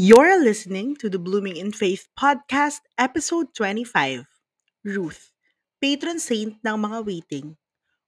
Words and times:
You're 0.00 0.40
listening 0.40 0.96
to 1.04 1.12
the 1.12 1.18
Blooming 1.18 1.60
in 1.60 1.76
Faith 1.76 2.08
podcast, 2.16 2.80
episode 2.96 3.52
25. 3.52 4.24
Ruth, 4.80 5.28
patron 5.76 6.16
saint 6.16 6.56
ng 6.64 6.76
mga 6.80 7.04
waiting. 7.04 7.60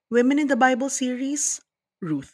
Women 0.09 0.41
in 0.41 0.49
the 0.49 0.57
Bible 0.57 0.89
series, 0.89 1.61
Ruth. 2.01 2.33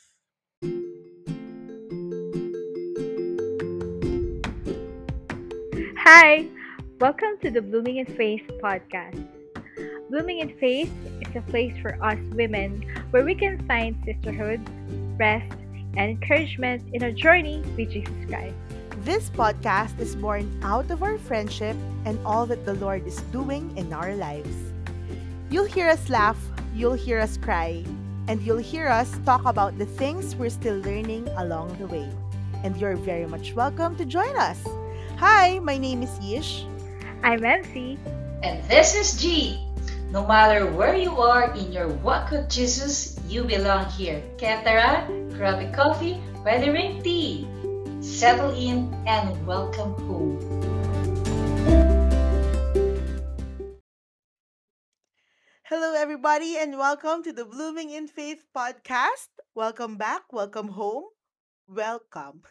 Hi, 6.07 6.47
welcome 7.03 7.35
to 7.43 7.51
the 7.51 7.59
Blooming 7.59 7.99
in 7.99 8.07
Faith 8.15 8.47
podcast. 8.63 9.19
Blooming 10.07 10.39
in 10.39 10.55
Faith 10.63 10.95
is 11.19 11.35
a 11.35 11.43
place 11.51 11.75
for 11.83 11.99
us 11.99 12.23
women 12.39 12.87
where 13.11 13.27
we 13.27 13.35
can 13.35 13.59
find 13.67 13.99
sisterhood, 14.07 14.63
rest, 15.19 15.51
and 15.99 16.15
encouragement 16.15 16.87
in 16.95 17.03
our 17.03 17.11
journey 17.11 17.59
with 17.75 17.91
Jesus 17.91 18.23
Christ. 18.31 18.78
This 19.05 19.31
podcast 19.31 20.01
is 20.01 20.17
born 20.17 20.51
out 20.63 20.91
of 20.91 21.05
our 21.05 21.19
friendship 21.19 21.77
and 22.05 22.19
all 22.27 22.47
that 22.47 22.67
the 22.67 22.75
Lord 22.75 23.07
is 23.07 23.23
doing 23.31 23.71
in 23.77 23.93
our 23.93 24.17
lives. 24.17 24.51
You'll 25.51 25.71
hear 25.71 25.89
us 25.89 26.11
laugh, 26.11 26.37
you'll 26.75 26.99
hear 26.99 27.21
us 27.21 27.39
cry, 27.39 27.85
and 28.27 28.43
you'll 28.43 28.59
hear 28.59 28.89
us 28.89 29.15
talk 29.25 29.45
about 29.47 29.79
the 29.79 29.87
things 29.87 30.35
we're 30.35 30.51
still 30.51 30.83
learning 30.83 31.29
along 31.39 31.79
the 31.79 31.87
way. 31.87 32.11
And 32.65 32.77
you're 32.77 32.97
very 32.97 33.27
much 33.27 33.55
welcome 33.55 33.95
to 33.97 34.05
join 34.05 34.35
us. 34.37 34.59
Hi, 35.19 35.61
my 35.61 35.79
name 35.79 36.03
is 36.03 36.11
Yish. 36.19 36.67
I'm 37.23 37.45
MC. 37.45 37.99
And 38.43 38.67
this 38.69 38.97
is 38.99 39.23
G. 39.23 39.63
No 40.11 40.27
matter 40.27 40.67
where 40.75 40.97
you 40.97 41.15
are 41.23 41.55
in 41.55 41.71
your 41.71 41.87
walk 42.03 42.33
with 42.33 42.51
Jesus, 42.51 43.15
you 43.29 43.45
belong 43.45 43.87
here. 43.95 44.23
Ketara, 44.39 45.07
grab 45.39 45.63
a 45.63 45.71
coffee, 45.71 46.19
weathering 46.43 47.01
tea. 47.03 47.47
Settle 48.09 48.57
in 48.57 48.89
and 49.07 49.37
welcome 49.47 49.93
home. 50.09 50.41
Hello, 55.69 55.93
everybody, 55.93 56.57
and 56.57 56.79
welcome 56.81 57.23
to 57.23 57.37
the 57.37 57.45
Blooming 57.45 57.91
in 57.91 58.09
Faith 58.09 58.49
podcast. 58.57 59.29
Welcome 59.55 60.01
back, 60.01 60.33
welcome 60.33 60.69
home, 60.73 61.05
welcome. 61.69 62.49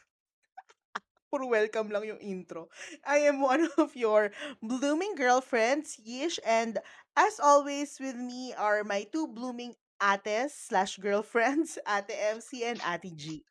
Puro 1.34 1.50
welcome 1.50 1.90
lang 1.90 2.06
yung 2.06 2.22
intro. 2.22 2.70
I 3.02 3.26
am 3.26 3.42
one 3.42 3.68
of 3.82 3.98
your 3.98 4.30
blooming 4.62 5.18
girlfriends, 5.18 5.98
Yish, 5.98 6.38
and 6.46 6.78
as 7.18 7.42
always, 7.42 7.98
with 7.98 8.16
me 8.16 8.54
are 8.54 8.86
my 8.86 9.10
two 9.10 9.26
blooming 9.26 9.74
ates 9.98 10.70
slash 10.70 11.02
girlfriends, 11.02 11.82
Ate 11.90 12.14
MC 12.14 12.64
and 12.64 12.80
Ate 12.86 13.18
G. 13.18 13.42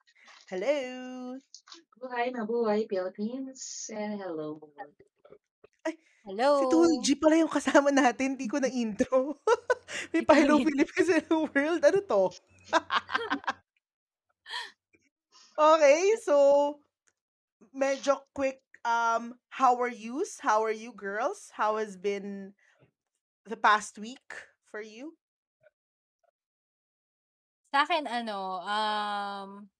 Hello! 0.48 1.42
Buhay 1.96 2.28
na 2.32 2.44
buhay, 2.44 2.84
Philippines. 2.84 3.88
And 3.88 4.20
hello. 4.20 4.60
Si 6.26 6.64
Tul 6.66 6.90
G 7.06 7.14
pala 7.14 7.38
yung 7.38 7.52
kasama 7.52 7.94
natin, 7.94 8.34
hindi 8.34 8.50
ko 8.50 8.58
na 8.62 8.66
intro. 8.66 9.38
May 10.10 10.26
pa 10.26 10.34
Hello 10.34 10.58
Philippines 10.58 11.06
Hello 11.06 11.46
World. 11.46 11.86
Ano 11.86 12.00
to? 12.02 12.22
okay, 15.74 16.02
so 16.26 16.34
medyo 17.70 18.18
quick 18.34 18.58
um 18.82 19.38
how 19.54 19.78
are 19.78 19.92
yous? 19.92 20.42
How 20.42 20.66
are 20.66 20.74
you 20.74 20.90
girls? 20.90 21.54
How 21.54 21.78
has 21.78 21.94
been 21.94 22.58
the 23.46 23.56
past 23.56 23.94
week 23.94 24.34
for 24.66 24.82
you? 24.82 25.14
Sa 27.70 27.86
akin 27.86 28.10
ano, 28.10 28.66
um 28.66 29.70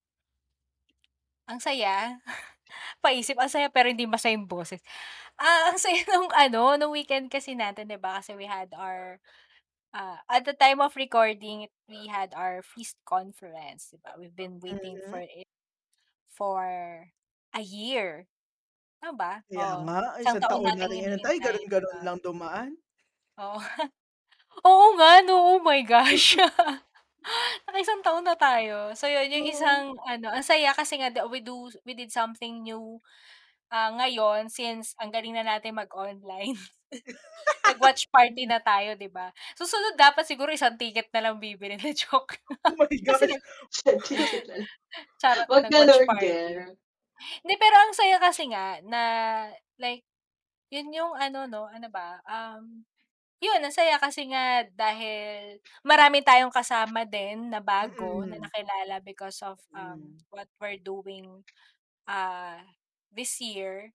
ang 1.49 1.61
saya. 1.63 2.19
Paisip, 3.05 3.37
ang 3.41 3.51
saya 3.53 3.69
pero 3.73 3.89
hindi 3.91 4.07
masaya 4.09 4.35
yung 4.39 4.49
boses. 4.51 4.83
Ah, 5.41 5.71
ang 5.73 5.79
saya 5.81 6.03
nung 6.13 6.31
ano, 6.35 6.77
nung 6.81 6.93
weekend 6.97 7.31
kasi 7.33 7.55
natin, 7.59 7.89
'di 7.91 7.99
ba? 8.01 8.21
Kasi 8.23 8.35
we 8.39 8.47
had 8.49 8.73
our 8.77 9.21
ah, 9.95 10.21
at 10.31 10.45
the 10.49 10.55
time 10.57 10.81
of 10.85 10.95
recording, 10.99 11.69
we 11.91 12.09
had 12.11 12.33
our 12.37 12.63
feast 12.65 12.99
conference, 13.09 13.91
'di 13.95 14.01
ba? 14.05 14.17
We've 14.21 14.35
been 14.37 14.61
waiting 14.63 15.03
for 15.07 15.21
Mhm. 15.21 15.27
it 15.27 15.49
for 16.31 16.63
a 17.57 17.63
year. 17.65 18.29
Tama 19.03 19.15
ba? 19.19 19.33
Kaya 19.51 19.71
Oo. 19.75 19.83
nga, 19.85 19.99
Isang 20.25 20.43
taon 20.43 20.63
taon 20.67 20.75
natin 20.79 21.07
inantay, 21.07 21.39
hinihintay, 21.39 21.63
'di 21.71 21.79
ganun-ganun 21.79 21.99
ba? 21.99 22.07
lang 22.07 22.19
dumaan. 22.27 22.71
Oo. 23.39 23.61
Oo 24.69 24.87
nga 24.97 25.13
'no, 25.25 25.37
oh 25.57 25.61
my 25.63 25.81
gosh. 25.85 26.37
Naka-isang 27.67 28.03
taon 28.07 28.25
na 28.27 28.37
tayo. 28.39 28.95
So 28.95 29.11
yun, 29.11 29.27
yung 29.33 29.47
Oo. 29.47 29.51
isang 29.51 29.99
ano, 30.07 30.31
ang 30.31 30.45
saya 30.47 30.71
kasi 30.77 30.99
nga 31.01 31.11
we 31.27 31.43
do 31.43 31.71
we 31.87 31.95
did 31.99 32.11
something 32.15 32.63
new, 32.63 33.03
ah, 33.73 33.91
ngayon 33.95 34.49
since 34.53 34.95
ang 35.01 35.11
galing 35.15 35.35
na 35.37 35.45
natin 35.47 35.77
mag-online. 35.79 36.55
Nag-watch 37.69 38.09
party 38.15 38.47
na 38.47 38.63
tayo, 38.63 38.95
'di 38.95 39.11
ba? 39.11 39.31
Susunod 39.59 39.99
dapat 39.99 40.25
siguro 40.29 40.51
isang 40.55 40.79
ticket 40.79 41.11
na 41.15 41.31
lang 41.31 41.43
bibilhin, 41.43 41.79
hindi 41.83 41.95
joke. 42.07 42.39
Oh 42.69 42.75
my 42.79 42.89
Kasi 43.09 43.27
gosh. 43.27 43.31
nag 43.31 43.43
charot, 45.21 45.49
Wag 45.49 45.65
ka, 45.71 45.79
nag-watch 45.79 45.89
Lord, 45.89 46.09
party. 46.09 46.77
Hindi, 47.43 47.55
pero 47.59 47.77
ang 47.81 47.93
saya 47.97 48.17
kasi 48.21 48.49
nga 48.53 48.79
na 48.85 49.03
like, 49.81 50.05
yun 50.73 50.91
yung 50.95 51.15
ano 51.17 51.47
'no, 51.49 51.67
ano 51.71 51.89
ba, 51.93 52.21
um, 52.29 52.85
yun 53.43 53.61
ang 53.61 53.75
saya 53.75 54.01
kasi 54.01 54.29
nga 54.33 54.65
dahil 54.73 55.61
marami 55.85 56.25
tayong 56.25 56.53
kasama 56.55 57.05
din 57.05 57.53
na 57.53 57.61
bago 57.61 58.25
na 58.25 58.37
Mm. 58.37 58.43
nakilala 58.43 58.97
because 59.05 59.39
of 59.45 59.61
um, 59.77 60.01
Mm. 60.01 60.19
what 60.33 60.49
we're 60.61 60.81
doing 60.81 61.45
ah, 62.09 62.61
this 63.13 63.39
year, 63.43 63.93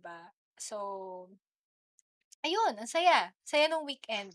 ba? 0.00 0.32
So, 0.58 1.28
ayun, 2.46 2.74
ang 2.78 2.90
saya. 2.90 3.32
Saya 3.44 3.68
nung 3.70 3.86
weekend. 3.88 4.34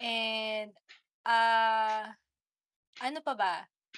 And, 0.00 0.72
ah, 1.26 2.14
ano 3.02 3.18
pa 3.24 3.34
ba? 3.36 3.54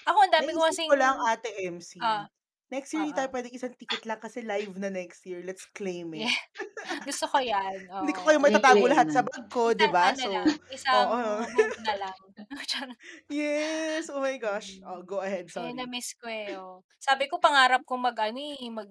Ako 0.07 0.19
ang 0.27 0.33
dami 0.35 0.51
ko 0.55 0.63
Naisip 0.63 0.87
ko 0.87 0.95
lang, 0.97 1.17
kasing 1.19 1.29
Ate 1.33 1.51
MC. 1.67 1.91
ah, 2.03 2.27
Next 2.71 2.91
year, 2.91 3.03
hindi 3.07 3.15
tayo 3.15 3.29
oo. 3.29 3.31
pwedeng 3.31 3.55
isang 3.55 3.75
ticket 3.79 4.03
lang 4.11 4.19
kasi 4.19 4.43
live 4.43 4.75
na 4.83 4.91
next 4.91 5.23
year. 5.23 5.39
Let's 5.47 5.71
claim 5.71 6.11
it. 6.19 6.27
Yeah. 6.27 6.37
Gusto 7.07 7.27
ko 7.31 7.39
'yan, 7.43 7.87
Hindi 8.03 8.13
ko 8.15 8.23
kayo 8.27 8.39
Reclaim 8.43 8.91
lahat 8.91 9.09
na. 9.09 9.15
sa 9.15 9.23
bag 9.27 9.47
ko, 9.51 9.73
'di 9.75 9.89
ba? 9.91 10.13
ano 10.13 10.23
So, 10.23 10.31
lang, 10.31 10.51
isang 10.71 11.11
oo. 11.15 11.47
move 11.47 11.77
na 11.85 11.95
lang. 11.99 12.19
Yes, 13.31 14.11
oh 14.11 14.21
my 14.21 14.39
gosh. 14.39 14.81
Oh, 14.87 15.03
Mm. 15.03 15.07
go 15.07 15.21
ahead, 15.21 15.51
Eh, 15.57 15.73
sorry. 15.73 15.75
na-miss 15.77 16.13
ko 16.21 16.27
eh, 16.29 16.53
oh. 16.61 16.85
Sabi 17.01 17.25
ko 17.31 17.41
pangarap 17.41 17.83
ko 17.89 17.95
mag-ano 17.97 18.39
eh, 18.41 18.69
mag 18.71 18.91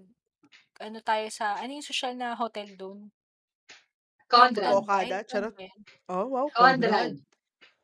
ano 0.81 0.99
tayo 1.03 1.27
sa 1.31 1.55
ano 1.61 1.71
yung 1.77 1.85
sosyal 1.85 2.13
na 2.17 2.35
hotel 2.37 2.69
dun? 2.79 3.11
Conrad. 4.29 4.81
Okada, 4.81 5.23
ano 5.33 5.47
charot. 5.51 5.55
Oh, 6.09 6.25
wow, 6.27 6.49
Conrad. 6.57 7.13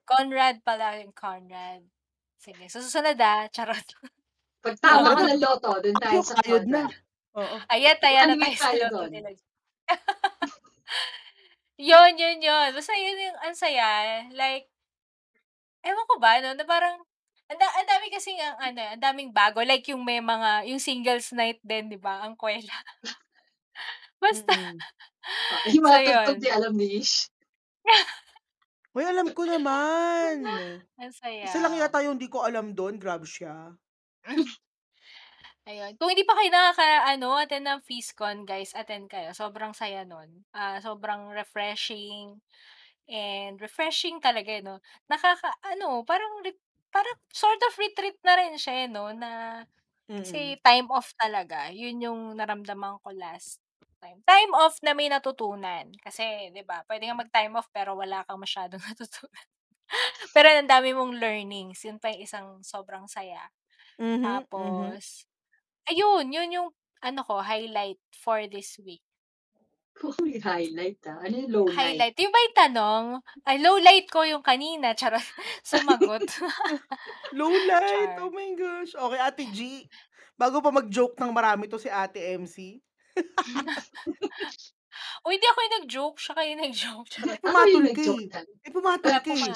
Conrad. 0.09 0.55
Pala 0.67 0.99
yung 1.01 1.13
Conrad. 1.15 1.83
Sige, 2.41 2.65
susunod 2.69 3.17
ah, 3.21 3.47
charot. 3.53 3.85
Pag 4.61 4.75
tama 4.77 5.17
ka 5.17 5.21
ng 5.25 5.41
loto, 5.41 5.71
dun 5.81 5.97
tayo 5.97 6.21
sa 6.21 6.37
kayod 6.41 6.65
na. 6.69 6.85
Oo. 7.33 7.57
Ayan, 7.73 7.97
taya 7.97 8.29
na 8.29 8.37
tayo 8.37 8.55
sa 8.57 8.71
loto 8.77 9.09
yun, 11.81 12.13
yun, 12.15 12.39
yun. 12.39 12.67
Basta 12.71 12.93
yun 12.95 13.17
yung 13.17 13.37
ang 13.41 13.57
saya. 13.57 14.23
Like, 14.31 14.69
ewan 15.81 16.07
ko 16.07 16.15
ba, 16.21 16.37
no, 16.39 16.53
na 16.53 16.63
parang, 16.63 17.01
ang, 17.51 17.59
ang 17.59 17.87
dami 17.89 18.07
kasi 18.13 18.31
ang 18.39 18.55
ano, 18.61 18.79
ang 18.79 19.01
daming 19.01 19.33
bago. 19.35 19.59
Like 19.65 19.83
yung 19.91 20.05
may 20.05 20.21
mga, 20.23 20.69
yung 20.71 20.79
singles 20.79 21.33
night 21.35 21.59
din, 21.65 21.91
di 21.91 21.99
ba? 21.99 22.23
Ang 22.23 22.37
kwela. 22.39 22.71
Basta. 24.21 24.53
Ah, 24.53 25.65
Yung 25.73 25.85
so 25.85 25.89
mga 25.89 25.99
tugtog 26.05 26.39
di 26.41 26.49
alam 26.49 26.73
ni 26.77 27.01
Ish. 27.01 27.29
Hoy, 28.93 29.05
alam 29.07 29.31
ko 29.33 29.45
naman. 29.47 30.45
Ang 30.99 31.13
Isa 31.41 31.57
lang 31.63 31.73
saya. 31.73 31.87
yata 31.87 32.03
yung 32.05 32.17
di 32.19 32.27
ko 32.29 32.43
alam 32.45 32.73
doon. 32.75 32.97
Grab 33.01 33.25
siya. 33.25 33.73
Ayun. 35.69 35.93
Kung 36.01 36.09
hindi 36.09 36.25
pa 36.25 36.33
kayo 36.37 36.49
nakaka, 36.49 36.87
ano, 37.13 37.37
attend 37.37 37.65
ng 37.69 37.81
FeastCon, 37.85 38.37
guys, 38.49 38.73
attend 38.73 39.05
kayo. 39.13 39.29
Sobrang 39.37 39.73
saya 39.77 40.01
nun. 40.05 40.41
Ah, 40.57 40.81
sobrang 40.81 41.29
refreshing. 41.37 42.41
And 43.09 43.57
refreshing 43.61 44.19
talaga, 44.23 44.51
eh, 44.61 44.63
no? 44.65 44.81
Nakaka, 45.11 45.49
ano, 45.73 46.01
parang, 46.07 46.41
re- 46.45 46.61
parang 46.93 47.17
sort 47.33 47.61
of 47.67 47.73
retreat 47.77 48.17
na 48.25 48.33
rin 48.39 48.55
siya, 48.57 48.87
eh, 48.87 48.89
no? 48.89 49.11
Na, 49.13 49.61
kasi 50.17 50.57
time 50.65 50.89
off 50.93 51.13
talaga. 51.17 51.69
Yun 51.73 52.03
yung 52.05 52.21
naramdaman 52.37 52.99
ko 53.05 53.13
last 53.15 53.61
time. 54.01 54.21
Time 54.25 54.51
off 54.57 54.77
na 54.85 54.93
may 54.97 55.09
natutunan. 55.11 55.91
Kasi, 56.01 56.49
di 56.53 56.63
ba, 56.65 56.81
pwede 56.89 57.05
nga 57.09 57.17
mag-time 57.17 57.53
off 57.59 57.69
pero 57.73 57.93
wala 57.97 58.25
kang 58.27 58.41
masyadong 58.41 58.81
natutunan. 58.89 59.45
pero 60.35 60.47
ang 60.51 60.69
dami 60.69 60.91
mong 60.95 61.17
learnings. 61.19 61.83
Yun 61.87 61.97
pa 62.01 62.11
yung 62.13 62.23
isang 62.23 62.47
sobrang 62.63 63.05
saya. 63.09 63.49
Mhm, 63.99 64.21
mhm. 64.21 64.23
Tapos, 64.23 65.25
ayun, 65.89 66.31
yun 66.31 66.49
yung, 66.51 66.69
ano 67.03 67.21
ko, 67.25 67.41
highlight 67.41 67.99
for 68.13 68.45
this 68.47 68.77
week. 68.83 69.01
Kung 70.01 70.15
may 70.23 70.39
highlight 70.39 71.03
ah. 71.05 71.19
Ano 71.21 71.35
yung 71.45 71.51
low 71.51 71.65
light? 71.67 71.77
Highlight. 71.77 72.15
Yung 72.23 72.33
ba 72.33 72.39
yung 72.41 72.57
tanong? 72.57 73.05
Ay, 73.45 73.55
low 73.59 73.77
light 73.77 74.07
ko 74.09 74.23
yung 74.23 74.41
kanina. 74.41 74.95
Charot. 74.95 75.21
Sumagot. 75.67 76.25
Low 77.37 77.51
light. 77.51 78.15
Char. 78.17 78.23
Oh 78.23 78.31
my 78.31 78.49
gosh. 78.55 78.95
Okay, 78.95 79.19
Ate 79.19 79.45
G. 79.51 79.59
Bago 80.39 80.63
pa 80.63 80.71
mag-joke 80.73 81.19
ng 81.19 81.31
marami 81.35 81.67
to 81.69 81.77
si 81.77 81.91
Ate 81.91 82.33
MC. 82.39 82.81
Uy, 85.27 85.37
hindi 85.37 85.47
ako 85.47 85.59
yung 85.61 85.75
nag-joke. 85.83 86.17
Siya 86.17 86.33
kayo 86.33 86.49
yung 86.55 86.63
nag-joke. 86.65 87.07
Charot. 87.11 87.41
Ako 87.45 87.65
yung 87.67 87.83
pumatol 87.83 87.83
ka 87.93 87.93
nag-joke 87.93 88.31
eh. 88.33 88.45
Eh, 88.65 88.71
pumatol 88.73 89.13
Wala 89.13 89.21
ka 89.21 89.29
po 89.29 89.33
eh. 89.33 89.37
ma. 89.37 89.53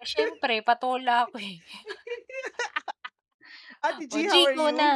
Eh, 0.00 0.06
syempre, 0.06 0.52
patola 0.66 1.26
ako 1.28 1.36
eh. 1.40 1.58
Ate 3.82 4.04
O, 4.04 4.06
G, 4.10 4.14
G, 4.26 4.26
how 4.26 4.44
are 4.44 4.54
you? 4.54 4.76
na. 4.76 4.90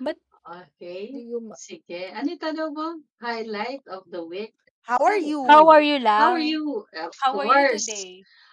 Ba't 0.00 0.18
Okay. 0.46 1.26
ma- 1.42 1.58
Sige. 1.58 2.14
Ano 2.14 2.30
yung 2.30 2.38
tanong 2.42 2.70
mo? 2.70 2.88
Highlight 3.18 3.82
of 3.90 4.06
the 4.06 4.22
week? 4.22 4.54
How 4.86 5.02
are 5.02 5.18
Ay, 5.18 5.26
you? 5.34 5.42
How 5.42 5.66
are 5.66 5.82
you 5.82 5.98
how 5.98 6.38
are 6.38 6.38
lang? 6.38 6.46
you? 6.46 6.86
Of 6.94 7.10
How 7.18 7.34
are 7.34 7.42
you 7.42 7.50
course. 7.50 7.86
today? 7.90 8.10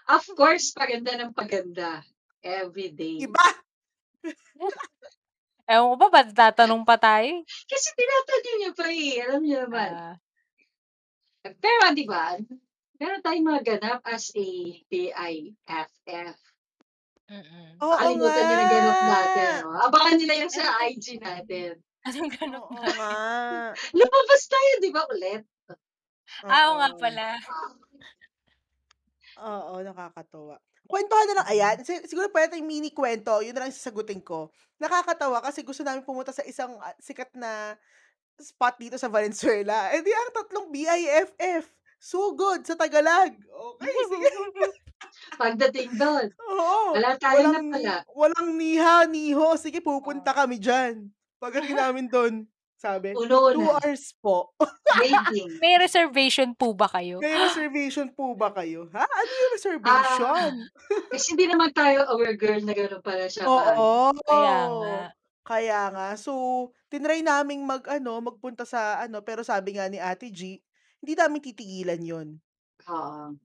Of 0.09 0.23
course, 0.33 0.65
paganda 0.73 1.13
ng 1.21 1.37
paganda. 1.37 2.01
Every 2.41 2.89
day. 2.89 3.21
Iba? 3.23 3.45
Ewan 5.69 5.95
ko 5.95 5.95
ba, 5.95 6.07
ba't 6.11 6.27
tatanong 6.33 6.83
pa 6.83 6.97
tayo? 6.97 7.45
Kasi 7.45 7.87
tinatanong 7.95 8.57
niyo 8.59 8.71
pa 8.75 8.87
eh. 8.89 9.13
Alam 9.23 9.41
niyo 9.45 9.57
naman. 9.69 9.91
Ah, 9.95 10.15
Pero 11.45 11.93
di 11.93 12.03
ba, 12.09 12.35
meron 12.99 13.21
tayong 13.23 13.47
mga 13.47 13.61
ganap 13.77 14.01
as 14.03 14.33
a 14.35 14.47
PIFF. 14.89 16.39
Mm 17.29 17.79
Oo 17.79 17.93
Nakalimutan 17.93 18.43
niyo 18.43 18.55
na 18.55 18.65
ganap 18.67 18.99
natin. 18.99 19.51
nga. 19.53 19.63
No? 19.63 19.79
Abangan 19.87 20.15
nila 20.19 20.33
yung 20.43 20.51
sa? 20.51 20.63
IG 20.85 21.05
natin. 21.19 21.71
Anong 22.03 22.31
ganap 22.35 22.63
Oo 22.63 22.75
na? 22.75 22.83
nga. 22.83 23.11
Lumabas 23.97 24.41
tayo, 24.47 24.71
di 24.79 24.89
ba, 24.91 25.01
ulit? 25.07 25.43
Ah, 26.43 26.71
oo 26.71 26.75
nga 26.79 26.89
Oo. 26.91 26.99
pala. 26.99 27.27
Oo, 29.39 29.81
nakakatawa. 29.81 30.55
Kwentuhan 30.83 31.27
na 31.31 31.35
lang, 31.41 31.47
ayan. 31.49 31.75
Si- 31.81 32.05
Siguro 32.05 32.27
pwede 32.29 32.53
tayong 32.53 32.67
mini 32.67 32.91
kwento, 32.91 33.39
yun 33.39 33.55
na 33.55 33.65
lang 33.65 33.73
sasagutin 33.73 34.19
ko. 34.19 34.51
Nakakatawa 34.77 35.39
kasi 35.39 35.63
gusto 35.63 35.81
namin 35.81 36.03
pumunta 36.03 36.35
sa 36.35 36.43
isang 36.43 36.75
ah, 36.77 36.91
sikat 36.99 37.31
na 37.33 37.73
spot 38.35 38.75
dito 38.77 38.97
sa 38.99 39.07
Valenzuela. 39.07 39.93
Eh 39.95 40.03
di 40.03 40.11
ang 40.11 40.33
tatlong 40.35 40.67
BIFF. 40.69 41.65
So 42.03 42.35
good 42.35 42.67
sa 42.67 42.75
Tagalog. 42.75 43.31
Okay, 43.47 43.95
sige. 44.11 44.29
Pagdating 45.39 45.95
doon, 45.95 46.27
Oo. 46.51 46.99
wala 46.99 47.15
tayo 47.15 47.47
na 47.47 47.63
Walang, 47.63 47.69
pala. 47.71 47.95
walang 48.11 48.49
niha, 48.53 49.07
niho. 49.07 49.55
Sige, 49.55 49.79
pupunta 49.79 50.35
kami 50.35 50.59
dyan. 50.59 51.07
Pagdating 51.39 51.79
namin 51.79 52.05
doon, 52.07 52.33
sabi, 52.75 53.15
Uno 53.15 53.55
two 53.55 53.63
na. 53.63 53.79
hours 53.79 54.11
po. 54.19 54.51
Waiting. 54.99 55.63
May 55.63 55.79
reservation 55.79 56.51
po 56.51 56.75
ba 56.75 56.91
kayo? 56.91 57.23
May 57.23 57.39
reservation 57.39 58.11
po 58.11 58.35
ba 58.35 58.51
kayo? 58.51 58.91
Ha? 58.91 59.07
Ano 59.07 59.31
yung 59.31 59.47
Ah, 59.47 59.55
reservation? 59.55 60.51
kasi 61.07 61.25
hindi 61.31 61.45
naman 61.47 61.71
tayo 61.71 62.03
aware 62.11 62.35
girl 62.35 62.59
na 62.59 62.75
gano'n 62.75 62.99
pala 62.99 63.31
siya. 63.31 63.47
Oo. 63.47 64.11
Kaya 64.19 64.57
nga. 64.67 64.97
Kaya 65.43 65.81
nga. 65.89 66.07
So, 66.19 66.31
tinry 66.91 67.23
naming 67.23 67.63
mag, 67.63 67.87
ano, 67.87 68.19
magpunta 68.19 68.67
sa, 68.67 68.99
ano, 68.99 69.23
pero 69.23 69.39
sabi 69.41 69.79
nga 69.79 69.87
ni 69.87 69.97
Ate 69.97 70.27
G, 70.27 70.59
hindi 71.03 71.19
namin 71.19 71.41
titigilan 71.43 71.99
yon 71.99 72.27
Oo. 72.87 73.35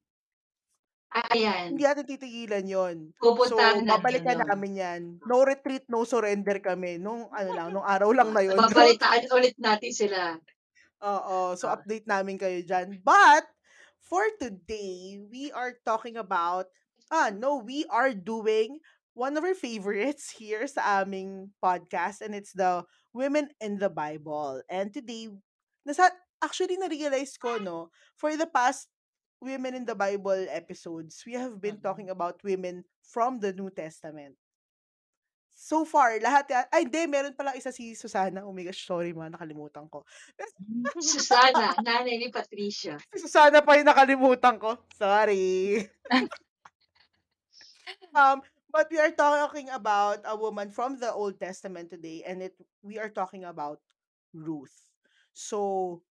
Ayan. 1.35 1.75
Hindi 1.75 1.83
natin 1.83 2.07
titigilan 2.07 2.65
yon 2.69 2.97
Pupuntahan 3.19 3.83
So, 3.83 3.89
babalikan 3.91 4.39
yun. 4.39 4.47
namin 4.47 4.73
yan. 4.79 5.01
No 5.27 5.43
retreat, 5.43 5.83
no 5.91 6.07
surrender 6.07 6.63
kami. 6.63 7.01
Nung, 7.03 7.27
ano 7.35 7.51
lang, 7.51 7.69
nung 7.75 7.83
araw 7.83 8.15
lang 8.15 8.31
na 8.31 8.45
yun. 8.45 8.55
Babalitaan 8.63 9.27
ulit 9.35 9.57
natin 9.59 9.91
sila. 9.91 10.39
Oo. 11.03 11.57
So, 11.59 11.67
Ah. 11.67 11.75
update 11.81 12.07
namin 12.07 12.39
kayo 12.39 12.63
dyan. 12.63 13.01
But, 13.03 13.49
for 13.99 14.23
today, 14.39 15.19
we 15.19 15.51
are 15.51 15.75
talking 15.83 16.15
about, 16.21 16.69
ah, 17.11 17.33
no, 17.35 17.59
we 17.59 17.83
are 17.89 18.13
doing 18.15 18.79
one 19.17 19.35
of 19.35 19.43
our 19.43 19.57
favorites 19.57 20.31
here 20.39 20.69
sa 20.69 21.03
aming 21.03 21.51
podcast 21.59 22.23
and 22.23 22.37
it's 22.37 22.55
the 22.55 22.85
Women 23.11 23.49
in 23.59 23.81
the 23.81 23.91
Bible. 23.91 24.61
And 24.69 24.93
today, 24.93 25.33
nasa, 25.83 26.13
actually, 26.43 26.79
na-realize 26.79 27.37
ko, 27.37 27.59
no, 27.59 27.91
for 28.17 28.37
the 28.37 28.47
past 28.47 28.89
Women 29.39 29.79
in 29.79 29.87
the 29.87 29.95
Bible 29.95 30.51
episodes, 30.51 31.23
we 31.23 31.39
have 31.39 31.63
been 31.63 31.79
Mm-mm. 31.79 31.87
talking 31.87 32.11
about 32.11 32.43
women 32.43 32.83
from 33.07 33.39
the 33.39 33.55
New 33.55 33.71
Testament. 33.71 34.35
So 35.55 35.87
far, 35.87 36.19
lahat 36.19 36.51
yan, 36.51 36.67
ay 36.75 36.81
hindi, 36.87 37.03
meron 37.07 37.39
palang 37.39 37.55
isa 37.55 37.71
si 37.71 37.95
Susana. 37.95 38.43
Oh 38.43 38.51
my 38.51 38.67
gosh, 38.67 38.83
sorry 38.83 39.15
mga, 39.15 39.39
nakalimutan 39.39 39.87
ko. 39.91 40.03
Susana, 40.99 41.75
nanay 41.83 42.19
ni 42.19 42.31
Patricia. 42.35 42.95
Si 43.15 43.23
Susana 43.23 43.63
pa 43.63 43.79
yung 43.79 43.87
nakalimutan 43.87 44.59
ko. 44.59 44.75
Sorry. 44.95 45.87
um, 48.19 48.43
but 48.75 48.91
we 48.91 48.99
are 48.99 49.15
talking 49.15 49.71
about 49.71 50.23
a 50.27 50.35
woman 50.35 50.71
from 50.71 50.99
the 50.99 51.11
Old 51.11 51.39
Testament 51.39 51.95
today, 51.95 52.27
and 52.27 52.43
it 52.43 52.59
we 52.83 52.99
are 52.99 53.11
talking 53.11 53.47
about 53.47 53.79
Ruth. 54.35 54.88
So, 55.39 55.59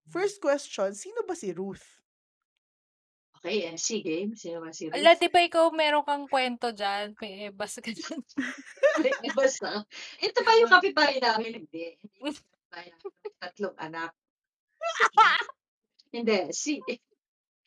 first 0.07 0.39
question, 0.39 0.95
sino 0.95 1.27
ba 1.27 1.35
si 1.35 1.51
Ruth? 1.51 1.83
Okay, 3.43 3.67
and 3.67 3.75
sige. 3.75 4.31
Sino 4.39 4.63
ba 4.63 4.71
si 4.71 4.87
Ala, 4.87 5.11
Ruth? 5.11 5.19
di 5.19 5.27
ba 5.27 5.43
ikaw 5.43 5.67
meron 5.75 6.07
kang 6.07 6.31
kwento 6.31 6.71
dyan? 6.71 7.11
May 7.19 7.51
basta 7.51 7.83
ka 7.83 7.91
dyan. 7.91 8.23
Eh, 9.03 9.35
Basta. 9.35 9.83
Ito 10.23 10.39
ba 10.47 10.51
yung 10.57 10.71
kapitbahay 10.71 11.19
namin? 11.19 11.67
Hindi. 11.67 11.99
Tatlong 13.37 13.75
anak. 13.77 14.15
Hindi. 16.09 16.49
Si, 16.55 16.79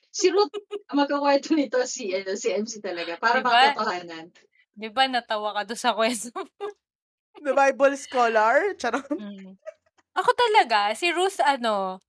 si 0.09 0.27
Ruth, 0.33 0.57
ang 0.89 1.05
magkakwento 1.05 1.53
nito 1.53 1.85
si, 1.85 2.09
ano, 2.17 2.41
si 2.41 2.51
MC 2.57 2.81
talaga. 2.81 3.21
Para 3.21 3.39
Di 3.39 3.45
ba? 3.45 3.53
matotohanan. 3.53 4.27
Di 4.75 4.89
ba 4.89 5.05
natawa 5.13 5.53
ka 5.61 5.69
doon 5.69 5.77
sa 5.79 5.93
kwento? 5.93 6.33
The 7.45 7.53
Bible 7.53 7.95
scholar? 8.01 8.75
Charot. 8.81 9.05
Mm. 9.13 9.55
Ako 10.17 10.31
talaga, 10.35 10.91
si 10.99 11.15
Ruth, 11.15 11.39
ano, 11.39 12.03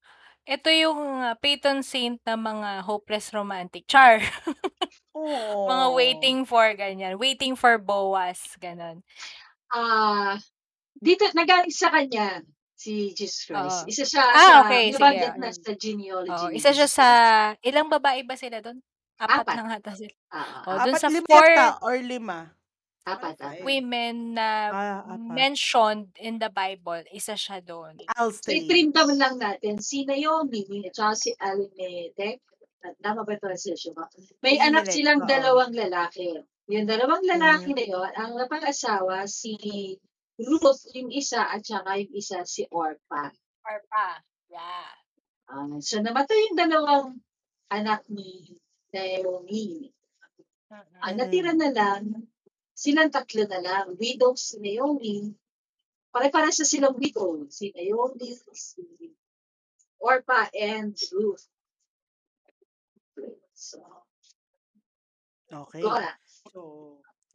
ito 0.46 0.70
yung 0.74 1.22
uh, 1.22 1.36
patron 1.38 1.86
saint 1.86 2.18
ng 2.26 2.40
mga 2.42 2.70
hopeless 2.86 3.30
romantic. 3.34 3.86
Char. 3.86 4.22
mga 5.72 5.88
waiting 5.94 6.46
for, 6.46 6.66
ganyan. 6.74 7.18
Waiting 7.22 7.54
for 7.54 7.78
Boaz, 7.78 8.58
ganon. 8.58 9.06
Ah, 9.70 10.36
dito, 10.98 11.30
nagaling 11.38 11.72
sa 11.74 11.94
kanya 11.94 12.42
si 12.76 13.14
Jesus 13.14 13.46
Christ. 13.46 13.86
Oo. 13.86 13.92
Isa 13.94 14.04
siya 14.10 14.26
Ah, 14.34 14.50
sa, 14.50 14.56
okay, 14.66 14.84
di 14.90 14.98
ba, 14.98 15.10
sige. 15.14 15.22
that 15.22 15.36
na 15.38 15.50
sa 15.54 15.72
genealogy 15.78 16.34
Oo, 16.34 16.50
ni 16.50 16.58
isa 16.58 16.70
siya 16.74 16.88
Jesus 16.90 16.96
sa, 16.98 17.08
Christ. 17.08 17.22
ilang 17.62 17.88
babae 17.90 18.26
ba 18.26 18.36
sila 18.36 18.60
doon? 18.66 18.82
Apat, 19.22 19.46
Apat. 19.46 19.56
lang 19.56 19.70
hata 19.70 19.92
sila. 19.94 20.16
Ah, 20.34 20.66
Oh, 20.66 20.74
ah, 20.74 20.82
dun 20.82 20.98
Apat, 20.98 21.02
sa 21.06 21.10
lima 21.14 21.26
four 21.30 21.50
or 21.86 21.96
lima. 22.02 22.40
Apat, 23.04 23.36
apat. 23.36 23.66
women 23.66 24.38
na 24.38 24.50
Ah, 24.70 25.00
apat. 25.08 25.34
mentioned 25.34 26.14
in 26.18 26.38
the 26.38 26.50
Bible, 26.50 27.02
isa 27.10 27.34
siya 27.34 27.58
doon. 27.60 27.98
I'll 28.14 28.30
So, 28.32 28.46
stay. 28.46 28.62
i-trim 28.62 28.94
down 28.94 29.18
lang 29.18 29.42
natin 29.42 29.82
si 29.82 30.06
Naomi 30.06 30.86
at 30.86 30.94
saka 30.94 31.14
si 31.18 31.30
Elimelech. 31.36 32.42
Tama 33.02 33.22
ba 33.22 33.32
ito 33.34 33.46
translation 33.46 33.94
ba? 33.94 34.06
May 34.42 34.58
anak 34.58 34.86
Elimelech, 34.86 34.94
silang 34.94 35.22
oo. 35.22 35.30
dalawang 35.30 35.74
lalaki. 35.74 36.42
Yung 36.70 36.86
dalawang 36.86 37.26
lalaki 37.26 37.74
Mhm. 37.74 37.78
na 37.78 37.86
yun, 37.86 38.12
ang 38.16 38.32
napag-asawa 38.38 39.26
si 39.26 39.54
Ruth, 40.38 40.90
yung 40.94 41.10
isa, 41.12 41.46
at 41.46 41.62
saka 41.62 42.02
yung 42.02 42.14
isa 42.16 42.42
si 42.46 42.66
Orpah. 42.70 43.30
Or 43.62 43.78
pa. 43.90 44.22
Yeah. 44.50 44.90
Ah, 45.46 45.68
so, 45.80 46.00
namatay 46.02 46.38
yung 46.50 46.58
dalawang 46.58 47.08
anak 47.70 48.02
ni 48.10 48.58
Naomi. 48.90 49.92
Mm-mm. 50.72 51.00
Ang 51.04 51.14
Mm. 51.14 51.20
natira 51.20 51.52
na 51.54 51.70
lang, 51.70 52.02
silang 52.82 53.14
tatlo 53.14 53.46
na 53.46 53.62
lang. 53.62 53.94
Widow 53.94 54.34
si 54.34 54.58
Naomi. 54.58 55.30
Pare-para 56.10 56.50
sa 56.50 56.66
silang 56.66 56.98
widow. 56.98 57.46
Si 57.54 57.70
Naomi, 57.78 58.34
si 58.58 58.82
Orpah, 60.02 60.50
and 60.58 60.98
Ruth. 61.14 61.46
So, 63.54 63.86
Okay. 65.52 65.84
go 65.84 65.94
na. 65.94 66.16
So, 66.26 66.60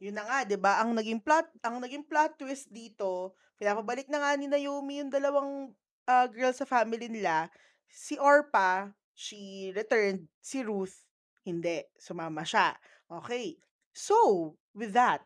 yun 0.03 0.19
na 0.19 0.27
nga, 0.27 0.43
'di 0.43 0.57
ba? 0.59 0.83
Ang 0.83 0.97
naging 0.97 1.23
plot, 1.23 1.47
ang 1.63 1.79
naging 1.79 2.03
plot 2.03 2.35
twist 2.35 2.67
dito, 2.67 3.37
pinapabalik 3.55 4.11
na 4.11 4.19
nga 4.19 4.31
ni 4.35 4.51
Naomi 4.51 4.99
yung 4.99 5.13
dalawang 5.13 5.71
ah, 6.09 6.27
girl 6.27 6.51
sa 6.51 6.67
family 6.67 7.07
nila. 7.07 7.47
Si 7.87 8.19
Orpa, 8.19 8.91
she 9.15 9.71
returned. 9.71 10.27
Si 10.43 10.59
Ruth, 10.65 11.07
hindi. 11.47 11.87
Sumama 11.95 12.43
siya. 12.43 12.75
Okay. 13.07 13.55
So, 13.95 14.53
with 14.75 14.91
that, 14.93 15.23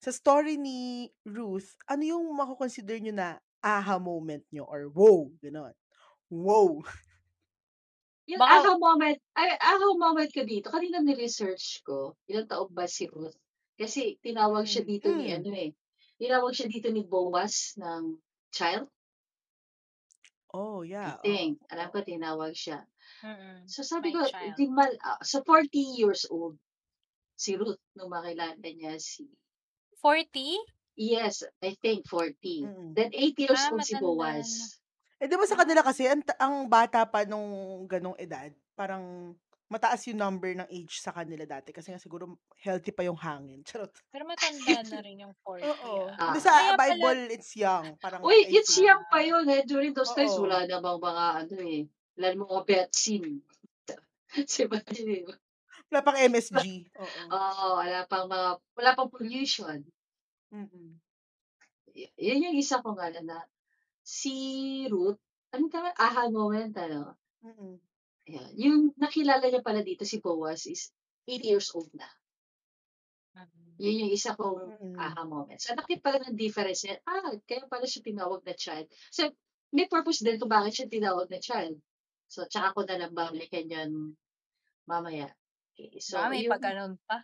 sa 0.00 0.10
story 0.12 0.56
ni 0.56 1.08
Ruth, 1.28 1.76
ano 1.86 2.02
yung 2.04 2.24
mako-consider 2.32 2.96
nyo 3.00 3.14
na 3.14 3.28
aha 3.60 4.00
moment 4.00 4.44
nyo 4.52 4.64
or 4.64 4.88
wow, 4.88 5.28
gano'n. 5.44 5.74
Wow. 6.32 6.82
Yung 8.30 8.40
Baka- 8.40 8.64
aha 8.64 8.72
moment, 8.80 9.18
ay, 9.36 9.50
aha 9.60 9.88
moment 9.96 10.30
ko 10.32 10.42
dito, 10.44 10.66
kanina 10.72 10.98
ni-research 11.00 11.84
ko, 11.86 12.16
ilang 12.30 12.48
taon 12.48 12.70
ba 12.72 12.86
si 12.88 13.04
Ruth? 13.08 13.36
Kasi 13.80 14.20
tinawag 14.24 14.64
siya 14.68 14.82
dito 14.84 15.08
ni 15.12 15.32
Mm. 15.32 15.36
ano 15.36 15.50
eh, 15.56 15.72
tinawag 16.20 16.52
siya 16.56 16.68
dito 16.68 16.88
ni 16.92 17.02
Boaz 17.04 17.76
ng 17.80 18.20
child, 18.52 18.86
Oh, 20.54 20.82
I 21.02 21.10
yeah. 21.10 21.16
oo. 21.24 21.24
think. 21.24 21.64
Alam 21.72 21.88
ko 21.92 21.98
tinawag 22.04 22.52
siya. 22.52 22.84
Mm-mm. 23.22 23.72
So 23.72 23.80
sabi 23.86 24.10
My 24.10 24.12
ko, 24.12 24.28
child. 24.28 24.54
di 24.56 24.66
mal, 24.68 24.92
ah, 25.04 25.20
so 25.24 25.40
40 25.46 25.80
years 25.96 26.26
old 26.28 26.56
si 27.36 27.56
Ruth 27.56 27.80
nung 27.96 28.12
makilala 28.12 28.56
niya 28.62 28.98
si 29.00 29.28
40? 30.00 30.56
Yes, 30.96 31.44
I 31.62 31.76
think 31.80 32.04
40. 32.08 32.64
Mm. 32.66 32.92
Then 32.96 33.10
8 33.14 33.36
years 33.40 33.60
Ah, 33.68 33.72
old 33.72 33.84
si 33.84 33.96
Boaz. 33.96 34.80
Eh, 35.20 35.28
'di 35.28 35.36
ba 35.36 35.44
sa 35.44 35.56
kanila 35.56 35.84
kasi 35.84 36.08
ang 36.08 36.24
ang 36.40 36.64
bata 36.68 37.04
pa 37.04 37.28
nung 37.28 37.84
gano'ng 37.84 38.16
edad, 38.16 38.48
parang 38.72 39.36
mataas 39.70 40.02
yung 40.10 40.18
number 40.18 40.50
ng 40.56 40.66
age 40.66 40.98
sa 40.98 41.14
kanila 41.14 41.46
dati 41.46 41.70
kasi 41.70 41.94
nga 41.94 42.00
siguro 42.00 42.40
healthy 42.58 42.90
pa 42.90 43.06
yung 43.06 43.20
hangin, 43.20 43.60
charot. 43.68 43.92
Pero 44.10 44.24
matanda 44.26 44.82
na 44.82 44.98
rin 45.04 45.22
yung 45.22 45.34
40, 45.46 45.62
Oo, 45.62 46.10
ah. 46.10 46.32
Ah. 46.32 46.34
sa 46.40 46.50
Kaya 46.50 46.74
pala 46.74 46.80
Bible 46.90 47.22
it's 47.30 47.52
young, 47.54 47.94
parang 48.02 48.20
Uy, 48.24 48.48
it's 48.50 48.74
young 48.80 49.04
pa 49.12 49.20
yun 49.22 49.46
eh. 49.46 49.62
During 49.62 49.92
those 49.94 50.10
times, 50.16 50.34
Oo. 50.34 50.48
wala 50.48 50.66
namang 50.66 50.98
mga 50.98 51.24
ano 51.46 51.56
eh. 51.62 51.80
Wala 52.18 52.26
namang 52.34 52.50
mga 52.50 52.64
vaccine. 52.66 53.44
Si 54.46 54.62
Bati, 54.62 55.26
Wala 55.90 56.06
pang 56.06 56.18
MSG, 56.22 56.86
oo. 56.94 57.20
Oo, 57.34 57.66
wala 57.82 58.06
pang 58.06 58.30
mga, 58.30 58.48
wala 58.78 58.90
pang 58.94 59.10
pollution. 59.10 59.82
Mm. 60.54 61.02
Y- 61.90 62.14
Yun 62.14 62.46
yung 62.46 62.56
isa 62.56 62.78
kong 62.78 63.02
ano 63.02 63.18
na, 63.26 63.38
si 64.06 64.34
Ruth, 64.86 65.18
anong 65.50 65.72
tawag? 65.74 65.94
Aha 65.98 66.30
moment, 66.30 66.70
ano? 66.78 67.18
Mm. 67.42 67.76
Ayan. 68.30 68.50
Yung 68.54 68.78
nakilala 69.02 69.50
niya 69.50 69.66
pala 69.66 69.82
dito 69.82 70.06
si 70.06 70.22
Boaz 70.22 70.70
is 70.70 70.94
80 71.26 71.50
years 71.50 71.68
old 71.74 71.90
na. 71.98 72.06
Mm. 73.34 73.74
Yun 73.82 74.00
yung 74.06 74.12
isa 74.14 74.38
kong 74.38 74.94
Mm. 74.94 74.94
aha 74.94 75.26
moment. 75.26 75.58
So, 75.58 75.74
nakita 75.74 76.06
pala 76.06 76.22
ng 76.22 76.38
difference 76.38 76.86
niya. 76.86 77.02
Ah, 77.02 77.34
kaya 77.50 77.66
pala 77.66 77.82
siya 77.90 78.06
tinawag 78.06 78.46
na 78.46 78.54
child. 78.54 78.86
So, 79.10 79.26
may 79.74 79.90
purpose 79.90 80.22
din 80.22 80.38
kung 80.38 80.50
bakit 80.54 80.70
siya 80.78 80.86
tinawag 80.86 81.26
na 81.26 81.42
child. 81.42 81.82
So, 82.30 82.46
tsaka 82.46 82.78
ko 82.78 82.86
na 82.86 82.94
lang 82.94 83.10
balikan 83.10 83.66
yun 83.66 84.14
mamaya. 84.86 85.34
Okay, 85.80 85.96
so, 85.96 86.20
Baka 86.20 86.28
may 86.28 86.40
yung, 86.44 86.52
pagganon 86.52 86.94
pa. 87.08 87.16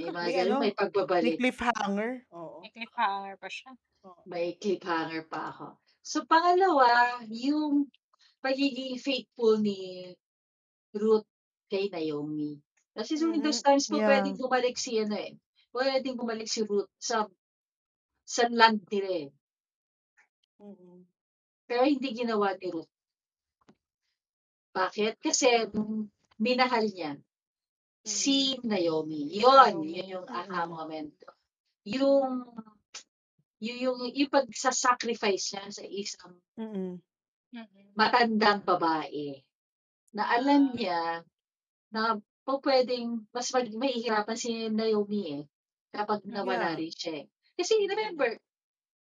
may 0.00 0.08
mga 0.16 0.24
May 0.24 0.32
ganun, 0.32 0.48
ano, 0.48 0.56
may 0.56 0.64
may 0.64 0.72
pagbabalik. 0.72 1.36
cliffhanger, 1.36 2.12
oo. 2.32 2.56
May 2.64 2.72
cliffhanger 2.72 3.34
pa 3.36 3.48
siya. 3.52 3.70
Oo. 4.08 4.20
May 4.24 4.46
cliffhanger 4.56 5.22
pa 5.28 5.40
ako. 5.52 5.66
So, 6.00 6.24
pangalawa, 6.24 7.20
yung 7.28 7.92
pagiging 8.40 8.96
faithful 8.96 9.60
ni 9.60 10.08
Ruth 10.96 11.28
kay 11.68 11.92
Naomi. 11.92 12.56
Kasi 12.96 13.20
during 13.20 13.44
those 13.44 13.60
times 13.60 13.86
po, 13.92 14.00
yeah. 14.00 14.08
pwedeng 14.08 14.40
bumalik 14.40 14.80
si 14.80 14.96
ano 14.96 15.14
eh. 15.20 15.36
Pwedeng 15.68 16.16
bumalik 16.16 16.48
si 16.48 16.64
Ruth 16.64 16.88
sa 16.96 17.28
sa 18.24 18.48
land 18.48 18.82
nila 18.88 19.28
eh. 19.28 19.30
Mm. 20.58 21.04
Pero 21.68 21.82
hindi 21.84 22.08
ginawa 22.16 22.56
ni 22.56 22.72
Ruth. 22.72 22.90
Bakit? 24.72 25.20
Kasi 25.20 25.68
nung 25.76 26.08
minahal 26.40 26.88
niya 26.88 27.20
si 28.08 28.56
Naomi. 28.64 29.28
Yun, 29.36 29.84
yun 29.84 30.08
yung 30.18 30.26
aha 30.28 30.64
mm. 30.64 30.70
moment. 30.72 31.12
Yung 31.84 32.48
yung, 33.58 33.78
yung, 33.82 33.98
yung 34.14 34.30
pagsasacrifice 34.30 35.54
niya 35.54 35.64
sa 35.68 35.84
isang 35.84 36.34
Mm. 36.56 37.02
Mm. 37.54 37.92
matandang 37.98 38.62
babae 38.62 39.42
na 40.14 40.24
alam 40.30 40.70
Ah. 40.70 40.74
niya 40.74 41.00
na 41.92 42.02
po 42.44 42.60
pwedeng 42.64 43.28
mas 43.34 43.50
mag, 43.52 43.68
mahihirapan 43.72 44.38
si 44.38 44.68
Naomi 44.72 45.22
eh 45.36 45.44
kapag 45.92 46.24
nawala 46.28 46.72
Yeah. 46.72 46.78
rin 46.78 46.92
siya. 46.94 47.12
eh. 47.24 47.26
Kasi 47.58 47.74
remember, 47.88 48.38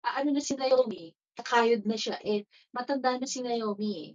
ano 0.04 0.28
na 0.34 0.42
si 0.42 0.54
Naomi, 0.58 1.14
kakayod 1.38 1.86
na 1.88 1.96
siya, 1.96 2.18
eh, 2.20 2.44
matanda 2.74 3.16
na 3.16 3.26
si 3.26 3.40
Naomi 3.40 4.10
eh. 4.10 4.12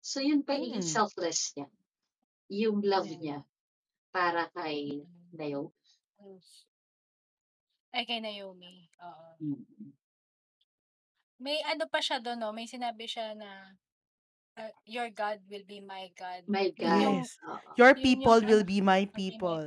So 0.00 0.22
yun 0.24 0.46
pagiging 0.46 0.80
Mm. 0.82 0.94
selfless 0.96 1.52
niya. 1.58 1.68
Yung 2.48 2.80
love 2.82 3.10
Yeah. 3.10 3.20
niya 3.20 3.38
para 4.14 4.46
kay 4.54 5.02
Naomi. 5.34 5.74
Ay, 7.90 8.06
kay 8.06 8.22
Naomi. 8.22 8.86
Oo. 9.02 9.26
Mm. 9.42 9.90
May 11.42 11.58
ano 11.66 11.90
pa 11.90 11.98
siya 11.98 12.22
doon, 12.22 12.38
no? 12.38 12.54
May 12.54 12.70
sinabi 12.70 13.10
siya 13.10 13.34
na 13.34 13.74
uh, 14.54 14.72
your 14.86 15.10
God 15.10 15.42
will 15.50 15.66
be 15.66 15.82
my 15.82 16.14
God. 16.14 16.46
My 16.46 16.70
God. 16.70 16.94
yung, 17.02 17.18
Yes. 17.26 17.34
Oo. 17.42 17.58
Your 17.74 17.94
people 17.98 18.38
yung 18.38 18.48
will 18.48 18.62
ano, 18.62 18.70
be 18.70 18.78
my 18.78 19.02
will 19.02 19.10
be 19.10 19.10
my 19.10 19.18
people. 19.18 19.66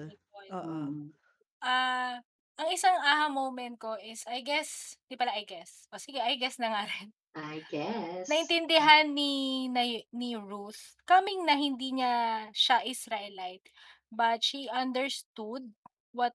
Oo. 0.55 0.63
Mm. 0.63 1.11
Ah, 1.59 2.23
ang 2.57 2.69
isang 2.71 2.95
aha 3.03 3.27
moment 3.29 3.75
ko 3.77 3.99
is, 3.99 4.23
I 4.25 4.41
guess, 4.41 4.95
di 5.11 5.19
pala 5.19 5.35
I 5.35 5.43
guess. 5.43 5.85
O 5.91 5.99
sige, 5.99 6.23
I 6.23 6.39
guess 6.39 6.57
na 6.57 6.71
nga 6.71 6.83
rin. 6.91 7.11
I 7.37 7.61
guess. 7.69 8.25
Naintindihan 8.25 9.13
ni, 9.13 9.67
na, 9.69 9.85
ni 10.09 10.33
Ruth, 10.33 10.97
coming 11.05 11.45
na 11.45 11.53
hindi 11.53 11.93
niya 11.93 12.47
siya 12.49 12.81
Israelite, 12.81 13.69
but 14.11 14.43
she 14.43 14.69
understood 14.71 15.73
what 16.13 16.33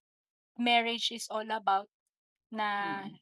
marriage 0.59 1.11
is 1.13 1.27
all 1.31 1.47
about 1.51 1.89
na 2.53 2.69
Mm. 2.83 3.19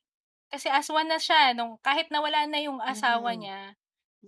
kasi 0.52 0.69
as 0.71 0.88
one 0.90 1.09
na 1.09 1.19
siya 1.21 1.54
nung 1.57 1.78
kahit 1.83 2.09
nawala 2.11 2.47
na 2.50 2.61
yung 2.62 2.80
asawa 2.83 3.33
Mm. 3.33 3.38
niya 3.38 3.75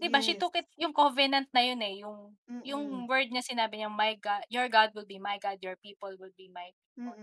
'di 0.00 0.09
ba 0.12 0.21
she 0.23 0.35
Yes. 0.35 0.38
took 0.38 0.55
it 0.59 0.69
yung 0.79 0.95
covenant 0.97 1.49
na 1.55 1.62
yun 1.64 1.81
eh 1.83 1.95
yung 2.05 2.35
yung 2.62 2.85
Mm. 2.85 3.07
word 3.11 3.29
niya 3.31 3.43
sinabi 3.45 3.81
niya 3.83 3.91
my 3.93 4.14
God 4.19 4.43
your 4.50 4.69
God 4.71 4.93
will 4.95 5.09
be 5.09 5.19
my 5.19 5.38
God 5.43 5.59
your 5.62 5.76
people 5.81 6.12
will 6.21 6.35
be 6.38 6.49
my 6.52 6.71
people 6.76 7.19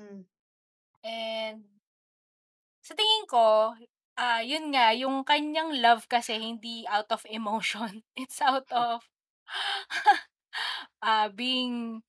and 1.03 1.63
sa 2.88 2.94
tingin 3.00 3.25
ko 3.34 3.75
ah 4.20 4.41
yun 4.44 4.65
nga 4.75 4.91
yung 5.01 5.24
kanyang 5.24 5.72
love 5.86 6.03
kasi 6.12 6.36
hindi 6.39 6.84
out 6.96 7.10
of 7.15 7.24
emotion 7.29 8.03
it's 8.22 8.39
out 8.44 8.68
of 8.72 9.00
ah 11.03 11.27
being 11.32 12.01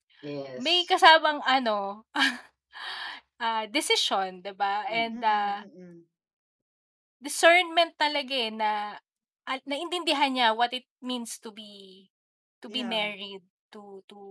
may 0.57 0.83
Yes. 0.83 0.87
kasamang 0.89 1.41
ano 1.45 2.05
ah 3.43 3.65
decision 3.69 4.41
'di 4.41 4.53
ba 4.55 4.85
and 4.89 5.23
Mm. 5.23 6.03
discernment 7.21 7.93
talaga 8.01 8.33
eh 8.33 8.51
na 8.53 8.71
at 9.51 9.61
naintindihan 9.69 10.31
niya 10.33 10.47
what 10.57 10.71
it 10.73 10.85
means 11.01 11.37
to 11.43 11.49
be 11.53 12.09
to 12.61 12.67
be 12.69 12.81
Yeah. 12.81 12.85
married 12.85 13.43
to 13.73 14.01
to 14.09 14.21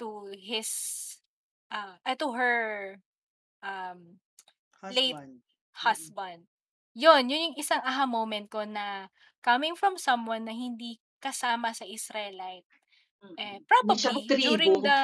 to 0.00 0.08
his 0.36 0.70
uh, 1.72 1.96
uh 2.06 2.16
to 2.16 2.32
her 2.34 2.98
um 3.62 4.20
late 4.90 5.20
Husband. 5.20 5.40
Mm. 5.84 5.86
husband. 5.86 6.42
Yun, 6.96 7.28
yun 7.30 7.52
yung 7.52 7.56
isang 7.60 7.82
aha 7.84 8.04
moment 8.08 8.48
ko 8.50 8.64
na 8.64 9.08
coming 9.44 9.74
from 9.76 9.96
someone 10.00 10.44
na 10.46 10.54
hindi 10.54 10.98
kasama 11.22 11.72
sa 11.76 11.84
Israelite. 11.86 12.66
Eh. 13.34 13.58
Hindi 13.58 13.96
siya 13.98 14.10
probably 14.14 14.36
during 14.38 14.74
katribo. 14.78 14.86
the 14.86 14.98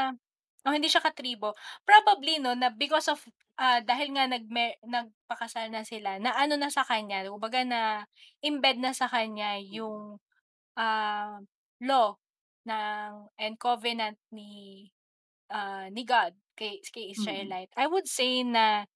oh, 0.62 0.72
hindi 0.74 0.88
siya 0.88 1.02
katribo. 1.02 1.48
Probably 1.82 2.38
no 2.38 2.54
na 2.54 2.70
because 2.70 3.10
of 3.10 3.18
ah, 3.58 3.82
dahil 3.82 4.14
nga 4.14 4.30
nag 4.30 4.46
nagpakasal 4.86 5.68
na 5.68 5.82
sila, 5.82 6.16
na 6.22 6.32
ano 6.38 6.54
na 6.56 6.70
sa 6.70 6.86
kanya, 6.86 7.26
kumbaga 7.26 7.66
na 7.66 8.06
embed 8.40 8.78
na 8.78 8.92
sa 8.94 9.10
kanya 9.10 9.58
yung 9.58 10.16
ah, 10.78 11.42
law 11.82 12.16
ng 12.62 13.10
and 13.42 13.56
covenant 13.58 14.18
ni 14.30 14.86
ah, 15.50 15.90
ni 15.90 16.06
God 16.06 16.32
kay 16.54 16.78
kay 16.84 17.10
Mm. 17.10 17.14
Israelite. 17.18 17.72
I 17.76 17.86
would 17.90 18.06
say 18.06 18.46
na 18.46 18.86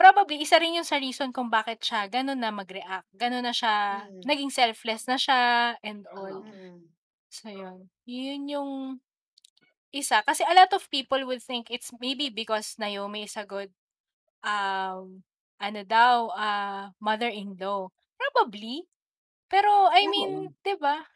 probably 0.00 0.40
isa 0.40 0.56
rin 0.56 0.80
yung 0.80 0.88
sa 0.88 0.96
reason 0.96 1.28
kung 1.28 1.52
bakit 1.52 1.82
siya 1.84 2.08
ganun 2.08 2.40
na 2.40 2.48
mag-react. 2.54 3.08
Ganun 3.12 3.44
na 3.44 3.52
siya, 3.52 4.06
Mm. 4.08 4.24
naging 4.24 4.52
selfless 4.54 5.04
na 5.10 5.18
siya 5.20 5.40
and 5.84 6.06
all. 6.14 6.40
Mm. 6.40 6.88
So, 7.30 7.46
yun. 7.48 7.86
Yun 8.10 8.42
yung 8.50 8.70
isa. 9.94 10.20
Kasi 10.26 10.42
a 10.42 10.54
lot 10.54 10.70
of 10.74 10.82
people 10.90 11.22
would 11.30 11.40
think 11.42 11.70
it's 11.70 11.94
maybe 12.02 12.28
because 12.28 12.74
Naomi 12.78 13.24
is 13.30 13.38
a 13.38 13.46
good, 13.46 13.70
um, 14.42 15.22
ano 15.62 15.80
daw, 15.86 16.34
uh, 16.34 16.90
mother-in-law. 16.98 17.86
Probably. 18.18 18.84
Pero, 19.46 19.70
I 19.94 20.06
Oo. 20.06 20.10
mean, 20.10 20.30
di 20.62 20.74
ba? 20.74 21.06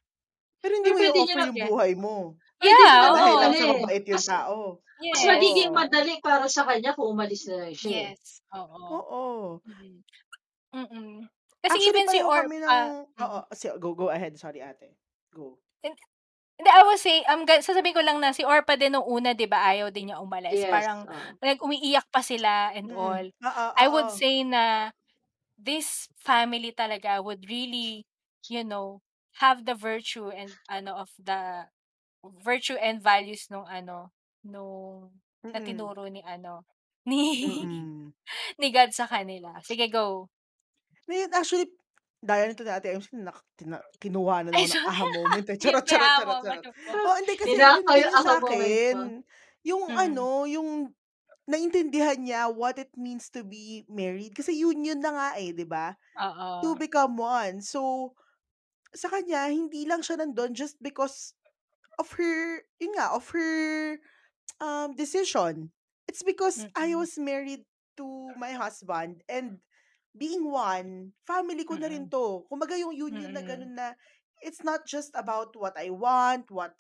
Pero 0.63 0.73
hindi 0.81 0.91
Pero 0.95 0.97
mo 0.97 1.03
i-offer 1.05 1.41
yung 1.51 1.61
buhay 1.69 1.93
mo. 1.99 2.17
Yeah, 2.65 2.73
niya 2.73 2.95
Dahil 3.13 3.35
oo. 3.35 3.41
lang 3.43 3.53
madali. 3.53 3.59
sa 3.61 3.67
mabait 3.77 4.07
yung 4.09 4.25
tao. 4.25 4.59
mas 4.95 5.21
Yes. 5.21 5.27
magiging 5.29 5.71
Oo. 5.75 5.77
madali 5.77 6.15
para 6.25 6.47
sa 6.49 6.63
kanya 6.65 6.95
kung 6.97 7.09
umalis 7.13 7.45
na 7.51 7.67
lang 7.67 7.77
siya 7.77 7.91
eh. 7.91 8.09
Yes. 8.15 8.41
Oo. 8.55 8.81
Oo. 8.89 9.25
Mm. 9.67 9.99
Mm. 10.73 11.15
Kasi 11.61 11.77
Actually, 11.77 11.91
even 11.91 12.07
si 12.09 12.19
kami 12.23 12.57
ng... 12.63 12.69
Orpha, 12.71 13.25
Oo, 13.25 13.39
mm. 13.45 13.55
si, 13.55 13.65
go, 13.77 13.89
go 13.93 14.09
ahead. 14.09 14.33
Sorry, 14.41 14.65
ate. 14.65 14.97
Go. 15.35 15.59
And- 15.85 15.99
Hindi, 16.55 16.71
I 16.71 16.83
was 16.87 17.03
say, 17.03 17.19
um, 17.27 17.43
ga- 17.43 17.67
sasabihin 17.67 17.99
ko 17.99 18.03
lang 18.07 18.23
na 18.23 18.31
si 18.31 18.47
Orpha 18.47 18.79
din 18.79 18.95
nung 18.95 19.03
una, 19.11 19.35
di 19.35 19.43
ba, 19.51 19.67
ayaw 19.75 19.91
din 19.91 20.07
niya 20.15 20.23
umalis. 20.23 20.55
Yes. 20.55 20.71
Parang, 20.71 21.03
oo. 21.03 21.43
nag-umiiyak 21.43 22.07
pa 22.15 22.23
sila 22.23 22.71
and 22.71 22.95
Mm. 22.95 22.99
all. 22.99 23.27
Oo, 23.27 23.65
I 23.75 23.87
would 23.91 24.15
say 24.15 24.47
na 24.47 24.95
this 25.59 26.07
family 26.15 26.71
talaga 26.71 27.19
would 27.19 27.43
really, 27.51 28.07
you 28.47 28.63
know, 28.63 29.03
have 29.43 29.67
the 29.67 29.75
virtue 29.75 30.31
and 30.31 30.55
ano 30.71 30.95
of 30.95 31.11
the 31.19 31.67
virtue 32.23 32.79
and 32.79 33.03
values 33.03 33.51
nung 33.51 33.67
ano 33.67 34.15
nung 34.47 35.11
na 35.43 35.59
Mm. 35.59 35.67
tinuro 35.67 36.07
ni 36.07 36.23
ano 36.23 36.63
ni 37.11 37.51
Mm. 37.67 38.15
ni 38.63 38.67
God 38.71 38.95
sa 38.95 39.11
kanila. 39.11 39.59
Sige, 39.67 39.91
go. 39.91 40.31
Ngayon, 41.11 41.35
actually, 41.35 41.67
dahil 42.25 42.53
nito 42.53 42.65
ni 42.65 42.73
Ate 42.73 42.89
MC, 42.97 43.13
tina, 43.59 43.79
kinuha 44.01 44.43
na 44.45 44.53
Ay, 44.53 44.65
naman 44.65 44.73
ng 44.73 44.83
sorry. 44.83 44.89
aha 44.89 45.05
moment. 45.07 45.47
Eh. 45.53 45.59
Yung 45.69 45.81
Charot, 45.85 45.85
charot, 45.87 46.13
charot, 46.17 46.39
charot. 46.41 46.67
po. 46.89 47.05
Oh, 47.05 47.17
hindi 47.21 47.35
kasi 47.37 47.59
Ninakaw 47.59 47.99
yun 48.01 48.17
din 48.17 48.19
sa 48.19 48.41
moment 48.41 48.89
akin. 48.89 49.23
Yung 49.65 49.85
Mm. 49.89 49.97
ano, 49.97 50.45
yung 50.49 50.93
naintindihan 51.49 52.19
niya 52.21 52.49
what 52.53 52.77
it 52.81 52.93
means 52.97 53.29
to 53.33 53.45
be 53.45 53.85
married. 53.89 54.33
Kasi 54.37 54.53
union 54.57 55.01
na 55.01 55.13
nga 55.13 55.29
eh, 55.41 55.53
di 55.53 55.65
ba? 55.69 55.97
To 56.63 56.75
Oo. 56.75 56.79
become 56.79 57.17
one. 57.21 57.61
So, 57.65 58.13
sa 58.95 59.11
kanya, 59.11 59.51
hindi 59.51 59.85
lang 59.89 60.03
siya 60.05 60.21
nandun 60.23 60.55
just 60.55 60.79
because 60.83 61.35
of 61.99 62.11
her, 62.19 62.65
yun 62.81 62.95
nga, 62.99 63.15
of 63.15 63.29
her 63.35 63.99
um, 64.61 64.95
decision. 64.97 65.71
It's 66.09 66.23
because 66.23 66.67
I 66.77 66.95
Mm. 66.95 66.99
was 66.99 67.17
married 67.19 67.65
to 67.99 68.35
my 68.39 68.53
husband 68.55 69.23
and 69.31 69.61
being 70.15 70.47
one, 70.47 71.11
family 71.27 71.67
ko 71.67 71.75
na 71.77 71.91
rin 71.91 72.07
Mm. 72.07 72.13
to. 72.15 72.47
Kumbaga 72.47 72.79
yung 72.79 72.95
union 72.95 73.35
na 73.35 73.43
Mm. 73.43 73.51
ganun 73.51 73.75
na, 73.75 73.87
it's 74.41 74.63
not 74.63 74.87
just 74.87 75.11
about 75.19 75.51
what 75.59 75.75
I 75.77 75.91
want, 75.91 76.49
what 76.55 76.79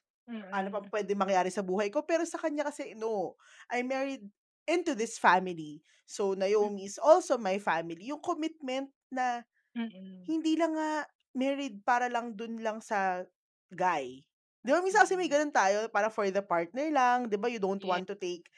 ano 0.54 0.72
pa 0.72 0.80
Mm. 0.80 0.88
pwede 0.88 1.12
mangyari 1.18 1.50
sa 1.52 1.60
buhay 1.60 1.92
ko. 1.92 2.00
Pero 2.06 2.24
sa 2.24 2.40
kanya 2.40 2.64
kasi, 2.64 2.94
no. 2.96 3.36
I 3.68 3.82
married 3.84 4.24
into 4.64 4.94
this 4.96 5.18
family. 5.20 5.82
So. 6.08 6.32
Naomi 6.32 6.86
is 6.88 6.96
also 6.96 7.36
my 7.36 7.58
family. 7.60 8.08
Yung 8.08 8.22
commitment 8.24 8.88
na 9.12 9.42
Mm. 9.76 10.24
hindi 10.30 10.54
lang 10.56 10.72
nga 10.78 11.04
married 11.34 11.82
para 11.84 12.06
lang 12.08 12.32
dun 12.38 12.62
lang 12.62 12.78
sa 12.80 13.26
guy. 13.74 14.22
Di 14.64 14.70
ba 14.72 14.80
minsan 14.80 15.04
kasi 15.04 15.18
may 15.18 15.28
Mm. 15.28 15.34
ganun 15.34 15.52
tayo, 15.52 15.78
para 15.92 16.08
for 16.08 16.24
the 16.30 16.40
partner 16.40 16.88
lang, 16.88 17.28
di 17.28 17.36
ba? 17.36 17.50
You 17.52 17.60
don't 17.60 17.82
Yeah. 17.82 17.90
want 17.98 18.06
to 18.08 18.16
take 18.16 18.48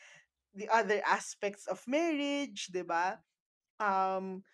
the 0.54 0.68
other 0.70 1.00
aspects 1.02 1.66
of 1.66 1.82
marriage, 1.90 2.70
di 2.70 2.84
ba? 2.86 3.18
Um, 3.80 4.44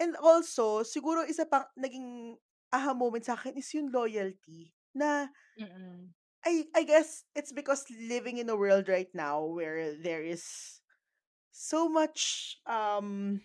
and 0.00 0.16
also, 0.18 0.82
siguro 0.86 1.26
isa 1.28 1.46
pang 1.46 1.66
naging 1.78 2.38
aha 2.72 2.92
moment 2.96 3.24
sa 3.24 3.34
akin 3.38 3.56
is 3.58 3.70
yung 3.74 3.90
loyalty 3.92 4.72
na 4.94 5.30
Mm. 5.56 6.14
I 6.46 6.66
I 6.74 6.82
guess 6.84 7.24
it's 7.34 7.52
because 7.52 7.84
living 7.90 8.38
in 8.38 8.48
a 8.48 8.56
world 8.56 8.88
right 8.88 9.10
now 9.14 9.42
where 9.44 9.94
there 9.98 10.22
is 10.22 10.80
so 11.52 11.88
much 11.88 12.56
um 12.66 13.42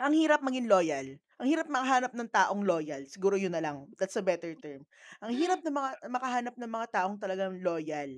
ang 0.00 0.12
hirap 0.16 0.40
maging 0.44 0.68
loyal. 0.68 1.06
Ang 1.40 1.46
hirap 1.50 1.66
makahanap 1.72 2.12
ng 2.14 2.28
taong 2.30 2.62
loyal. 2.70 3.02
Siguro 3.08 3.34
yun 3.40 3.52
na 3.56 3.62
lang. 3.64 3.88
That's 3.98 4.16
a 4.20 4.24
better 4.24 4.52
term. 4.64 4.84
Ang 5.24 5.32
hirap 5.38 5.60
na 5.64 5.72
mga 5.72 5.90
makahanap 6.12 6.54
ng 6.58 6.72
mga 6.76 6.86
taong 6.94 7.16
talagang 7.22 7.60
loyal. 7.64 8.10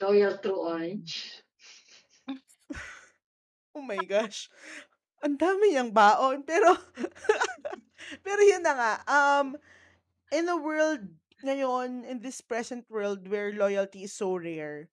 Loyal 0.00 0.36
through 0.38 0.56
orange. 0.66 1.44
Oh 3.74 3.82
my 3.82 4.04
gosh. 4.04 4.48
Ang 5.20 5.36
dami 5.36 5.72
niyang 5.72 5.92
baon. 5.92 6.44
Pero, 6.48 6.72
pero 8.26 8.42
yun 8.42 8.64
na 8.64 8.74
nga. 8.74 8.92
Um, 9.06 9.54
in 10.32 10.48
a 10.48 10.56
world 10.56 11.04
ngayon, 11.44 12.04
in 12.04 12.18
this 12.20 12.40
present 12.40 12.84
world 12.90 13.24
where 13.28 13.52
loyalty 13.52 14.04
is 14.04 14.12
so 14.12 14.36
rare, 14.36 14.88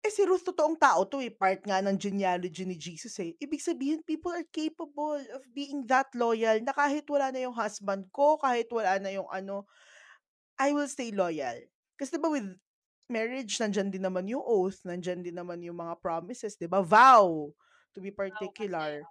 eh 0.00 0.12
si 0.12 0.24
Ruth 0.24 0.48
totoong 0.48 0.80
tao 0.80 1.04
to 1.04 1.20
eh. 1.20 1.28
Part 1.28 1.60
nga 1.66 1.84
ng 1.84 1.98
genealogy 2.00 2.64
ni 2.64 2.76
Jesus 2.78 3.12
eh. 3.20 3.36
Ibig 3.36 3.60
sabihin, 3.60 4.00
people 4.00 4.32
are 4.32 4.46
capable 4.48 5.20
of 5.36 5.44
being 5.52 5.84
that 5.84 6.08
loyal 6.16 6.56
na 6.64 6.72
kahit 6.72 7.04
wala 7.04 7.28
na 7.28 7.44
yung 7.44 7.52
husband 7.52 8.08
ko, 8.08 8.40
kahit 8.40 8.70
wala 8.72 8.96
na 8.96 9.12
yung 9.12 9.28
ano, 9.28 9.68
I 10.56 10.72
will 10.72 10.88
stay 10.88 11.12
loyal. 11.12 11.60
Kasi 12.00 12.16
diba 12.16 12.32
with 12.32 12.48
marriage, 13.12 13.60
nandyan 13.60 13.92
din 13.92 14.06
naman 14.06 14.24
yung 14.24 14.40
oath, 14.40 14.80
nandyan 14.88 15.20
din 15.20 15.36
naman 15.36 15.60
yung 15.60 15.76
mga 15.76 16.00
promises, 16.00 16.56
diba? 16.56 16.80
Vow, 16.80 17.52
to 17.94 18.00
be 18.00 18.10
particular. 18.14 19.08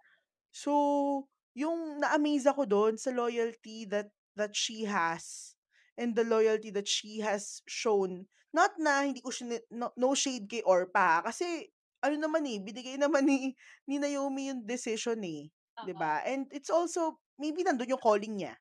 So, 0.52 1.28
yung 1.56 2.02
na-amaze 2.02 2.48
ako 2.50 2.66
doon 2.66 2.96
sa 2.98 3.12
loyalty 3.14 3.86
that 3.90 4.10
that 4.38 4.56
she 4.56 4.86
has 4.88 5.56
and 6.00 6.16
the 6.16 6.24
loyalty 6.26 6.72
that 6.72 6.88
she 6.88 7.20
has 7.22 7.62
shown. 7.68 8.26
Not 8.56 8.78
na 8.82 9.04
hindi 9.06 9.22
ko 9.22 9.30
siya, 9.30 9.60
no, 9.74 9.92
no 10.00 10.16
shade 10.18 10.48
kay 10.50 10.64
Orpa. 10.66 11.22
Kasi, 11.28 11.70
ano 12.02 12.16
naman 12.18 12.48
eh, 12.50 12.58
binigay 12.64 12.98
naman 12.98 13.28
ni, 13.28 13.54
ni 13.86 14.00
Naomi 14.02 14.50
yung 14.54 14.64
decision 14.66 15.20
eh. 15.26 15.52
'di 15.84 15.94
ba? 15.96 16.24
And 16.26 16.48
it's 16.56 16.72
also, 16.72 17.20
maybe 17.40 17.64
nandun 17.68 17.92
yung 17.96 18.02
calling 18.04 18.40
niya. 18.42 18.56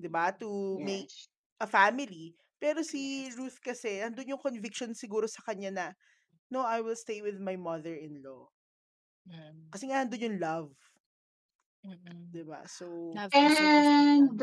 'di 0.00 0.08
ba? 0.12 0.32
To 0.40 0.78
make 0.82 1.10
Yes. 1.10 1.28
a 1.62 1.66
family. 1.68 2.34
Pero 2.62 2.82
si. 2.86 3.30
Ruth 3.36 3.58
kasi, 3.62 4.00
nandun 4.02 4.34
yung 4.38 4.42
conviction 4.42 4.92
siguro 4.96 5.26
sa 5.30 5.42
kanya 5.46 5.70
na, 5.74 5.86
no, 6.52 6.62
I 6.66 6.80
will 6.84 6.96
stay 6.98 7.20
with 7.24 7.38
my 7.40 7.56
mother-in-law. 7.58 8.48
Mm. 9.28 9.68
Kasi 9.72 9.84
nga 9.88 10.00
nandun 10.00 10.24
yung 10.26 10.38
love. 10.40 10.68
Mm. 11.84 12.28
'Di 12.32 12.42
ba? 12.44 12.60
So, 12.68 12.86
Love 13.14 13.32
And 13.32 14.42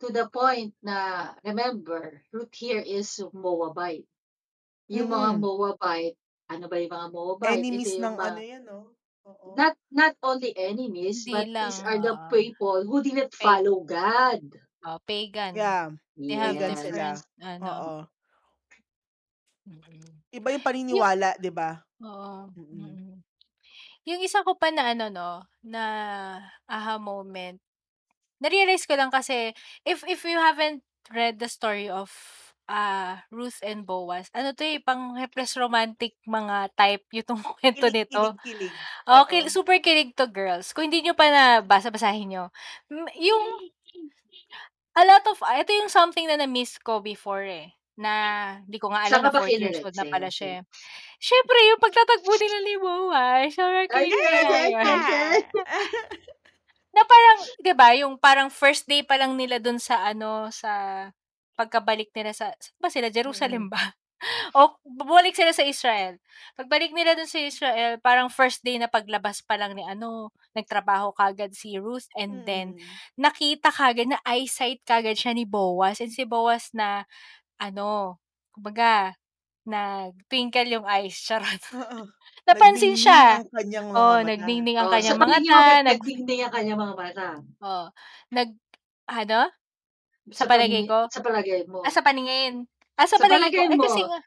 to 0.00 0.08
the 0.12 0.26
point 0.28 0.74
na, 0.82 1.32
remember, 1.44 2.22
Ruth 2.32 2.54
here 2.54 2.82
is 2.82 3.22
Moabite. 3.32 4.06
Yung 4.90 5.08
mga 5.08 5.30
mm 5.30 5.40
Moabite, 5.40 6.18
ano 6.50 6.64
ba 6.68 6.76
yung 6.82 6.92
mga 6.92 7.08
Moabite? 7.14 7.54
Enemies 7.62 7.92
ng 7.96 8.14
mga, 8.18 8.26
ano 8.28 8.40
yan, 8.42 8.62
no? 8.66 8.80
Oo. 9.24 9.50
not 9.56 9.74
not 9.94 10.14
only 10.22 10.50
enemies, 10.58 11.22
Hindi 11.22 11.32
but 11.32 11.46
lang, 11.54 11.72
these 11.72 11.80
are 11.86 11.98
the 12.02 12.14
oo. 12.18 12.28
people 12.34 12.78
who 12.84 12.98
didn't 13.02 13.32
Pag 13.38 13.62
follow 13.62 13.80
God. 13.86 14.42
oh, 14.84 14.98
pagan. 15.06 15.54
Yeah, 15.56 15.90
They 16.18 16.34
have 16.34 16.58
pagan 16.58 16.74
Yes. 16.74 16.82
sila. 16.82 17.06
ano. 17.40 17.70
Oo. 17.70 17.94
Mm. 19.68 20.22
Iba 20.32 20.48
yung 20.54 20.64
paniniwala, 20.64 21.36
'di 21.36 21.50
ba? 21.52 21.84
oo. 22.02 22.50
Mm. 22.56 23.11
Yung 24.06 24.18
isa 24.18 24.42
ko 24.42 24.58
pa 24.58 24.74
na 24.74 24.90
ano 24.94 25.06
'no, 25.14 25.46
na 25.62 25.82
aha 26.66 26.98
moment, 26.98 27.58
na-realize 28.42 28.86
ko 28.88 28.94
lang 28.98 29.10
kasi 29.14 29.52
if 29.86 30.02
if 30.08 30.22
you 30.26 30.38
haven't 30.40 30.82
read 31.14 31.38
the 31.42 31.48
story 31.50 31.88
of, 31.90 32.10
ah, 32.70 33.22
Ruth 33.32 33.60
and 33.64 33.86
Boaz, 33.88 34.28
ano 34.34 34.52
'to 34.54 34.64
eh, 34.66 34.78
pang 34.82 35.14
hopeless 35.18 35.56
romantic 35.60 36.16
mga 36.28 36.70
type 36.78 37.04
itong 37.22 37.42
kuwento 37.44 37.86
Kilig, 37.86 37.94
nito. 37.94 38.34
kilig, 38.36 38.36
kilig. 38.44 38.76
Oo, 39.10 39.24
ki 39.30 39.46
Oo. 39.46 39.52
super 39.52 39.78
kilig 39.84 40.14
'to 40.18 40.28
girls. 40.30 40.72
Kung 40.76 40.88
hindi 40.90 41.02
niyo 41.06 41.14
pa 41.18 41.28
nabasa, 41.32 41.90
basahin 41.94 42.28
niyo. 42.34 42.44
Hmm, 42.92 43.08
yung 43.18 43.44
a 44.96 45.04
lot 45.08 45.24
of 45.28 45.38
ito 45.56 45.72
yung 45.72 45.88
something 45.92 46.28
na 46.28 46.36
na-miss 46.40 46.76
ko 46.80 47.00
before 47.00 47.44
eh, 47.48 47.72
na 47.98 48.12
di 48.64 48.78
ko 48.80 48.88
nga 48.92 49.04
alam 49.06 49.20
Saan 49.20 49.24
na 49.28 49.32
ba 49.34 49.40
4 49.44 49.52
years 49.52 49.78
old 49.84 49.96
na 49.96 50.06
pala 50.08 50.28
siya 50.32 50.48
eh. 50.58 50.60
Siyempre 51.22 51.58
yung 51.70 51.80
pagtatagpo 51.82 52.32
nila 52.40 52.58
ni 52.64 52.74
yun. 52.76 54.08
yes, 54.08 55.06
yes. 55.08 55.44
Na 56.92 57.02
parang, 57.08 57.38
'di 57.64 57.72
ba, 57.72 57.88
yung 57.96 58.14
parang 58.20 58.48
first 58.52 58.84
day 58.84 59.00
pa 59.00 59.16
lang 59.16 59.32
nila 59.36 59.56
dun 59.56 59.80
sa 59.80 60.04
ano, 60.04 60.52
sa 60.52 61.08
pagkabalik 61.56 62.12
nila 62.16 62.32
sa 62.36 62.52
saan 62.56 62.76
ba 62.80 62.88
sila, 62.92 63.08
Mm. 63.08 63.16
Jerusalem 63.16 63.64
ba? 63.72 63.80
O 64.54 64.78
bumalik 64.86 65.34
sila 65.34 65.50
sa 65.50 65.66
Israel. 65.66 66.14
Pagbalik 66.54 66.94
nila 66.94 67.18
dun 67.18 67.26
sa 67.26 67.42
Israel, 67.42 67.98
parang 67.98 68.30
first 68.30 68.62
day 68.62 68.78
na 68.78 68.86
paglabas 68.86 69.42
pa 69.42 69.58
lang 69.58 69.74
ni 69.74 69.82
ano, 69.82 70.30
nagtrabaho 70.54 71.10
kaagad 71.10 71.50
si 71.58 71.74
Ruth 71.80 72.06
and 72.14 72.46
then 72.46 72.78
Mm. 72.78 72.86
nakita 73.18 73.72
kaagad 73.74 74.12
na 74.14 74.20
eyesight 74.22 74.78
kaagad 74.86 75.18
siya 75.18 75.34
ni 75.34 75.42
Boaz 75.48 75.98
and 76.04 76.12
si 76.14 76.22
Boaz 76.28 76.70
na 76.76 77.02
ano, 77.62 78.18
kumbaga 78.54 79.14
nag-twinkle 79.68 80.68
yung 80.74 80.86
eyes, 80.88 81.16
charot. 81.22 81.62
Oo. 81.70 81.98
Napansin 82.48 82.96
siya. 82.98 83.22
ang 83.32 83.44
kanyang 83.54 83.86
mga 83.92 84.04
Oo, 84.04 84.14
mata. 84.24 84.48
ang 84.80 84.88
Oh, 84.88 84.92
kanyang 84.92 85.20
mga 85.22 85.36
mata, 85.48 85.60
nagdingding 85.86 86.40
ang 86.42 86.52
kanyang 86.54 86.80
mga 86.84 86.94
mata. 87.00 87.28
Oo, 87.60 87.92
nag 88.32 88.50
ano? 89.10 89.50
Sa 90.30 90.44
Sa 90.50 90.50
palagay 90.50 90.84
ko? 90.86 91.10
sa 91.12 91.18
palagay 91.24 91.62
Ah, 91.84 91.90
mo. 91.90 91.94
sa 91.94 92.02
paningin. 92.04 92.66
Ah, 92.98 93.06
sa 93.10 93.18
Sa 93.18 93.22
palagay 93.22 93.52
ko, 93.56 93.62
palagay 93.64 93.68
eh 93.72 93.80
kasi 93.80 94.02
mo. 94.02 94.10
nga 94.10 94.18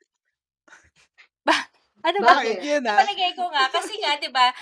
ba 1.48 1.56
ano 2.06 2.20
ba? 2.28 2.36
Bakit 2.36 2.58
yun, 2.64 2.86
Sa 2.88 2.92
ah? 2.92 3.06
palagay 3.06 3.32
ko 3.38 3.50
nga, 3.54 3.70
kasi 3.74 3.94
nga 4.02 4.18
'di 4.20 4.30
ba, 4.34 4.54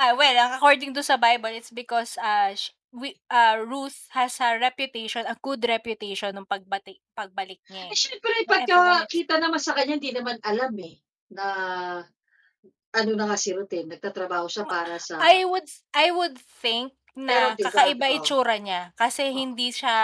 ah, 0.00 0.14
well, 0.18 0.36
according 0.56 0.92
to 0.96 1.02
sa 1.04 1.16
Bible, 1.20 1.52
it's 1.54 1.72
because, 1.74 2.16
ah, 2.22 2.52
sh 2.56 2.72
we 2.90 3.14
ah, 3.30 3.58
Ruth 3.62 4.10
has 4.10 4.38
a 4.42 4.58
reputation, 4.58 5.22
a 5.26 5.36
good 5.38 5.62
reputation 5.62 6.34
nung 6.34 6.48
pagbati 6.48 6.98
pagbalik 7.14 7.62
niya 7.70 7.86
Eh, 7.86 7.94
eh. 7.94 8.18
everyone 8.18 8.42
ex 8.42 8.50
pagkakita 8.50 9.34
naman 9.38 9.60
sa 9.62 9.72
kanya 9.78 9.94
hindi 9.98 10.10
naman 10.10 10.36
alam 10.42 10.74
eh, 10.82 10.98
na 11.30 11.46
ano 12.90 13.10
na 13.14 13.24
nga 13.30 13.38
si 13.38 13.54
Ruth 13.54 13.70
eh, 13.74 13.86
nagtatrabaho 13.86 14.50
siya 14.50 14.66
para 14.66 14.98
sa 14.98 15.22
I 15.22 15.46
would 15.46 15.70
I 15.94 16.10
would 16.10 16.38
think 16.62 16.94
na 17.14 17.54
kakaiba 17.54 18.10
oh. 18.10 18.16
itsura 18.18 18.58
niya 18.58 18.90
kasi 18.98 19.30
Oh. 19.30 19.34
hindi 19.34 19.70
siya 19.70 19.96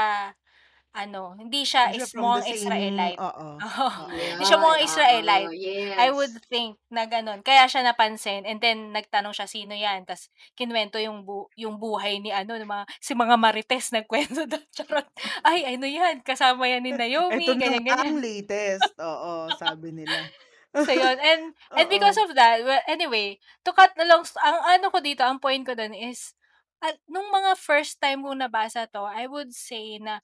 ano, 0.96 1.36
hindi 1.38 1.62
siya 1.68 1.84
Hindi 1.84 1.92
siya 1.96 2.06
is 2.06 2.12
from 2.12 2.32
the 2.32 2.40
mukhang 2.40 2.46
same 2.46 2.56
Israelite. 2.56 3.20
oo, 3.20 3.48
Oo, 3.62 3.88
oo. 4.04 4.26
hindi 4.36 4.44
siya 4.48 4.56
Yan, 4.56 4.60
mukhang 4.60 4.84
oo, 4.88 4.88
Israelite. 4.88 5.52
I 5.96 6.08
would 6.12 6.36
think 6.52 6.76
na 6.92 7.04
gano'n. 7.08 7.40
Kaya 7.44 7.64
siya 7.68 7.80
napansin 7.84 8.44
and 8.44 8.60
then 8.60 8.92
nagtanong 8.92 9.32
siya, 9.36 9.48
"Sino 9.48 9.72
'yan?" 9.76 10.04
Ta's 10.08 10.28
kinuwento 10.56 11.00
yung 11.00 11.24
bu 11.24 11.48
yung 11.56 11.76
buhay 11.80 12.20
ni 12.20 12.32
ano, 12.32 12.56
ng 12.60 12.68
mga 12.68 12.84
si 13.00 13.12
mga 13.16 13.36
marites 13.40 13.92
nagkuwento 13.96 14.44
dun, 14.48 14.64
charot. 14.76 15.08
"Ay, 15.44 15.64
ano 15.76 15.88
'yan, 15.88 16.20
kasama 16.24 16.68
'yan 16.68 16.84
ni 16.84 16.92
Naomi," 16.96 17.56
na 17.60 17.76
nga 17.84 17.94
ang 18.08 18.16
ganyan-ganyan. 18.16 18.20
latest. 18.20 18.96
Oo, 19.00 19.52
sabi 19.56 19.92
nila. 19.94 20.32
So 20.76 20.92
yun, 20.92 21.16
and 21.20 21.56
and 21.78 21.88
because 21.88 22.16
Oo. 22.16 22.20
of 22.20 22.36
that, 22.36 22.60
well, 22.64 22.82
anyway, 22.86 23.40
to 23.64 23.72
cut 23.72 23.96
the 23.96 24.04
long 24.04 24.24
ang 24.44 24.58
ano 24.76 24.86
ko 24.92 25.00
dito, 25.00 25.24
ang 25.24 25.40
point 25.40 25.64
ko 25.64 25.72
dun 25.72 25.96
is, 25.96 26.36
at 26.84 27.00
nung 27.08 27.32
mga 27.32 27.56
first 27.56 27.96
time 27.96 28.20
kong 28.20 28.44
nabasa 28.44 28.84
'to, 28.84 29.00
I 29.08 29.24
would 29.24 29.56
say 29.56 29.96
na, 29.96 30.20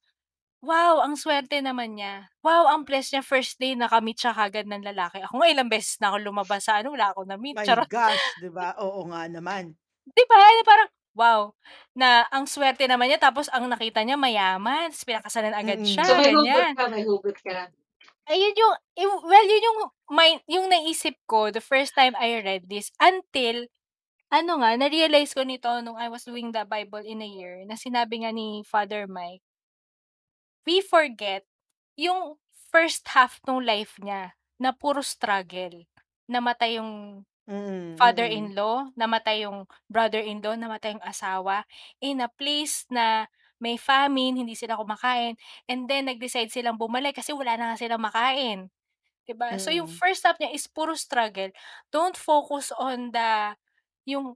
wow, 0.63 1.03
ang 1.03 1.19
swerte 1.19 1.59
naman 1.59 1.99
niya. 1.99 2.31
Wow, 2.39 2.71
ang 2.71 2.87
bless 2.87 3.11
niya 3.11 3.19
first 3.19 3.59
day 3.59 3.75
naka-meet 3.75 4.15
siya 4.17 4.31
kaagad 4.31 4.63
ng 4.65 4.81
lalaki. 4.87 5.19
Ako 5.19 5.43
nga 5.43 5.51
ilang 5.51 5.67
beses 5.67 5.99
na 5.99 6.15
ako 6.15 6.17
lumabas 6.31 6.63
sa 6.63 6.79
ano, 6.79 6.95
wala 6.95 7.11
akong 7.11 7.27
na-meet, 7.27 7.59
My 7.59 7.67
charot. 7.67 7.89
gosh, 7.91 8.23
'di 8.39 8.49
ba? 8.49 8.73
Oo 8.79 9.03
nga 9.11 9.27
naman. 9.27 9.75
'Di 10.07 10.23
ba, 10.27 10.35
na 10.39 10.63
parang 10.63 10.89
wow, 11.13 11.41
na 11.93 12.25
ang 12.33 12.49
swerte 12.49 12.89
naman 12.89 13.11
niya 13.11 13.21
tapos 13.21 13.45
ang 13.53 13.69
nakita 13.69 14.01
niya 14.01 14.17
mayaman, 14.17 14.89
ta's 14.89 15.05
pinakasalan 15.05 15.53
agad 15.53 15.77
Mm. 15.77 15.85
siya, 15.85 16.03
So 16.07 16.13
may 16.17 16.33
hugot 16.33 16.67
ka, 16.73 16.83
may 16.89 17.03
hugot 17.05 17.37
ka. 17.43 17.69
Ayun 18.31 18.55
yung 18.55 18.73
well, 19.27 19.45
yun 19.45 19.63
yung 19.67 19.79
may 20.15 20.31
yung 20.47 20.67
naisip 20.71 21.19
ko 21.27 21.51
the 21.51 21.59
first 21.61 21.91
time 21.93 22.15
I 22.15 22.39
read 22.41 22.65
this 22.71 22.89
until 22.97 23.67
ano 24.33 24.51
nga, 24.63 24.73
na-realize 24.79 25.31
ko 25.37 25.45
nito 25.45 25.69
nung 25.85 25.95
I 25.99 26.09
was 26.09 26.25
doing 26.25 26.49
the 26.51 26.65
Bible 26.65 27.05
in 27.05 27.21
a 27.21 27.29
year 27.29 27.61
na 27.69 27.77
sinabi 27.77 28.25
nga 28.25 28.31
ni 28.33 28.65
Father 28.65 29.05
Mike 29.05 29.45
we 30.67 30.81
forget 30.81 31.45
yung 31.99 32.37
first 32.71 33.05
half 33.13 33.39
nung 33.47 33.63
life 33.65 33.97
niya 34.01 34.33
na 34.61 34.71
puro 34.75 35.01
struggle. 35.05 35.85
Namatay 36.29 36.79
yung 36.81 37.23
Mm, 37.47 37.55
mm. 38.17 38.53
father-in-law, 38.53 38.91
namatay 38.97 39.45
yung 39.45 39.69
brother-in-law, 39.91 40.55
namatay 40.57 40.97
yung 40.97 41.05
asawa, 41.05 41.63
in 42.01 42.19
a 42.23 42.29
place 42.31 42.85
na 42.89 43.29
may 43.61 43.77
famine, 43.79 44.35
hindi 44.35 44.57
sila 44.57 44.75
kumakain, 44.79 45.37
and 45.69 45.87
then 45.87 46.09
nag-decide 46.09 46.49
silang 46.51 46.75
bumalik 46.81 47.15
kasi 47.19 47.31
wala 47.31 47.55
na 47.55 47.73
nga 47.73 47.77
silang 47.79 48.01
makain. 48.03 48.67
'Di 49.27 49.33
ba? 49.37 49.55
So 49.61 49.71
yung 49.71 49.87
Mm. 49.87 49.91
first 49.91 50.23
half 50.27 50.37
niya 50.41 50.51
is 50.55 50.67
puro 50.67 50.93
struggle. 50.97 51.51
Don't 51.93 52.17
focus 52.19 52.71
on 52.75 53.11
the 53.15 53.55
yung 54.07 54.35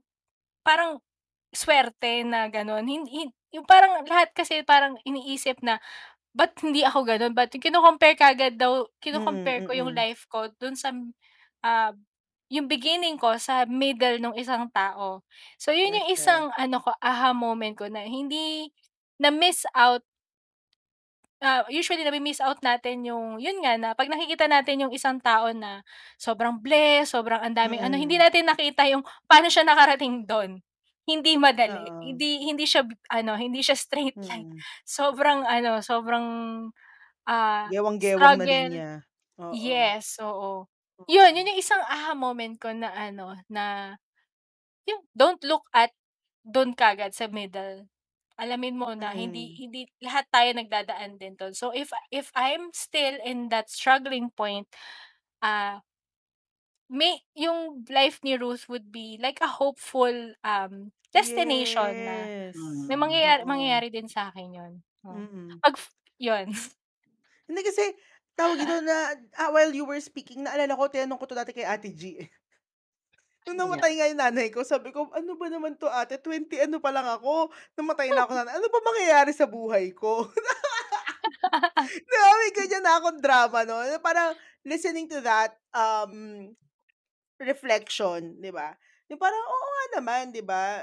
parang 0.66 1.00
swerte 1.54 2.22
na 2.26 2.48
gano'n. 2.52 2.84
Hin 2.88 3.04
hin 3.08 3.30
yung 3.54 3.64
parang 3.68 4.04
lahat 4.06 4.32
kasi 4.36 4.62
parang 4.66 4.96
iniisip 5.08 5.60
na, 5.64 5.80
ba't 6.38 6.54
hindi 6.62 6.86
ako 6.86 7.02
gano'n? 7.02 7.34
Ba't 7.34 7.50
kino-compare 7.50 8.14
kaagad 8.14 8.54
daw 8.54 8.86
kino-compare 9.02 9.66
ko 9.66 9.74
yung 9.74 9.90
mm. 9.92 9.98
life 9.98 10.22
ko 10.30 10.46
dun 10.62 10.78
sa, 10.78 10.94
ah, 11.66 11.90
yung 12.48 12.70
beginning 12.70 13.18
ko 13.20 13.34
sa 13.42 13.66
middle 13.68 14.22
nung 14.22 14.38
isang 14.38 14.70
tao. 14.72 15.26
So 15.60 15.74
yun 15.74 15.98
yung 15.98 16.08
isang 16.14 16.54
ano 16.56 16.78
ko, 16.80 16.94
aha 17.02 17.34
moment 17.34 17.74
ko 17.76 17.90
na 17.90 18.06
hindi 18.06 18.70
na-miss 19.20 19.66
out 19.74 20.02
ah, 21.42 21.62
usually 21.70 22.02
nami-miss 22.02 22.42
out 22.42 22.58
natin 22.66 23.06
yung 23.06 23.38
yun 23.38 23.62
nga 23.62 23.78
na 23.78 23.94
'pag 23.94 24.10
nakikita 24.10 24.50
natin 24.50 24.82
yung 24.86 24.92
isang 24.94 25.22
tao 25.22 25.50
na 25.54 25.82
sobrang 26.18 26.58
blessed, 26.58 27.14
sobrang 27.14 27.38
ang 27.42 27.54
daming 27.54 27.82
ano, 27.82 27.94
hindi 27.94 28.18
Mm. 28.18 28.22
natin 28.26 28.44
nakita 28.50 28.82
yung 28.90 29.02
paano 29.30 29.46
siya 29.50 29.62
nakarating 29.66 30.26
dun. 30.26 30.58
Hindi 31.08 31.40
madali, 31.40 31.88
Oo. 31.88 32.04
hindi 32.04 32.44
hindi 32.44 32.64
siya 32.68 32.84
ano, 33.08 33.32
hindi 33.40 33.64
siya 33.64 33.74
straight 33.80 34.20
line. 34.28 34.48
Mm. 34.48 34.64
Sobrang 34.84 35.48
ano, 35.48 35.80
sobrang, 35.80 36.26
ah, 37.28 37.70
Gewang-gewang 37.70 38.34
na 38.40 38.46
struggle. 38.48 38.48
linya. 38.48 39.04
Oo. 39.42 39.84
Yes, 39.88 40.18
oo. 40.22 40.68
Yun, 41.08 41.32
Mm. 41.32 41.38
yun 41.38 41.50
yung 41.54 41.60
isang 41.60 41.82
aha 41.86 42.14
moment 42.18 42.56
ko 42.60 42.70
na 42.74 42.90
ano, 42.94 43.36
na 43.50 43.96
yung 44.88 45.02
don't 45.16 45.42
look 45.46 45.64
at 45.76 45.92
dun 46.44 46.74
kaagad 46.76 47.12
sa 47.16 47.28
middle. 47.30 47.88
Alamin 48.40 48.76
mo 48.80 48.92
na 48.96 49.12
hindi 49.16 49.50
Mm. 49.50 49.60
hindi 49.60 49.86
lahat 50.02 50.26
tayo 50.32 50.50
nagdadaan 50.56 51.18
din 51.20 51.36
dun. 51.38 51.52
So 51.56 51.72
if 51.76 51.90
if 52.14 52.30
I'm 52.36 52.72
still 52.76 53.18
in 53.24 53.48
that 53.54 53.68
struggling 53.72 54.30
point, 54.34 54.68
ah 55.44 55.82
may 56.90 57.20
yung 57.36 57.84
life 57.92 58.20
ni 58.24 58.36
Ruth 58.40 58.68
would 58.68 58.92
be 58.92 59.18
like 59.20 59.40
a 59.44 59.48
hopeful, 59.48 60.34
um, 60.44 60.92
destination 61.14 62.04
na 62.04 62.28
Yes. 62.28 62.56
may 62.90 62.96
Mm. 62.98 63.00
mangyayari 63.00 63.44
Oo. 63.48 63.48
mangyayari 63.48 63.88
din 63.92 64.08
sa'kin 64.10 64.50
yun. 64.56 64.74
Oh. 65.06 65.24
Mm. 65.26 65.60
'Pag 65.64 65.76
yun. 66.20 66.52
Hindi 67.48 67.64
kasi, 67.64 67.96
tawag 68.36 68.60
dito 68.60 68.76
na 68.84 69.16
ah, 69.40 69.48
while 69.56 69.72
you 69.72 69.88
were 69.88 69.98
speaking 70.04 70.44
naalala 70.44 70.76
ko 70.76 70.84
tinanong 70.92 71.16
ko 71.16 71.24
'to 71.24 71.36
dati 71.40 71.56
kay 71.56 71.64
Ate 71.64 71.88
G, 71.96 72.20
eh. 72.20 72.28
Nung 73.46 73.58
namatay 73.60 73.92
nga 73.98 74.08
yung 74.10 74.18
nanay 74.20 74.48
ko 74.50 74.66
sabi 74.66 74.90
ko, 74.90 75.06
"Ano 75.14 75.38
ba 75.38 75.46
naman 75.46 75.78
'to 75.78 75.86
ate, 75.86 76.18
20 76.18 76.58
ano 76.58 76.82
pa 76.82 76.90
lang 76.90 77.06
ako, 77.06 77.52
namatay 77.78 78.10
na 78.10 78.26
ako 78.26 78.32
nanay. 78.34 78.54
Ano 78.58 78.66
ba 78.72 78.80
mangyayari 78.82 79.30
sa 79.36 79.46
buhay 79.46 79.94
ko?" 79.94 80.26
'Di 82.08 82.16
ba 82.16 82.28
may 82.40 82.52
ganyan 82.56 82.84
na 82.84 82.94
akong 83.00 83.20
drama 83.22 83.58
'no, 83.66 83.78
na 83.84 83.98
parang 84.02 84.34
listening 84.66 85.08
to 85.10 85.20
that, 85.24 85.56
um, 85.74 86.52
reflection, 87.42 88.38
'di 88.42 88.50
ba? 88.54 88.74
Yung 89.10 89.20
parang, 89.20 89.40
oo 89.42 89.66
nga 89.70 89.84
naman, 90.00 90.30
'di 90.34 90.42
ba? 90.44 90.82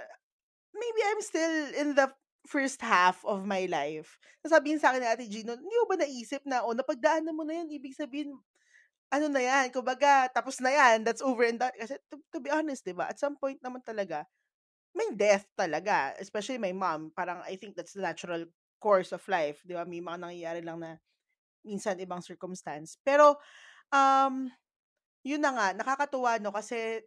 Maybe 0.76 1.02
I'm 1.08 1.22
still 1.24 1.56
in 1.76 1.96
the 1.96 2.12
first 2.48 2.82
half 2.84 3.24
of 3.26 3.46
my 3.48 3.65
life. 3.70 4.18
Sasabihin 4.46 4.80
sa'kin 4.82 5.02
ni 5.04 5.10
Ate 5.10 5.26
G 5.30 5.44
nun, 5.48 5.60
"Hindi 5.62 5.76
mo 5.82 5.86
ba 5.89 5.98
naisip 6.02 6.44
na, 6.46 6.62
oh, 6.65 6.76
napagdaanan 6.78 7.34
mo 7.36 7.44
na 7.48 7.62
yan, 7.63 7.70
ibig 7.74 7.96
sabihin 7.98 8.36
ano 9.13 9.28
na 9.32 9.41
yan, 9.44 9.72
kumbaga 9.74 10.28
tapos 10.34 10.60
na 10.63 10.72
yan, 10.74 11.04
that's 11.08 11.24
over 11.26 11.46
and 11.48 11.60
done." 11.62 11.74
Kasi 11.78 11.98
to 12.12 12.18
to 12.34 12.39
be 12.44 12.52
honest, 12.54 12.86
'di 12.88 12.96
ba, 12.98 13.10
at 13.12 13.20
some 13.22 13.38
point 13.39 13.60
naman 13.63 13.82
talaga, 13.86 14.26
may 14.96 15.12
death 15.15 15.46
talaga, 15.60 16.15
especially 16.22 16.58
my 16.62 16.72
mom, 16.76 17.12
parang 17.15 17.41
I 17.46 17.56
think 17.60 17.76
that's 17.78 17.94
the 17.98 18.04
natural 18.06 18.46
course 18.82 19.12
of 19.15 19.24
life, 19.32 19.62
'di 19.68 19.76
ba? 19.78 19.86
May 19.88 20.02
mga 20.04 20.20
nangyayari 20.30 20.62
lang 20.65 20.80
na 20.84 20.98
minsan 21.65 21.98
ibang 22.02 22.22
circumstance. 22.24 22.98
Pero, 23.06 23.38
um, 23.94 24.50
yun 25.25 25.41
na 25.43 25.51
nga, 25.57 25.67
nakakatuwa 25.75 26.38
'no, 26.39 26.53
kasi 26.55 27.01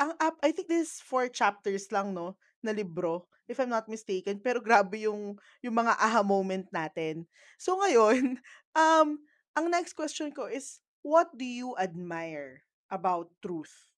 ang 0.00 0.12
ap 0.18 0.36
I 0.42 0.50
think 0.54 0.68
this 0.70 0.98
is 0.98 1.04
4 1.04 1.28
chapters 1.30 1.90
lang 1.94 2.14
'no, 2.16 2.36
na 2.64 2.72
libro, 2.74 3.28
if 3.50 3.58
I'm 3.60 3.72
not 3.72 3.90
mistaken, 3.90 4.40
pero 4.42 4.58
grabe 4.66 5.04
yung 5.06 5.36
yung 5.64 5.76
mga 5.76 5.94
aha 5.98 6.22
moment 6.24 6.68
natin. 6.74 7.26
So 7.60 7.78
ngayon, 7.82 8.38
um, 8.78 9.08
ang 9.56 9.66
next 9.70 9.94
question 9.98 10.30
ko 10.34 10.46
is, 10.50 10.80
what 11.02 11.30
do 11.36 11.44
you 11.46 11.74
admire 11.78 12.62
about 12.90 13.30
Ruth? 13.44 13.90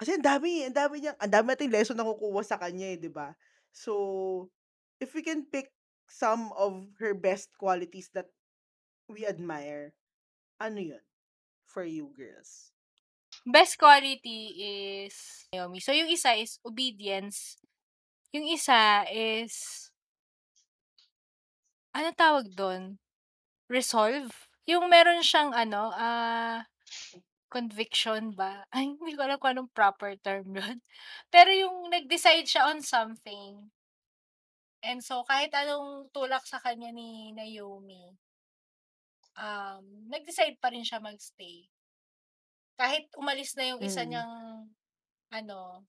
Kasi 0.00 0.16
ang 0.16 0.24
dami, 0.24 0.64
ang 0.64 0.72
dami 0.76 0.94
niyang 1.04 1.18
ang 1.20 1.30
dami 1.32 1.46
nating 1.52 1.72
lesson 1.72 1.96
nakukuha 1.98 2.40
sa 2.42 2.56
kanya, 2.56 2.88
eh, 2.96 2.98
'di 2.98 3.10
ba? 3.12 3.36
So, 3.70 3.92
if 4.98 5.12
we 5.14 5.20
can 5.22 5.44
pick 5.46 5.70
some 6.10 6.50
of 6.56 6.88
her 6.98 7.12
best 7.14 7.52
qualities 7.60 8.08
that 8.16 8.32
we 9.10 9.26
admire, 9.28 9.94
ano 10.60 10.78
yun 10.78 11.04
for 11.64 11.82
you 11.88 12.12
girls? 12.12 12.70
Best 13.48 13.80
quality 13.80 14.60
is 14.60 15.48
Naomi. 15.48 15.80
So 15.80 15.96
yung 15.96 16.12
isa 16.12 16.36
is 16.36 16.60
obedience, 16.60 17.56
yung 18.36 18.44
isa 18.44 19.08
is 19.08 19.88
ano 21.96 22.12
tawag 22.12 22.52
dun? 22.52 23.00
Resolve? 23.66 24.30
Yung 24.68 24.86
meron 24.86 25.24
siyang 25.24 25.50
ano, 25.56 25.90
ah, 25.96 26.62
conviction 27.50 28.36
ba? 28.36 28.62
Ay, 28.74 28.94
hindi 28.94 29.16
ko 29.16 29.26
alam 29.26 29.38
kung 29.40 29.56
anong 29.56 29.72
proper 29.74 30.14
term 30.20 30.54
yun. 30.54 30.78
Pero 31.34 31.50
yung 31.50 31.90
nag-decide 31.90 32.46
siya 32.46 32.70
on 32.70 32.84
something. 32.84 33.72
And 34.80 35.02
so 35.02 35.26
kahit 35.26 35.52
anong 35.52 36.08
tulak 36.14 36.46
sa 36.46 36.62
kanya 36.62 36.88
ni 36.94 37.34
Naomi 37.36 38.16
um, 39.40 39.84
nag-decide 40.12 40.60
pa 40.60 40.68
rin 40.70 40.84
siya 40.84 41.00
mag-stay. 41.00 41.66
Kahit 42.76 43.08
umalis 43.16 43.56
na 43.56 43.64
yung 43.72 43.80
isa 43.84 44.04
Mm. 44.04 44.08
niyang 44.12 44.34
ano, 45.32 45.86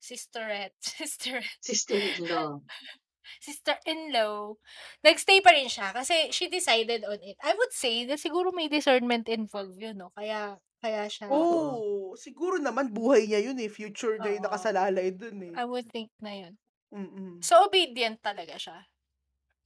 sisterette, 0.00 0.78
sisterette, 1.02 1.60
Sister-in-law. 1.62 2.62
sister-in-law, 3.46 4.56
nag-stay 5.04 5.40
pa 5.44 5.52
rin 5.52 5.68
siya 5.68 5.92
kasi 5.92 6.32
she 6.32 6.48
decided 6.48 7.04
on 7.04 7.20
it. 7.20 7.36
I 7.44 7.52
would 7.52 7.74
say 7.74 8.06
na 8.08 8.16
siguro 8.16 8.54
may 8.54 8.70
discernment 8.72 9.28
involved 9.28 9.76
yun 9.76 10.00
'no, 10.00 10.14
kaya 10.16 10.56
kaya 10.80 11.10
siya 11.10 11.26
Oh, 11.28 12.14
siguro 12.14 12.56
naman 12.62 12.94
buhay 12.94 13.26
niya 13.26 13.42
yun, 13.50 13.58
eh, 13.58 13.66
future 13.68 14.16
niya 14.16 14.38
yung 14.38 14.46
nakasalalay 14.46 15.10
dun, 15.12 15.42
eh. 15.42 15.52
I 15.58 15.66
would 15.66 15.90
think 15.90 16.08
na 16.22 16.32
yun. 16.38 16.54
Mm. 16.94 17.42
So 17.44 17.66
obedient 17.66 18.22
talaga 18.22 18.54
siya. 18.56 18.86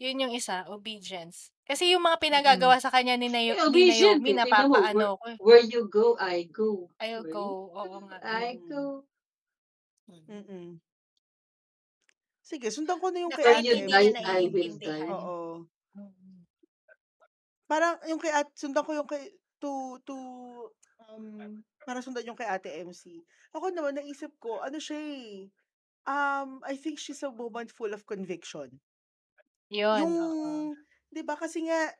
Yun 0.03 0.27
yung 0.27 0.33
isa, 0.35 0.65
obedience. 0.67 1.52
Kasi 1.69 1.95
yung 1.95 2.03
mga 2.03 2.19
Mm. 2.21 2.23
pinagagawa 2.23 2.77
sa 2.83 2.91
kanya 2.91 3.15
ni 3.15 3.31
Nayo 3.31 3.55
Eh, 3.55 3.71
ni 3.71 3.83
Naomi 3.87 4.35
napapaano 4.35 5.07
where, 5.07 5.15
ko, 5.19 5.25
eh. 5.31 5.39
where 5.39 5.61
you 5.65 5.89
go, 5.89 6.17
I 6.19 6.45
go. 6.45 6.91
I'll 7.01 7.25
Where 7.25 7.33
go, 7.33 7.71
oo 7.73 7.97
nga. 8.09 8.19
I 8.23 8.55
Mm. 8.55 8.69
go. 8.69 9.05
Mm. 10.09 10.27
Mm. 10.29 10.81
Sige, 12.45 12.75
sundan 12.75 12.99
ko 12.99 13.15
na 13.15 13.23
yung 13.23 13.31
kay 13.31 13.47
Where 13.47 13.55
Ate 13.63 13.63
hindi 13.63 13.87
die, 13.87 14.11
niya 14.11 14.19
MC. 14.19 14.25
I 14.25 14.43
will 14.53 14.75
naiintindihan. 14.75 14.83
die. 14.83 15.15
Oo. 15.15 15.67
Parang 17.71 17.99
yung 18.11 18.19
kay 18.21 18.33
at 18.35 18.51
sundan 18.59 18.83
ko 18.87 18.93
yung 18.99 19.09
kay 19.09 19.31
to 19.63 19.99
to, 20.03 20.15
um, 21.07 21.63
para 21.87 22.03
sundan 22.03 22.27
yung 22.27 22.39
kay 22.39 22.47
Ate 22.51 22.71
MC. 22.83 23.23
Ako 23.55 23.71
naman 23.71 23.95
naisip 23.99 24.35
ko 24.43 24.59
ano 24.63 24.79
siya, 24.83 24.99
eh, 24.99 25.51
um, 26.09 26.61
I 26.67 26.75
think 26.79 26.99
she's 26.99 27.23
a 27.27 27.31
woman 27.33 27.69
full 27.71 27.93
of 27.95 28.07
conviction. 28.09 28.81
Yun, 29.71 30.03
Yung 30.03 30.15
oo. 30.19 30.77
'Di 31.13 31.23
ba 31.27 31.37
kasi 31.39 31.69
nga, 31.69 31.93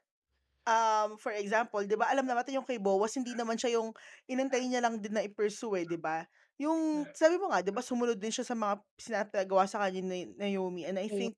um, 0.69 1.17
for 1.21 1.33
example, 1.37 1.83
'di 1.85 1.97
ba 1.99 2.09
alam 2.13 2.25
naman 2.27 2.43
natin 2.45 2.59
yung 2.63 2.69
kay 2.69 2.79
Boaz 2.83 3.15
hindi 3.19 3.35
naman 3.39 3.57
siya 3.61 3.79
yung 3.81 3.93
inantay 4.31 4.65
niya 4.69 4.83
lang 4.85 4.99
din 5.03 5.15
na 5.17 5.25
i-pursue, 5.27 5.77
eh, 5.83 5.87
'di 5.89 5.99
ba? 6.01 6.27
Yung 6.61 7.11
sabi 7.17 7.37
mo 7.41 7.51
nga 7.53 7.63
'di 7.65 7.73
ba 7.75 7.83
sumunod 7.85 8.19
din 8.21 8.33
siya 8.35 8.47
sa 8.49 8.57
mga 8.59 8.81
pinapagawa 8.99 9.65
sa 9.71 9.83
kanya 9.87 10.03
ni 10.05 10.21
Naomi 10.39 10.85
and 10.89 10.99
I 11.01 11.09
Mm. 11.11 11.33
think 11.33 11.37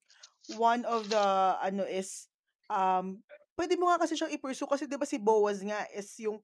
one 0.51 0.85
of 0.89 1.09
the 1.13 1.25
ano 1.63 1.85
is, 1.89 2.29
um, 2.73 3.23
puwede 3.59 3.77
mo 3.81 3.89
nga 3.93 4.03
kasi 4.07 4.15
siyang 4.19 4.35
i-pursue 4.37 4.69
kasi 4.71 4.87
'di 4.91 4.99
ba 5.01 5.07
si 5.09 5.19
Boaz 5.23 5.63
nga 5.65 5.87
is 5.95 6.11
yung 6.23 6.41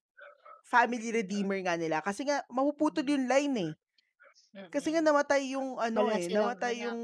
family 0.67 1.11
redeemer 1.15 1.59
nga 1.67 1.77
nila 1.81 2.01
kasi 2.05 2.25
nga 2.29 2.45
mapuputol 2.53 3.05
yung 3.07 3.27
line, 3.31 3.57
eh. 3.61 3.73
Kasi 4.73 4.93
nga 4.95 5.01
Mm. 5.01 5.05
namatay 5.05 5.55
yung 5.59 5.79
ano 5.83 6.09
Wala 6.09 6.15
eh, 6.15 6.31
namatay 6.31 6.87
yung 6.91 7.01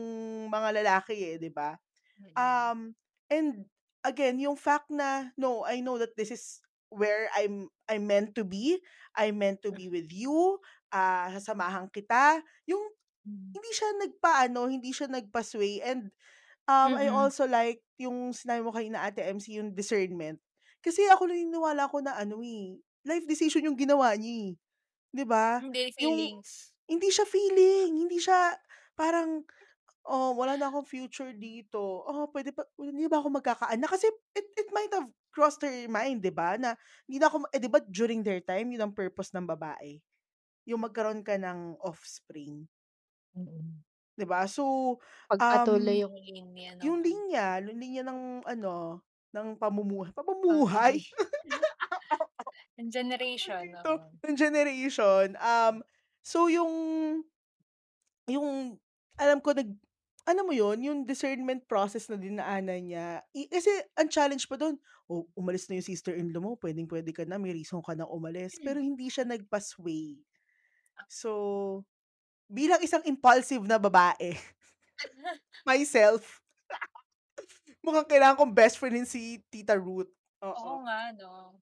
mga 0.53 0.71
lalaki 0.83 1.17
eh, 1.17 1.37
'di 1.43 1.51
ba? 1.55 1.79
Mm. 2.21 2.67
Um, 2.73 2.95
and 3.33 3.67
again, 4.07 4.39
yung 4.39 4.57
fact 4.57 4.89
na, 4.95 5.35
no, 5.37 5.67
I 5.67 5.83
know 5.83 5.99
that 5.99 6.15
this 6.17 6.31
is 6.31 6.63
where 6.95 7.29
I'm 7.35 7.69
I'm 7.91 8.07
meant 8.07 8.35
to 8.39 8.45
be. 8.47 8.79
I'm 9.19 9.39
meant 9.43 9.63
to 9.67 9.73
be 9.75 9.91
with 9.91 10.09
you. 10.15 10.63
Ah, 10.95 11.29
sasamahan 11.35 11.91
kita. 11.91 12.41
Yung 12.71 12.83
Mm. 13.27 13.57
hindi 13.57 13.71
siya 13.75 13.91
nagpaano, 14.05 14.61
hindi 14.71 14.91
siya 14.93 15.09
nagpa-sway 15.11 15.81
and 15.85 16.13
um 16.71 16.95
I 16.99 17.09
Mm. 17.09 17.13
also 17.13 17.47
like 17.49 17.83
yung 18.01 18.33
sinabi 18.37 18.63
mo 18.67 18.73
kay 18.75 18.89
na 18.93 19.07
Ate 19.09 19.23
MC 19.25 19.59
yung 19.61 19.73
discernment. 19.77 20.41
Kasi 20.85 21.07
ako 21.11 21.29
naniniwala 21.31 21.89
ko 21.91 22.01
na 22.05 22.17
ano 22.19 22.41
eh, 22.45 22.79
life 23.07 23.27
decision 23.29 23.67
yung 23.69 23.79
ginawa 23.81 24.15
niya 24.19 24.55
eh. 24.55 24.59
'Di 25.15 25.25
ba? 25.29 25.61
Hindi 25.61 25.93
Yung 26.01 26.31
feelings. 26.33 26.73
hindi 26.91 27.09
siya 27.11 27.27
feeling, 27.27 28.07
hindi 28.07 28.19
siya 28.23 28.55
parang 28.99 29.43
oh, 30.09 30.33
wala 30.39 30.57
na 30.59 30.71
akong 30.71 30.87
future 30.89 31.33
dito. 31.37 31.81
Oh, 32.07 32.31
pwede 32.35 32.55
ba 32.57 32.65
hindi 32.81 33.07
ba 33.11 33.21
ako 33.23 33.29
magkakaanak? 33.43 33.91
Kasi 33.91 34.09
it 34.37 34.47
it 34.59 34.69
might 34.75 34.91
have 34.95 35.09
crossed 35.35 35.63
her 35.67 35.87
mind, 35.91 36.23
'di 36.25 36.33
ba? 36.35 36.57
Na 36.59 36.75
hindi 37.09 37.19
na 37.23 37.29
ako 37.31 37.47
eh, 37.53 37.61
'di 37.61 37.71
ba 37.71 37.81
during 37.91 38.23
their 38.27 38.41
time, 38.45 38.73
yun 38.75 38.83
ang 38.87 38.95
purpose 38.97 39.31
ng 39.37 39.47
babae. 39.49 40.01
Yung 40.69 40.83
magkaroon 40.85 41.23
ka 41.27 41.37
ng 41.41 41.79
offspring, 41.83 42.69
Mm. 43.35 43.83
'di 44.17 44.25
ba? 44.29 44.45
So, 44.49 44.99
um, 45.41 45.73
yung 45.93 46.13
Yung 46.25 46.41
linya 46.45 46.73
ng 46.81 46.95
yung 46.95 47.01
linya, 47.05 47.61
yung 47.65 47.79
linya 47.81 48.03
ng 48.07 48.23
ano, 48.47 49.03
ng 49.35 49.49
pamumuhay. 49.61 50.13
Pamumuhay? 50.17 50.97
Yung 52.79 52.91
generation, 52.93 53.73
Dito, 53.83 53.91
oo. 53.91 54.21
yung 54.27 54.37
generation. 54.37 55.37
Um, 55.39 55.83
so 56.23 56.49
yung 56.51 56.73
yung 58.29 58.79
alam 59.17 59.39
ko 59.41 59.55
nag 59.55 59.71
alam 60.27 60.45
mo 60.47 60.53
yun, 60.55 60.79
yung 60.83 60.99
discernment 61.07 61.65
process 61.71 62.11
na 62.11 62.19
dinaanan 62.19 62.83
niya. 62.83 63.23
I, 63.31 63.47
kasi 63.47 63.71
ang 63.95 64.11
challenge 64.11 64.51
pa 64.51 64.59
doon, 64.59 64.75
oh, 65.07 65.25
umalis 65.39 65.71
na 65.71 65.79
yung 65.79 65.87
sister-in-law 65.87 66.43
mo, 66.43 66.53
pwedeng-pwede 66.59 67.15
ka 67.15 67.23
na, 67.23 67.39
may 67.39 67.55
reason 67.55 67.79
ka 67.79 67.95
na 67.95 68.11
umalis. 68.11 68.59
Pero 68.59 68.83
hindi 68.83 69.07
siya 69.07 69.23
nagpa-sway. 69.23 70.19
So, 71.07 71.31
bilang 72.51 72.83
isang 72.83 73.03
impulsive 73.07 73.63
na 73.67 73.79
babae, 73.79 74.35
myself, 75.69 76.43
mukhang 77.87 78.09
kailangan 78.11 78.37
kong 78.39 78.55
best 78.57 78.77
friend 78.83 79.07
si 79.07 79.43
Tita 79.51 79.79
Ruth. 79.79 80.11
Oo 80.43 80.53
Oo. 80.53 80.83
nga, 80.85 81.15
no. 81.17 81.61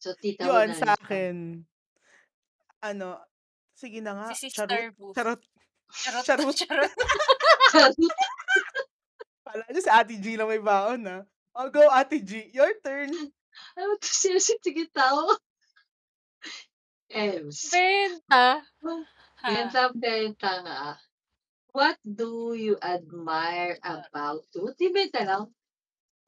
So, 0.00 0.16
tita 0.16 0.48
mo 0.48 0.56
Yun, 0.56 0.68
na 0.72 0.74
sa 0.74 0.96
akin. 0.96 1.36
Ano, 2.80 3.20
sige 3.76 4.00
na 4.00 4.12
nga, 4.16 4.28
Si 4.32 4.48
charot, 4.48 4.72
Sister 4.72 4.96
Ruth. 4.96 5.16
charot, 5.16 5.40
Charot, 5.92 6.24
charot. 6.24 6.54
charot. 6.56 6.92
Kala 9.50 9.64
niyo 9.66 9.82
si 9.82 9.90
Ate 9.90 10.14
G 10.22 10.38
lang 10.38 10.46
may 10.46 10.62
baon, 10.62 11.02
ha? 11.10 11.26
I'll 11.58 11.70
go, 11.74 11.82
Ate 11.90 12.22
G. 12.22 12.54
Your 12.54 12.70
turn. 12.86 13.10
Ano 13.74 13.98
to 13.98 14.06
seriously 14.06 14.62
sige 14.62 14.86
tao? 14.94 15.34
Ems. 17.10 17.66
Benta. 17.74 18.62
Benta, 19.42 19.90
benta 19.90 20.52
nga. 20.62 20.80
What 21.74 21.98
do 22.02 22.54
you 22.54 22.78
admire 22.78 23.78
about 23.82 24.46
Ruth? 24.54 24.78
Di 24.78 24.94
benta 24.94 25.26
lang? 25.26 25.50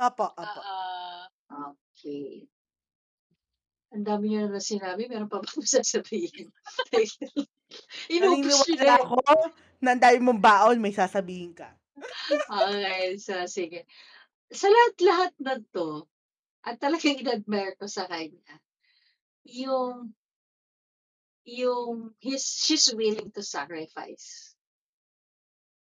Apo, 0.02 0.26
apo. 0.34 0.58
Ah, 0.62 1.30
Okay. 2.02 2.50
Ang 3.94 4.02
dami 4.08 4.32
niyo 4.32 4.48
na 4.50 4.58
sinabi, 4.58 5.06
meron 5.06 5.28
pa 5.30 5.38
ba 5.38 5.46
akong 5.46 5.68
sasabihin? 5.78 6.50
Niyo 8.08 8.20
Naniniwala 8.28 8.84
na. 8.84 8.96
ako 9.02 9.16
na 9.82 9.88
ang 9.94 10.02
dami 10.02 10.18
mong 10.22 10.40
baon, 10.40 10.78
may 10.78 10.94
sasabihin 10.94 11.52
ka. 11.56 11.72
Okay, 12.30 13.18
so 13.18 13.34
sige. 13.46 13.84
Sa 14.52 14.68
lahat-lahat 14.68 15.32
na 15.40 15.54
to, 15.72 16.06
at 16.62 16.78
talagang 16.78 17.18
in-admire 17.18 17.74
ko 17.74 17.90
sa 17.90 18.06
kanya, 18.06 18.60
yung 19.48 20.14
yung 21.42 22.14
his, 22.22 22.46
she's 22.46 22.86
willing 22.94 23.34
to 23.34 23.42
sacrifice 23.42 24.54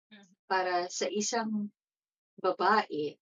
Mhm. 0.08 0.32
para 0.48 0.88
sa 0.88 1.12
isang 1.12 1.68
babae 2.40 3.20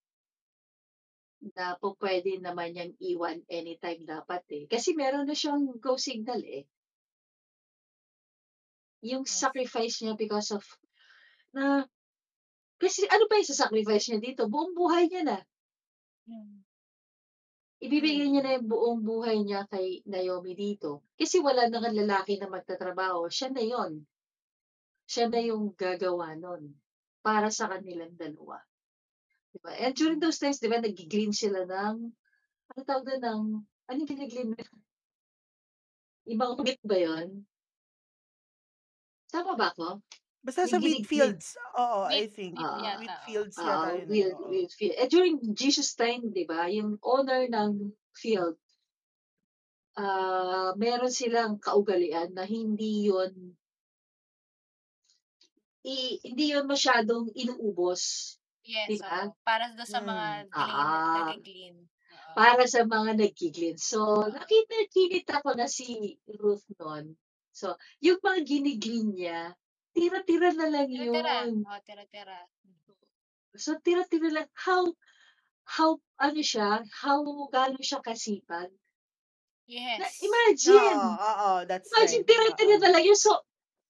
na 1.58 1.73
po 1.82 1.97
pwede 1.97 2.38
naman 2.38 2.73
niyang 2.73 2.93
iwan 3.01 3.41
anytime 3.49 4.06
dapat 4.06 4.45
eh. 4.53 4.63
Kasi 4.69 4.93
meron 4.93 5.25
na 5.25 5.34
siyang 5.34 5.82
go 5.82 5.97
signal 5.97 6.41
eh. 6.45 6.65
Yung 9.05 9.25
sacrifice 9.29 10.01
niya 10.01 10.17
because 10.17 10.49
of 10.53 10.63
na 11.53 11.86
kasi 12.77 13.10
ano 13.10 13.25
pa 13.25 13.41
yung 13.41 13.49
sacrifice 13.49 14.05
niya 14.10 14.21
dito? 14.21 14.45
Buong 14.45 14.77
buhay 14.77 15.10
niya 15.10 15.23
na. 15.25 15.38
mm. 16.29 16.57
Ibibigay 17.77 18.33
niya 18.33 18.41
na 18.41 18.53
yung 18.57 18.67
buong 18.69 19.01
buhay 19.05 19.38
niya 19.45 19.69
kay 19.69 20.01
Naomi 20.10 20.57
dito. 20.57 21.05
Kasi 21.13 21.38
wala 21.41 21.69
nang 21.69 21.86
lalaki 21.93 22.41
na 22.41 22.49
magtatrabaho. 22.49 23.29
Siya 23.29 23.53
na 23.53 23.62
yon. 23.62 24.01
Siya 25.05 25.29
na 25.29 25.41
yung 25.45 25.77
gagawa 25.77 26.33
nun. 26.33 26.73
Para 27.21 27.53
sa 27.53 27.69
kanilang 27.69 28.17
dalawa. 28.17 28.57
Diba? 29.53 29.71
And 29.77 29.93
during 29.93 30.17
those 30.17 30.41
times, 30.41 30.57
di 30.57 30.69
ba, 30.69 30.81
nag-glean 30.81 31.33
sila 31.33 31.69
ng, 31.69 31.97
ano 32.73 32.79
tawag 32.81 33.05
doon 33.05 33.21
ng, 33.21 33.43
ano 33.62 33.97
yung 33.97 34.10
pinag-glean 34.10 34.49
nila? 34.53 34.73
Ibang 36.33 36.53
wheat 36.65 36.81
ba 36.81 36.97
yon? 36.97 37.45
Tama 39.27 39.53
ba 39.55 39.71
ako? 39.71 39.99
Basta 40.39 40.63
sa 40.63 40.79
Yung 40.79 40.83
wheat 40.85 41.03
ginig- 41.03 41.09
fields. 41.09 41.59
Oo, 41.75 42.07
I 42.07 42.27
think. 42.27 42.55
Ah, 42.55 42.79
yata, 42.79 42.99
Wheat 43.01 43.11
oo. 43.11 43.23
fields 43.27 43.55
Ah, 43.57 43.65
yata 43.65 43.89
yun. 43.93 44.07
will, 44.07 44.31
oo. 44.33 44.47
will 44.47 44.69
field. 44.71 44.95
Eh, 44.95 45.07
during 45.07 45.35
Jesus 45.51 45.91
time, 45.93 46.31
di 46.31 46.47
ba, 46.47 46.71
yung 46.71 46.95
owner 47.03 47.45
ng 47.45 47.91
field, 48.15 48.55
ah 49.97 50.77
meron 50.77 51.09
silang 51.09 51.57
kaugalian 51.57 52.29
na 52.31 52.45
hindi 52.45 53.09
yon 53.09 53.33
i, 55.83 56.21
hindi 56.21 56.53
yon 56.53 56.65
masyadong 56.65 57.31
inuubos 57.33 58.35
Yes, 58.61 58.99
Diba? 58.99 59.31
oo. 59.31 59.31
Para 59.47 59.71
sa 59.81 60.03
mga 60.03 60.43
Mm. 60.43 60.51
glean, 60.51 60.67
Ah. 60.75 61.27
nag-glean. 61.31 61.77
Oo. 61.79 62.35
para 62.35 62.63
sa 62.67 62.83
mga 62.83 63.11
nagkiglin. 63.15 63.79
So, 63.79 64.27
nakita, 64.27 64.75
kinita 64.91 65.39
ko 65.39 65.55
na 65.55 65.65
si 65.65 65.87
Ruth 66.27 66.67
noon. 66.75 67.15
So, 67.57 67.73
yung 68.05 68.21
mga 68.21 68.45
giniglin 68.45 69.17
niya, 69.17 69.57
tira-tira 69.97 70.53
na 70.53 70.69
lang 70.69 70.85
Tira-tira. 70.93 71.33
yun. 71.49 71.65
Oo, 71.65 71.79
tira-tira. 71.81 72.37
So, 73.57 73.81
tira-tira 73.81 74.29
lang. 74.29 74.47
How, 74.53 74.93
how, 75.65 75.97
ano 76.21 76.41
siya, 76.45 76.85
how, 77.01 77.25
gano'n 77.49 77.81
siya 77.81 77.97
kasipag. 78.05 78.69
Na, 79.97 80.05
Yes. 80.05 80.21
imagine! 80.21 81.01
Oo, 81.01 81.17
oo, 81.17 81.65
that's 81.65 81.89
Imagine, 81.97 82.21
right. 82.21 82.29
tira-tira 82.29 82.75
Oo. 82.77 82.81
na 82.85 82.89
lang 82.93 83.03
yun. 83.09 83.17
So, 83.17 83.33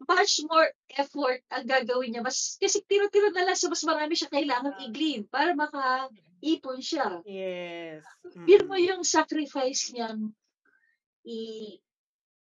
much 0.08 0.39
more 0.47 0.69
effort 0.95 1.43
ang 1.51 1.67
gagawin 1.67 2.15
niya. 2.15 2.23
Mas, 2.23 2.56
kasi 2.56 2.80
tira-tira 2.88 3.36
na 3.36 3.51
lang. 3.51 3.58
So, 3.60 3.67
mas 3.67 3.84
marami 3.84 4.15
siya 4.15 4.32
kailangan 4.32 4.71
Ah. 4.71 4.84
i-glean 4.88 5.27
para 5.27 5.51
makaipon 5.60 6.80
siya. 6.80 7.19
Yes. 7.27 8.06
Feel 8.47 8.63
mo 8.63 8.80
Mm-mm. 8.80 8.88
yung 8.95 9.03
sacrifice 9.03 9.91
niyang 9.91 10.32
i 11.27 11.39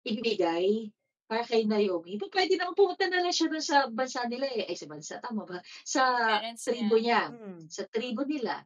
ibigay 0.07 0.87
para 1.31 1.47
kay 1.47 1.63
Naomi. 1.63 2.19
Pwede 2.19 2.59
naman 2.59 2.75
pumunta 2.75 3.07
na 3.07 3.23
lang 3.23 3.31
siya 3.31 3.47
dun 3.47 3.63
sa 3.63 3.87
bansa 3.87 4.27
nila 4.27 4.51
eh. 4.51 4.67
Ay, 4.67 4.75
sa 4.75 4.91
bansa, 4.91 5.23
tama 5.23 5.47
ba? 5.47 5.63
Sa 5.87 6.03
Parents 6.43 6.67
tribo 6.67 6.99
niya. 6.99 7.31
Mm. 7.31 7.71
Sa 7.71 7.87
tribo 7.87 8.27
nila. 8.27 8.59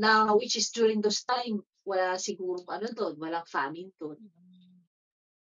Na, 0.00 0.32
which 0.32 0.56
is 0.56 0.72
during 0.72 1.04
those 1.04 1.20
time, 1.28 1.60
wala 1.84 2.16
sigurong 2.16 2.64
ano 2.64 2.88
doon, 2.96 3.20
walang 3.20 3.44
famine 3.44 3.92
doon. 4.00 4.16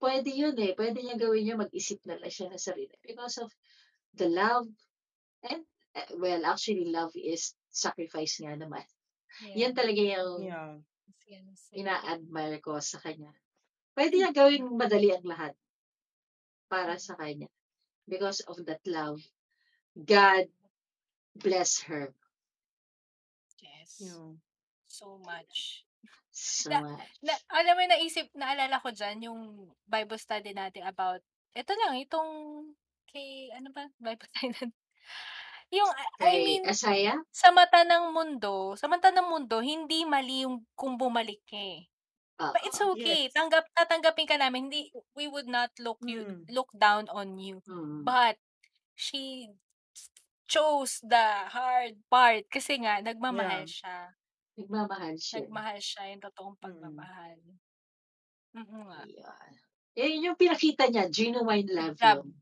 Pwede 0.01 0.33
yun 0.33 0.57
eh. 0.57 0.73
Pwede 0.73 1.05
niya 1.05 1.21
gawin 1.21 1.45
niya, 1.45 1.61
mag-isip 1.61 2.01
na 2.09 2.17
lang 2.17 2.33
siya 2.33 2.49
ng 2.49 2.57
sarili. 2.57 2.97
Because 3.05 3.37
of 3.37 3.53
the 4.17 4.33
love 4.33 4.65
and, 5.45 5.69
eh, 5.93 6.09
well, 6.17 6.41
actually, 6.49 6.89
love 6.89 7.13
is 7.21 7.53
sacrifice 7.69 8.41
nga 8.41 8.57
naman. 8.57 8.83
Yeah. 9.45 9.69
Yan 9.69 9.77
talaga 9.77 10.01
yung 10.01 10.41
Yeah. 10.49 10.81
Ina-admire 11.73 12.61
ko 12.61 12.77
sa 12.81 13.01
kanya. 13.01 13.33
Pwede 13.97 14.21
niya 14.21 14.37
gawing 14.37 14.69
madali 14.77 15.13
ang 15.13 15.25
lahat 15.25 15.57
para 16.73 16.97
sa 16.97 17.13
kanya. 17.21 17.53
Because 18.09 18.41
of 18.49 18.57
that 18.65 18.81
love. 18.89 19.21
God 19.93 20.49
bless 21.37 21.85
her 21.85 22.17
Yes. 23.63 24.01
Yeah. 24.03 24.35
So 24.89 25.21
much. 25.23 25.85
so 26.33 26.71
Na- 26.73 26.83
much. 26.83 27.13
Na, 27.23 27.35
alam 27.53 27.77
mo, 27.79 27.83
naisip, 27.87 28.27
naalala 28.35 28.81
ko 28.83 28.91
dyan, 28.91 29.29
yung 29.31 29.41
Bible 29.87 30.19
study 30.19 30.51
natin 30.57 30.83
about, 30.89 31.21
ito 31.55 31.73
lang, 31.77 31.95
itong, 32.01 32.31
kay, 33.07 33.53
ano 33.55 33.69
ba, 33.71 33.87
Bible 34.03 34.27
study 34.33 34.51
natin. 34.51 34.73
Yung, 35.73 35.89
I 35.89 36.05
Kay 36.21 36.37
mean, 36.45 36.63
Asaya? 36.69 37.17
sa 37.33 37.49
mata 37.49 37.81
ng 37.85 38.13
mundo, 38.13 38.77
sa 38.77 38.89
mata 38.93 39.09
ng 39.09 39.25
mundo, 39.25 39.61
hindi 39.65 40.05
mali 40.05 40.45
yung 40.45 40.61
kung 40.77 41.01
bumalik 41.01 41.41
eh. 41.53 41.89
But 42.39 42.63
it's 42.65 42.81
Oo. 42.81 42.97
okay. 42.97 43.29
Yes. 43.29 43.35
Tanggap 43.35 43.65
tatanggapin 43.71 44.27
ka 44.27 44.35
namin. 44.35 44.67
Hindi 44.67 44.91
we 45.15 45.29
would 45.29 45.47
not 45.47 45.71
look 45.79 46.01
you 46.03 46.25
Mm. 46.25 46.43
look 46.51 46.71
down 46.75 47.07
on 47.09 47.39
you. 47.39 47.63
Mm. 47.65 48.03
But 48.03 48.41
she 48.95 49.53
chose 50.47 50.99
the 51.01 51.49
hard 51.49 51.97
part 52.09 52.45
kasi 52.51 52.83
nga 52.83 52.99
nagmamahal 52.99 53.65
Yeah. 53.65 53.71
siya. 53.71 53.99
Nagmamahal 54.59 55.15
siya. 55.17 55.37
Nagmahal 55.45 55.79
siya 55.79 56.03
yung 56.11 56.23
totoong 56.23 56.57
Mm. 56.57 56.63
pagmamahal. 56.63 57.39
Mm 58.53 58.81
nga. 58.85 59.01
Yan. 59.07 59.53
Eh, 59.93 60.13
yung 60.21 60.37
pinakita 60.37 60.89
niya, 60.89 61.05
genuine 61.09 61.69
love 61.69 61.97
Love. 61.97 62.25
yun. 62.25 62.33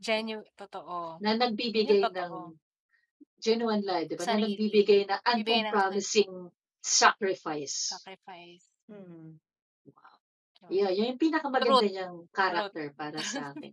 Genuine, 0.00 0.48
totoo. 0.56 1.20
Na 1.20 1.36
nagbibigay 1.36 2.00
Yung 2.00 2.08
ng 2.08 2.16
totoo. 2.16 2.56
genuine 3.36 3.84
love, 3.84 4.08
di 4.08 4.16
ba? 4.16 4.24
Na 4.24 4.28
Sarili. 4.32 4.56
nagbibigay 4.56 5.00
na 5.04 5.16
Bibigay 5.20 5.60
ng 5.60 5.72
uncompromising 5.76 6.32
sacrifice. 6.80 7.92
Sacrifice. 7.92 8.64
Mm. 8.90 9.40
Wow. 9.86 10.16
Yun. 10.62 10.72
Yeah, 10.78 10.90
yun 10.96 11.10
yung 11.14 11.22
pinakamaganda 11.22 11.84
Truth. 11.84 11.90
niyang 11.90 12.16
character 12.36 12.84
para 12.98 13.20
sa 13.32 13.40
akin. 13.54 13.72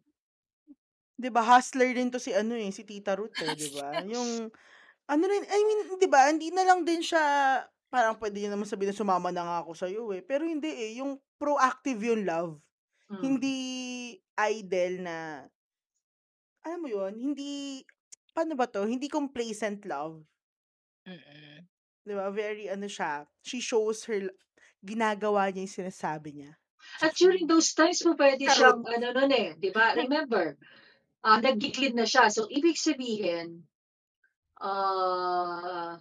'Di 1.18 1.30
ba 1.34 1.42
hustler 1.42 1.94
din 1.98 2.10
'to 2.14 2.22
si 2.22 2.32
ano, 2.34 2.54
eh, 2.54 2.70
si 2.70 2.86
Tita 2.86 3.18
Ruth, 3.18 3.38
eh, 3.42 3.58
'di 3.58 3.70
ba? 3.74 4.06
Yung 4.06 4.50
ano 5.10 5.24
rin, 5.28 5.44
I 5.50 5.62
mean, 5.68 5.82
'di 6.00 6.08
ba, 6.10 6.30
hindi 6.32 6.50
na 6.54 6.64
lang 6.68 6.86
din 6.88 7.02
siya 7.04 7.24
parang 7.90 8.20
puwede 8.20 8.38
niyo 8.44 8.52
naman 8.54 8.68
sabihin 8.68 8.92
na 8.94 9.00
sumama 9.00 9.30
na 9.32 9.44
nga 9.48 9.58
ako 9.64 9.72
sa'yo, 9.78 10.04
eh. 10.18 10.22
Pero 10.26 10.44
hindi, 10.46 10.68
eh, 10.70 11.00
yung 11.02 11.18
proactive 11.40 12.02
yung 12.04 12.24
love. 12.28 12.54
Mm. 13.10 13.38
Hindi 13.38 13.56
idle 14.38 14.96
na 15.04 15.18
alam 16.66 16.80
mo 16.86 16.88
yun, 16.96 17.14
hindi 17.18 17.82
paano 18.36 18.54
ba 18.60 18.66
'to, 18.70 18.86
hindi 18.86 19.08
complacent 19.10 19.82
love. 19.90 20.16
Mm. 21.08 21.68
'Di 22.06 22.14
ba, 22.16 22.28
very 22.32 22.66
ano 22.72 22.88
siya, 22.88 23.28
she 23.44 23.60
shows 23.62 24.06
her 24.10 24.32
ginagawa 24.84 25.50
niya 25.50 25.66
yung 25.66 25.78
sinasabi 25.84 26.30
niya. 26.34 26.52
At 27.02 27.14
during 27.18 27.46
those 27.50 27.74
times 27.74 28.02
po 28.02 28.14
pwede 28.18 28.46
siyang 28.50 28.82
ano 28.86 29.08
nun, 29.14 29.32
eh, 29.34 29.54
di 29.58 29.70
ba? 29.74 29.94
Remember, 29.94 30.58
ah, 31.26 31.40
naggiklid 31.42 31.94
na 31.98 32.06
siya. 32.06 32.30
So, 32.34 32.46
ibig 32.50 32.78
sabihin, 32.78 33.66
ah, 34.62 35.98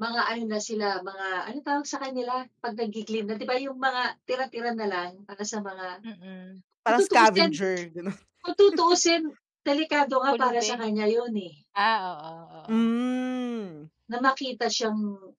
mga 0.00 0.20
ano 0.32 0.42
na 0.48 0.60
sila, 0.64 1.04
mga 1.04 1.28
ano 1.52 1.58
tawag 1.60 1.84
sa 1.86 2.00
kanila 2.00 2.48
'pag 2.64 2.72
naggiklid 2.78 3.28
na, 3.28 3.36
di 3.36 3.44
ba 3.44 3.60
yung 3.60 3.76
mga 3.76 4.16
tira-tira 4.24 4.72
na 4.72 4.88
lang 4.88 5.22
para 5.28 5.44
sa 5.44 5.60
mga 5.60 6.00
Mm. 6.00 6.64
Parang 6.80 7.04
scavenger, 7.04 7.92
gano'n. 7.92 8.16
kung 8.40 8.56
tutuusin, 8.56 9.28
delikado 9.60 10.16
nga 10.24 10.32
para 10.32 10.64
sa 10.64 10.80
kanya 10.80 11.04
yun, 11.04 11.34
eh. 11.36 11.52
Ah, 11.76 11.98
oo, 12.16 12.32
oo. 12.48 12.62
Hmm. 12.72 13.90
Na 14.08 14.18
makita 14.24 14.72
siyang 14.72 15.36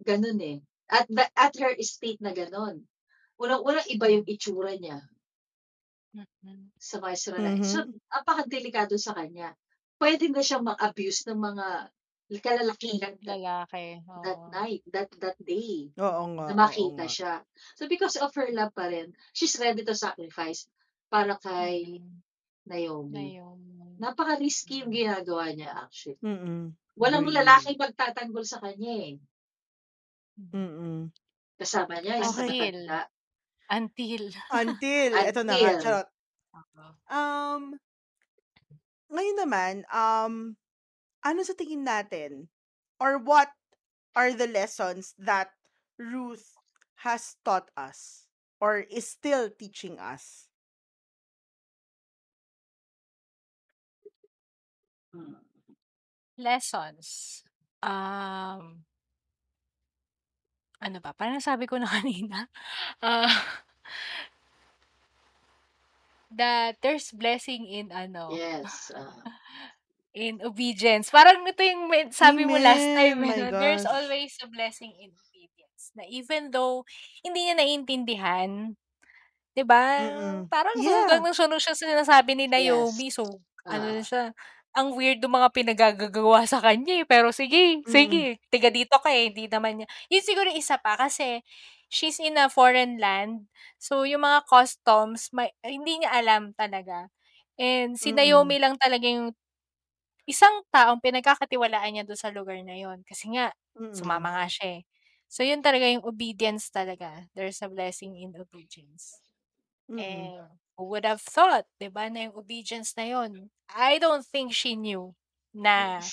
gano'n, 0.00 0.40
eh. 0.40 0.58
At 0.88 1.10
the 1.10 1.26
at 1.34 1.54
her 1.58 1.74
state 1.82 2.22
na 2.22 2.30
gano'n. 2.30 2.78
Unang-una 3.42 3.82
iba 3.90 4.06
yung 4.06 4.26
itsura 4.30 4.78
niya 4.78 5.02
Mm. 6.14 6.70
sa 6.78 7.02
mga 7.02 7.12
Israelite. 7.18 7.64
So, 7.66 7.82
Mhm. 7.84 7.98
napakadelikado 8.08 8.94
sa 8.96 9.12
kanya. 9.12 9.52
Puwede 9.98 10.30
na 10.30 10.40
siyang 10.40 10.64
ma-abuse 10.64 11.26
ng 11.28 11.36
mga 11.36 11.66
kalalakihan 12.40 13.14
that 13.20 13.36
Lalaki, 13.36 14.00
that 14.24 14.40
oo. 14.40 14.50
night, 14.54 14.82
that 14.94 15.10
that 15.20 15.36
day, 15.44 15.90
Oo 15.98 16.24
nga, 16.38 16.44
na 16.48 16.54
oo 16.56 16.62
makita 16.64 17.04
nga. 17.04 17.12
siya. 17.12 17.32
So, 17.76 17.84
because 17.90 18.16
of 18.16 18.32
her 18.38 18.48
love 18.54 18.72
pa 18.72 18.88
rin, 18.88 19.12
she's 19.36 19.58
ready 19.60 19.82
to 19.84 19.92
sacrifice 19.98 20.64
para 21.10 21.36
kay 21.42 22.00
Mm. 22.00 22.22
Naomi. 22.66 23.36
Naomi. 23.36 23.90
Napaka-risky 24.00 24.82
yung 24.84 24.92
ginagawa 24.94 25.52
niya 25.52 25.70
actually. 25.84 26.18
Mm. 26.24 26.72
Walang 26.96 27.28
Agree. 27.28 27.36
lalaki 27.44 27.70
magtatanggol 27.76 28.44
sa 28.48 28.60
kanya, 28.64 28.92
eh. 29.12 29.14
Mm. 30.36 31.10
Kasama 31.56 32.00
niya 32.04 32.20
is 32.20 32.28
Okay. 32.36 32.44
Until 32.44 32.72
matanda. 32.84 33.00
until 33.76 34.24
Until, 34.52 35.10
eto 35.16 35.40
na 35.42 35.54
nga, 35.56 35.70
Until. 35.72 35.80
charot. 35.80 36.08
Oo. 36.56 36.84
Um, 37.08 37.62
ngayon 39.10 39.36
naman, 39.40 39.74
um, 39.88 40.34
ano 41.24 41.40
sa 41.42 41.56
tingin 41.56 41.82
natin 41.82 42.52
or 43.00 43.18
what 43.18 43.50
are 44.14 44.32
the 44.32 44.46
lessons 44.48 45.12
that 45.18 45.52
Ruth 45.98 46.56
has 47.04 47.36
taught 47.44 47.68
us 47.76 48.28
or 48.60 48.84
is 48.88 49.08
still 49.08 49.50
teaching 49.50 49.98
us? 49.98 50.48
Hmm. 55.12 55.40
Lessons. 56.36 57.42
Um 57.82 58.84
ano 60.82 60.98
ba? 61.04 61.12
Parang 61.16 61.38
nasabi 61.40 61.66
ko 61.70 61.76
na 61.80 61.88
kanina. 61.94 62.48
Ah 63.02 63.30
that 66.30 66.76
there's 66.82 67.12
blessing 67.14 67.66
in 67.70 67.92
ano, 67.94 68.40
Yes, 68.40 68.90
ah. 68.94 69.26
in 70.14 70.40
obedience. 70.44 71.10
Parang 71.12 71.44
ito 71.46 71.62
yung 71.62 71.88
may 71.90 72.08
sabi 72.12 72.44
mo 72.48 72.56
last 72.58 72.90
time, 72.94 73.20
Amen, 73.20 73.36
'no, 73.36 73.52
there's 73.54 73.84
always 73.88 74.36
a 74.42 74.48
blessing 74.50 74.92
in 75.00 75.12
obedience. 75.14 75.92
Na 75.96 76.04
even 76.08 76.50
though 76.54 76.84
hindi 77.24 77.48
niya 77.50 77.56
naiintindihan, 77.60 78.76
'di 79.56 79.64
ba? 79.66 80.10
Parang 80.52 80.76
Yeah. 80.76 81.06
hanggang 81.06 81.22
nasunod 81.26 81.60
siya 81.62 81.74
sa 81.78 81.86
sinasabi 81.88 82.34
ni 82.38 82.46
Yes. 82.54 83.06
Naomi. 83.06 83.10
So, 83.12 83.42
ano 83.70 83.86
na 83.92 84.00
Ah. 84.00 84.06
siya, 84.06 84.32
ang 84.76 84.92
weird 84.94 85.18
nung 85.24 85.34
mga 85.40 85.50
pinagagagawa 85.56 86.44
sa 86.46 86.60
kanya, 86.62 87.02
eh, 87.02 87.06
pero 87.08 87.32
sige, 87.32 87.82
Mm. 87.86 88.26
sige, 88.28 88.38
tiga 88.52 88.68
dito 88.70 89.00
ka, 89.00 89.08
eh, 89.10 89.32
hindi 89.32 89.48
naman 89.48 89.82
niya 89.82 89.88
yun 90.12 90.22
siguro 90.24 90.48
isa 90.52 90.76
pa 90.78 90.94
kasi 91.00 91.40
she's 91.88 92.20
in 92.20 92.36
a 92.38 92.46
foreign 92.52 93.00
land. 93.00 93.48
So, 93.80 94.04
yung 94.04 94.22
mga 94.28 94.44
customs 94.50 95.32
may 95.34 95.50
hindi 95.64 96.02
niya 96.04 96.12
alam 96.20 96.52
talaga. 96.54 97.08
And 97.58 97.96
si 97.98 98.12
Mm. 98.12 98.16
Naomi 98.16 98.60
lang 98.60 98.76
talaga 98.80 99.06
yung 99.08 99.32
isang 100.28 100.62
taong 100.74 101.00
pinagkakatiwalaan 101.04 101.90
niya 101.98 102.04
dun 102.08 102.18
sa 102.20 102.30
lugar 102.34 102.58
na 102.66 102.76
yun. 102.78 103.02
Kasi 103.06 103.30
nga, 103.34 103.52
Mm. 103.74 104.16
sumama 104.16 104.34
nga 104.42 104.46
siya, 104.50 104.66
eh. 104.80 104.82
So, 105.30 105.42
yun 105.46 105.62
talaga 105.64 105.86
yung 105.90 106.04
obedience 106.06 106.70
talaga. 106.72 107.26
There's 107.36 107.60
a 107.64 107.68
blessing 107.72 108.16
in 108.18 108.34
obedience. 108.38 109.20
Mm. 109.88 110.32
And 110.34 110.58
who 110.78 110.84
would 110.92 111.04
have 111.06 111.20
thought, 111.22 111.66
'di 111.80 111.88
ba, 111.92 112.08
na 112.12 112.28
yung 112.30 112.36
obedience 112.38 112.94
na 112.96 113.04
yun, 113.08 113.50
I 113.70 113.98
don't 113.98 114.24
think 114.26 114.52
she 114.54 114.76
knew 114.76 115.16
na 115.54 116.12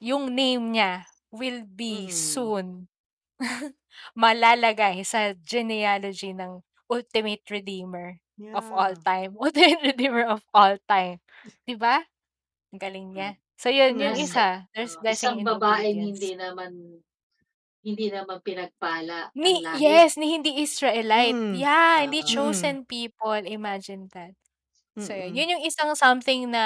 yung 0.00 0.32
name 0.36 0.76
niya 0.76 1.08
will 1.32 1.64
be 1.64 2.08
Mm. 2.08 2.12
soon 2.12 2.88
malalagay 4.18 5.02
sa 5.06 5.32
genealogy 5.38 6.32
ng 6.36 6.60
ultimate 6.90 7.44
redeemer 7.50 8.18
of 8.54 8.68
all 8.72 8.92
Yeah. 8.92 9.06
time. 9.06 9.36
Ultimate 9.40 9.82
redeemer 9.96 10.24
of 10.28 10.42
all 10.54 10.76
time. 10.88 11.20
'Di 11.68 11.76
ba? 11.78 12.04
Ang 12.74 12.80
galing 12.82 13.08
niya. 13.16 13.30
So, 13.60 13.70
yun, 13.72 13.98
yung 14.02 14.16
Mm. 14.16 14.20
Yes, 14.20 14.20
isa. 14.20 14.68
There's 14.74 14.96
oo. 14.96 15.00
blessing 15.00 15.38
Isang 15.38 15.42
in 15.42 15.48
babaeng 15.48 15.54
obedience. 15.54 16.32
hindi 16.34 16.34
naman 16.34 17.00
hindi 17.86 18.06
naman 18.10 18.38
pinagpala 18.42 19.30
ang 19.30 19.34
Ni 19.34 19.68
yes, 19.72 20.16
ni 20.16 20.32
hindi 20.38 20.62
Israelite. 20.62 21.40
Mm. 21.40 21.52
Yeah, 21.52 22.00
hindi 22.06 22.22
Oo. 22.22 22.24
Mm. 22.24 22.24
chosen 22.24 22.84
people. 22.86 23.36
Imagine 23.44 24.08
that. 24.14 24.32
So, 24.98 25.14
yun. 25.14 25.34
Mm. 25.34 25.36
Yun 25.36 25.52
yung 25.58 25.64
isang 25.66 25.92
something 25.98 26.50
na 26.52 26.64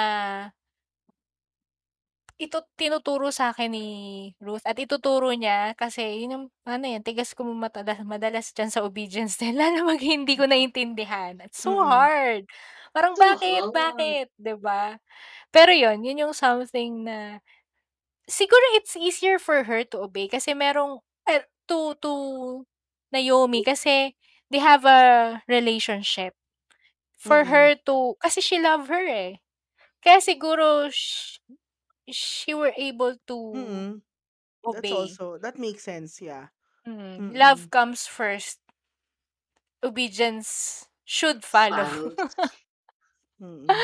ito 2.41 2.63
tinuturo 2.79 3.29
sa'kin 3.29 3.69
ni 3.75 3.85
Ruth 4.41 4.63
at 4.65 4.77
ituturo 4.79 5.29
niya 5.35 5.75
kasi 5.77 6.23
yun 6.25 6.33
yung 6.33 6.45
ano, 6.65 6.85
eh, 6.89 6.97
tigas 7.03 7.35
ko 7.37 7.43
matalas 7.45 8.01
madalas 8.07 8.49
diyan 8.55 8.71
sa 8.73 8.81
obedience 8.87 9.37
din 9.37 9.53
lalo 9.59 9.85
'pag 9.89 10.01
hindi 10.01 10.33
ko 10.39 10.45
naintindihan. 10.49 11.37
It's 11.43 11.61
so 11.61 11.77
Mm. 11.77 11.81
hard. 11.83 12.47
Parang 12.95 13.15
So 13.15 13.21
bakit, 13.21 13.69
hard. 13.69 13.75
bakit, 13.75 14.31
'di 14.41 14.55
ba? 14.57 14.97
Pero 15.53 15.71
yun, 15.73 16.03
yun 16.05 16.29
yung 16.29 16.35
something 16.37 17.05
na 17.09 17.41
siguro 18.29 18.63
it's 18.77 18.95
easier 18.97 19.37
for 19.41 19.65
her 19.67 19.83
to 19.87 20.01
obey 20.05 20.27
kasi 20.31 20.53
merong 20.57 21.01
to 21.69 21.95
to 22.01 22.13
Naomi 23.13 23.63
kasi 23.63 24.15
they 24.51 24.59
have 24.59 24.85
a 24.85 25.41
relationship. 25.47 26.33
For 27.17 27.43
Mm. 27.43 27.45
her 27.45 27.75
to 27.87 28.15
kasi 28.21 28.41
she 28.41 28.59
love 28.59 28.87
her, 28.89 29.05
eh. 29.07 29.39
Kaya 30.03 30.19
siguro 30.21 30.89
sh 30.91 31.39
she 32.11 32.53
were 32.53 32.73
able 32.77 33.15
to 33.27 33.37
Mm. 33.53 34.01
That's 34.69 34.91
obey. 34.91 34.91
also 34.91 35.37
that 35.39 35.59
makes 35.59 35.83
sense, 35.83 36.21
yeah. 36.21 36.47
Mm. 36.87 37.35
Love 37.35 37.67
Mm. 37.67 37.71
comes 37.71 38.07
first. 38.07 38.59
Obedience 39.83 40.87
should 41.05 41.43
follow. 41.45 41.87
Follows. 41.89 42.35
Mm. 43.41 43.83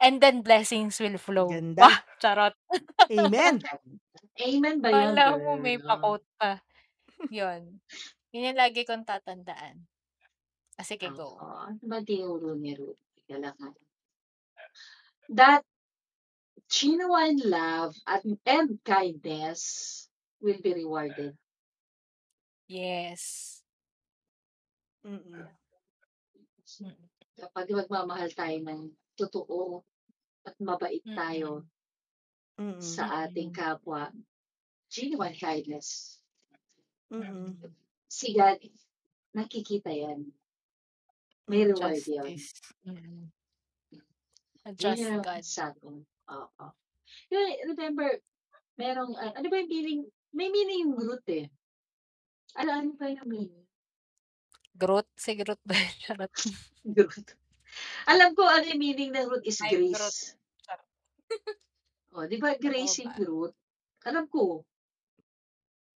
And 0.00 0.20
then 0.20 0.42
blessings 0.42 1.00
will 1.00 1.18
flow. 1.18 1.60
Ganda. 1.60 1.78
Wah! 1.78 1.98
Charot. 2.22 2.54
Amen. 3.10 3.68
Amen 4.40 4.80
ba 4.82 4.90
yun, 4.92 5.20
mo 5.26 5.56
may 5.60 5.76
pa-quote 5.78 6.24
pa. 6.40 6.60
Yun. 7.28 7.82
Yun 8.32 8.46
yung 8.48 8.58
lagi 8.58 8.88
kong 8.88 9.04
tatandaan. 9.04 9.84
Ah, 10.80 10.86
sige, 10.86 11.12
go. 11.12 11.36
Oo. 11.36 11.60
Ano 11.68 11.84
ba 11.84 12.00
tinuro 12.00 12.56
ni 12.56 12.72
Ruth? 12.72 12.96
Ah. 13.30 13.54
That 15.30 15.62
genuine 16.66 17.38
love 17.44 17.94
at 18.06 18.26
and 18.26 18.80
kindness 18.82 19.60
will 20.40 20.58
be 20.58 20.74
rewarded. 20.74 21.36
Yes. 22.66 23.60
Mm. 25.06 25.46
Mm. 26.80 26.96
Kapag 27.38 27.66
magmamahal 27.72 28.30
tayo 28.34 28.56
ng 28.62 28.94
totoo 29.18 29.82
at 30.46 30.54
mabait 30.62 31.02
tayo 31.04 31.66
Mm. 32.60 32.76
Mm. 32.76 32.80
sa 32.84 33.24
ating 33.24 33.56
kapwa, 33.56 34.12
genuine 34.92 35.32
kindness, 35.32 36.19
Mm. 37.10 37.58
si 38.06 38.32
God, 38.32 38.58
nakikita 39.34 39.90
yan. 39.90 40.30
May 41.50 41.66
reward 41.66 41.98
yun. 41.98 42.22
Justice. 42.30 42.54
Mm. 42.86 43.26
A 44.62 44.70
Yun 44.70 44.78
just 44.78 45.02
yung 45.02 45.22
God. 45.24 45.42
sa 45.42 45.74
akin. 45.74 46.06
Oo. 46.30 46.66
Yung, 47.34 47.46
remember, 47.74 48.22
merong, 48.78 49.18
ah, 49.18 49.34
ano 49.34 49.46
ba 49.50 49.56
yung 49.58 49.70
meaning? 49.70 50.00
May 50.30 50.46
meaning 50.46 50.86
yung 50.86 50.94
root 50.94 51.26
eh. 51.26 51.50
Ano, 52.54 52.70
ano 52.70 52.90
ba 52.94 53.10
yung 53.10 53.26
meaning? 53.26 53.66
Groot? 54.78 55.10
Si 55.18 55.34
Groot 55.34 55.58
ba? 55.66 55.74
Charot. 56.00 56.30
Root. 56.96 57.26
Alam 58.06 58.34
ko 58.34 58.46
ano 58.46 58.66
yung 58.66 58.78
meaning 58.82 59.10
ng 59.10 59.26
root 59.26 59.42
is 59.42 59.58
Ay, 59.60 59.74
Groot. 59.74 59.94
grace. 59.94 60.38
Charot. 60.62 60.88
O, 62.14 62.26
di 62.26 62.38
ba 62.38 62.54
grace 62.54 62.98
Totoo 62.98 63.04
yung 63.04 63.14
ba? 63.14 63.26
root? 63.26 63.54
Alam 64.06 64.24
ko. 64.30 64.62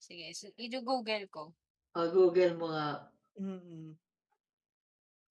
Sige, 0.04 0.36
so, 0.36 0.52
i-google 0.60 1.24
ko. 1.32 1.56
O, 1.96 2.00
Google 2.12 2.52
mo 2.60 2.68
nga. 2.68 3.08
Mm. 3.40 3.96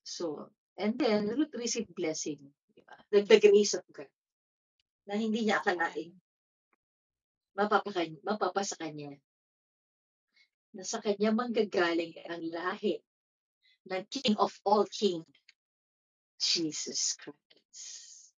So, 0.02 0.50
and 0.82 0.98
then, 0.98 1.30
root 1.30 1.54
receive 1.54 1.86
blessing. 1.94 2.42
Di 2.74 2.82
ba? 2.82 2.98
The, 3.14 3.38
grace 3.38 3.78
of 3.78 3.86
God. 3.94 4.10
Na 5.06 5.14
hindi 5.14 5.46
niya 5.46 5.62
akalain. 5.62 6.10
Mapapakan, 7.54 8.18
mapapasa 8.26 8.74
kanya. 8.82 9.14
Na 10.74 10.82
sa 10.82 10.98
kanya 10.98 11.30
manggagaling 11.30 12.18
ang 12.26 12.42
lahi 12.50 12.98
ng 13.94 14.04
King 14.10 14.34
of 14.42 14.58
all 14.66 14.90
King, 14.90 15.22
Jesus 16.42 17.14
Christ. 17.22 18.34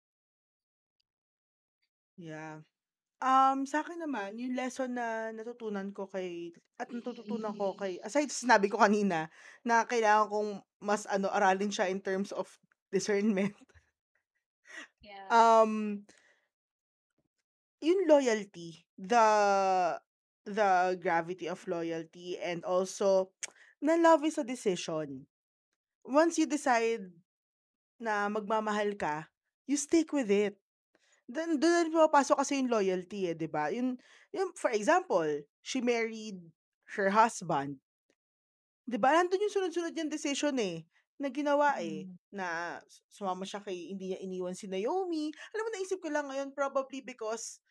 Yeah. 2.19 2.59
Um, 3.24 3.63
sa 3.63 3.80
akin 3.80 4.03
naman, 4.03 4.36
yung 4.36 4.59
lesson 4.59 4.91
na 4.99 5.32
natutunan 5.32 5.89
ko 5.95 6.05
kay 6.11 6.51
at 6.76 6.91
natututunan 6.91 7.55
ko 7.55 7.72
kay 7.80 7.95
aside 8.03 8.28
sa 8.28 8.43
sinabi 8.43 8.68
ko 8.68 8.76
kanina 8.76 9.32
na 9.63 9.88
kailangan 9.88 10.28
kong 10.28 10.49
mas 10.84 11.07
ano 11.07 11.32
aralin 11.32 11.72
siya 11.72 11.88
in 11.88 12.03
terms 12.03 12.36
of 12.36 12.47
discernment. 12.91 13.55
Yeah. 15.05 15.30
Um, 15.30 16.01
yung 17.78 18.09
loyalty, 18.09 18.89
the 18.97 19.22
the 20.49 20.97
gravity 20.97 21.45
of 21.45 21.61
loyalty 21.70 22.38
and 22.41 22.66
also 22.66 23.30
na 23.86 23.97
love 24.01 24.26
is 24.26 24.41
a 24.41 24.45
decision. 24.45 25.30
Once 26.01 26.41
you 26.41 26.49
decide 26.49 27.05
na 28.01 28.26
magmamahal 28.30 28.97
ka, 28.97 29.30
you 29.70 29.78
stick 29.78 30.09
with 30.09 30.34
it. 30.34 30.57
Then 31.30 31.57
doon 31.57 31.89
na 31.89 31.93
pumapasok 31.93 32.38
kasi 32.41 32.61
yung 32.61 32.69
loyalty 32.73 33.30
eh, 33.30 33.36
'di 33.38 33.49
ba? 33.49 33.69
Yung, 33.73 33.97
yung 34.34 34.49
for 34.53 34.69
example, 34.73 35.26
she 35.65 35.82
married 35.82 36.38
her 36.97 37.09
husband. 37.09 37.82
'Di 38.86 38.97
ba? 39.01 39.09
Nandun 39.17 39.41
yung 39.45 39.53
sunod-sunod 39.53 39.93
yung 39.97 40.11
decision 40.13 40.55
eh 40.61 40.86
na 41.17 41.30
ginawa 41.32 41.80
eh 41.82 42.05
Mm. 42.05 42.17
na 42.36 42.47
sumama 43.09 43.47
siya 43.47 43.63
kay 43.63 43.78
hindi 43.95 44.11
niya 44.11 44.19
iniwan 44.21 44.53
si 44.57 44.67
Naomi. 44.69 45.32
Alam 45.55 45.63
mo 45.65 45.69
naisip 45.73 45.99
ko 46.03 46.09
lang 46.11 46.28
ngayon 46.30 46.49
probably 46.53 46.99
because 47.01 47.63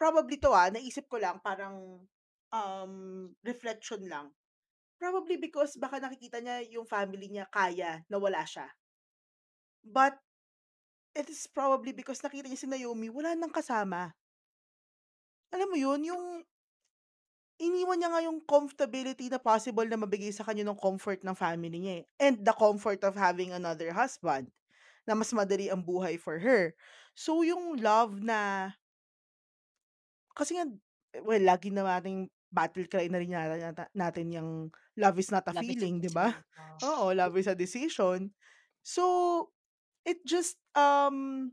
probably 0.00 0.38
to 0.40 0.50
ah, 0.54 0.70
naisip 0.72 1.06
ko 1.12 1.18
lang 1.20 1.38
parang 1.42 2.04
um 2.52 2.92
reflection 3.44 4.02
lang. 4.08 4.32
Probably 5.02 5.36
because 5.40 5.76
baka 5.80 6.00
nakikita 6.00 6.38
niya 6.40 6.64
yung 6.72 6.86
family 6.88 7.28
niya 7.30 7.46
kaya 7.52 8.04
na 8.10 8.16
wala 8.20 8.42
siya. 8.46 8.68
But 9.84 10.18
it 11.16 11.26
is 11.32 11.42
probably 11.56 11.92
because 11.96 12.20
nakita 12.22 12.46
niya 12.48 12.60
si 12.62 12.68
Naomi 12.70 13.08
wala 13.10 13.32
nang 13.34 13.52
kasama. 13.58 14.12
Alam 15.54 15.68
mo 15.74 15.76
yun, 15.84 16.00
yung 16.10 16.24
iniwan 17.56 17.96
niya 18.00 18.08
nga 18.12 18.24
yung 18.26 18.38
comfortability 18.44 19.26
na 19.32 19.40
possible 19.40 19.88
na 19.88 19.96
mabigay 20.00 20.28
sa 20.32 20.44
kanya 20.44 20.64
ng 20.68 20.76
comfort 20.86 21.20
ng 21.24 21.36
family 21.36 21.78
niya 21.80 21.94
eh. 22.00 22.04
And 22.20 22.34
the 22.44 22.52
comfort 22.52 23.00
of 23.08 23.16
having 23.16 23.50
another 23.56 23.90
husband 23.96 24.52
na 25.08 25.14
mas 25.16 25.32
madali 25.32 25.68
ang 25.72 25.82
buhay 25.84 26.16
for 26.20 26.36
her. 26.40 26.76
So 27.16 27.44
yung 27.44 27.80
love 27.80 28.20
na 28.20 28.72
kasi 30.36 30.56
nga 30.58 30.66
well 31.24 31.42
lagi 31.42 31.72
na 31.72 31.82
nating 31.86 32.28
battle 32.52 32.86
cry 32.88 33.08
na 33.08 33.18
rin 33.20 33.32
yata 33.34 33.88
natin 33.96 34.26
yung 34.32 34.50
love 34.96 35.16
is 35.18 35.32
not 35.32 35.44
a 35.48 35.54
Love 35.56 35.64
feeling, 35.64 35.98
'di 36.00 36.12
ba? 36.12 36.32
Oo, 36.88 37.12
love 37.16 37.34
is 37.40 37.48
a 37.48 37.56
decision. 37.56 38.30
So 38.84 39.02
it 40.06 40.22
just 40.22 40.56
um 40.78 41.50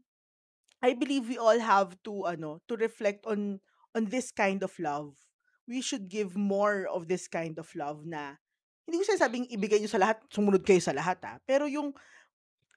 I 0.79 0.93
believe 0.93 1.27
we 1.27 1.41
all 1.41 1.57
have 1.57 1.97
to 2.05 2.29
ano 2.29 2.61
to 2.69 2.77
reflect 2.77 3.25
on 3.25 3.59
on 3.97 4.13
this 4.13 4.29
kind 4.29 4.61
of 4.61 4.71
love. 4.77 5.17
We 5.65 5.81
should 5.81 6.07
give 6.07 6.37
more 6.37 6.85
of 6.85 7.09
this 7.09 7.25
kind 7.25 7.57
of 7.57 7.67
love 7.73 8.05
na 8.05 8.37
hindi 8.85 8.99
ko 8.99 9.07
sinasabing 9.07 9.47
ibigay 9.49 9.79
niyo 9.79 9.89
sa 9.89 9.99
lahat, 9.99 10.21
sumunod 10.27 10.61
kayo 10.61 10.83
sa 10.83 10.93
lahat 10.93 11.17
ah. 11.25 11.39
Pero 11.47 11.65
yung 11.65 11.95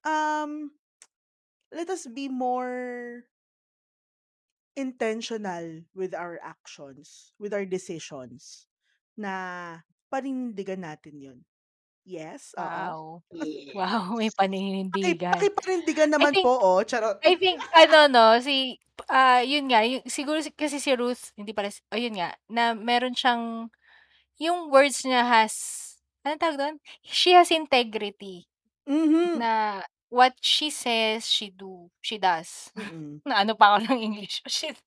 um 0.07 0.71
let 1.75 1.91
us 1.91 2.07
be 2.09 2.31
more 2.31 3.27
intentional 4.79 5.83
with 5.99 6.15
our 6.15 6.39
actions, 6.41 7.35
with 7.43 7.51
our 7.51 7.67
decisions 7.67 8.71
na 9.19 9.83
paninindigan 10.13 10.87
natin 10.87 11.15
'yun. 11.19 11.39
Yes, 12.07 12.55
oo. 12.59 12.95
Wow. 12.95 13.23
Yes. 13.35 13.77
Wow, 13.77 14.17
may 14.17 14.31
Paki 14.93 15.11
paninindigan. 15.11 15.51
pakipanindigan 15.59 16.11
I 16.19 16.27
naman 16.27 16.33
think 16.33 16.47
po 16.47 16.57
oh, 16.63 16.81
charot. 16.87 17.21
I 17.25 17.35
think 17.37 17.65
ano 17.75 18.09
'no, 18.11 18.27
si 18.43 18.79
ah, 19.11 19.41
yun 19.45 19.69
nga, 19.71 19.83
yung 19.87 20.05
siguro 20.09 20.41
si 20.45 20.53
kasi 20.55 20.79
si 20.83 20.93
Ruth, 20.97 21.33
hindi 21.39 21.53
pala 21.57 21.71
si 21.73 21.83
ayun 21.93 22.17
nga, 22.19 22.35
na 22.51 22.75
meron 22.77 23.15
siyang 23.17 23.69
yung 24.41 24.71
words 24.73 25.05
niya 25.07 25.25
has 25.27 25.55
anong 26.27 26.41
tawag 26.43 26.59
dun? 26.61 26.77
She 27.05 27.33
has 27.37 27.51
integrity. 27.55 28.49
Mhm. 28.87 29.43
Na 29.43 29.83
what 30.11 30.37
she 30.43 30.71
says, 30.71 31.27
she 31.29 31.51
do 31.53 31.91
she 32.03 32.19
does. 32.21 32.73
Mm. 32.77 33.21
Na 33.29 33.43
ano 33.45 33.55
pa 33.59 33.77
ako 33.79 33.93
ng 33.95 34.01
English. 34.03 34.43
Shit. 34.51 34.81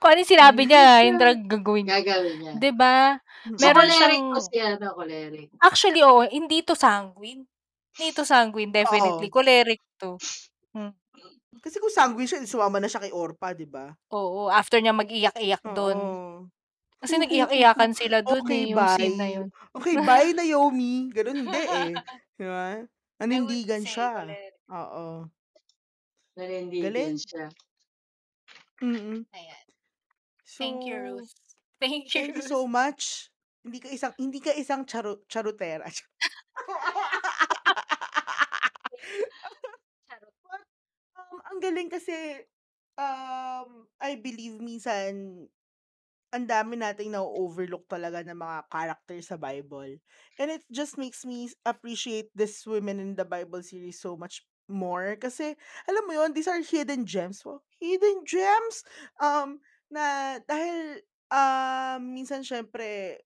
Kung 0.00 0.08
ano 0.12 0.18
yung 0.22 0.32
sinabi 0.34 0.62
niya, 0.66 0.84
yun 1.06 1.16
talagang 1.20 1.48
gagawin 1.50 1.86
niya. 1.90 1.98
Gagawin 2.02 2.36
niya. 2.42 2.56
'Di 2.56 2.70
ba? 2.76 3.18
Mm. 3.46 3.58
So, 3.60 3.66
Meron 3.66 3.88
choleric 3.88 4.22
siyang 4.26 4.26
po 4.30 4.38
siya, 4.48 4.78
no? 4.80 4.94
Choleric. 4.98 5.50
Actually, 5.60 6.00
oo, 6.00 6.24
hindi 6.24 6.64
'to 6.64 6.72
sanguine. 6.78 7.44
Hindi 7.98 8.08
'to 8.16 8.24
sanguine, 8.24 8.72
definitely. 8.72 9.28
Oo. 9.28 9.32
Choleric 9.32 9.80
'to. 10.00 10.22
Hmm. 10.74 10.96
Kasi 11.60 11.76
kung 11.78 11.92
sanguine 11.92 12.28
siya, 12.28 12.40
sumama 12.48 12.80
na 12.80 12.88
siya 12.88 13.02
kay 13.04 13.12
Orpa, 13.12 13.52
'di 13.52 13.68
ba? 13.68 13.92
Oo, 14.10 14.50
after 14.50 14.82
niya 14.82 14.96
mag-iyak-iyak 14.96 15.62
dun. 15.70 15.98
Oo. 16.00 16.50
Kasi 17.02 17.14
nag-iyak-iyakan 17.20 17.92
sila 17.98 18.22
dun 18.26 18.46
Okay, 18.46 18.64
eh, 18.64 18.66
yung 18.72 18.86
scene 18.90 19.16
na 19.18 19.26
bye. 19.26 19.40
yun. 19.40 19.48
Okay, 19.74 19.98
bye 19.98 20.30
Naomi. 20.34 21.10
Gano'n 21.14 21.38
hindi 21.48 21.58
eh, 21.66 21.90
'di 22.38 22.44
ba? 22.46 22.86
I 23.30 23.40
would 23.42 23.58
Nanindigan 23.58 23.82
say 23.82 23.82
siya. 23.86 24.10
choleric. 24.14 24.54
Oo. 24.70 25.32
Nanindigan 26.36 27.12
Galing. 27.12 27.20
siya. 27.24 27.44
Mm. 28.82 29.24
Ayan. 29.34 29.66
Thank 30.58 30.86
you, 30.86 30.96
So, 30.96 31.02
Ruth. 31.02 31.34
Thank 31.80 32.14
you, 32.14 32.22
thank 32.22 32.36
you 32.36 32.42
so 32.46 32.66
much. 32.66 33.30
Hindi 33.64 33.78
ka 33.82 33.88
isang 33.90 34.14
hindi 34.18 34.40
ka 34.40 34.52
isang 34.54 34.86
charu 34.86 35.18
charutera. 35.26 35.86
Charot. 40.08 40.34
But, 40.46 40.62
um, 41.18 41.38
ang 41.50 41.58
galing 41.62 41.90
kasi, 41.90 42.44
um, 42.98 43.86
I 44.00 44.16
believe 44.20 44.60
minsan 44.60 45.46
ang 46.32 46.44
dami 46.48 46.76
nating 46.80 47.12
na-o-overlook 47.12 47.86
talaga 47.88 48.22
na 48.24 48.36
mga 48.36 48.66
character 48.72 49.18
sa 49.22 49.36
Bible. 49.36 50.00
And 50.40 50.48
it 50.50 50.64
just 50.72 50.96
makes 50.98 51.24
me 51.24 51.50
appreciate 51.64 52.30
these 52.34 52.62
women 52.66 52.98
in 53.00 53.14
the 53.16 53.24
Bible 53.28 53.62
series 53.62 54.00
so 54.00 54.16
much 54.16 54.44
more. 54.68 55.16
Kasi, 55.20 55.56
alam 55.88 56.04
mo 56.08 56.12
yun, 56.16 56.32
these 56.34 56.48
are 56.50 56.60
hidden 56.60 57.04
gems. 57.06 57.44
Wow, 57.44 57.62
hidden 57.82 58.22
gems! 58.24 58.86
Um, 59.18 59.58
na 59.90 60.38
dahil, 60.46 61.02
um, 61.34 62.00
minsan 62.14 62.46
syempre, 62.46 63.18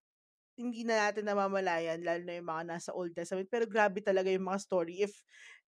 hindi 0.58 0.84
na 0.88 1.08
natin 1.10 1.26
namamalayan, 1.28 2.02
lalo 2.04 2.22
na 2.26 2.36
yung 2.40 2.48
mga 2.50 2.64
nasa 2.70 2.90
Old 2.96 3.12
Testament. 3.16 3.48
Pero 3.52 3.66
grabe 3.68 4.00
talaga 4.04 4.28
yung 4.32 4.46
mga 4.48 4.60
story 4.64 5.02
if, 5.04 5.20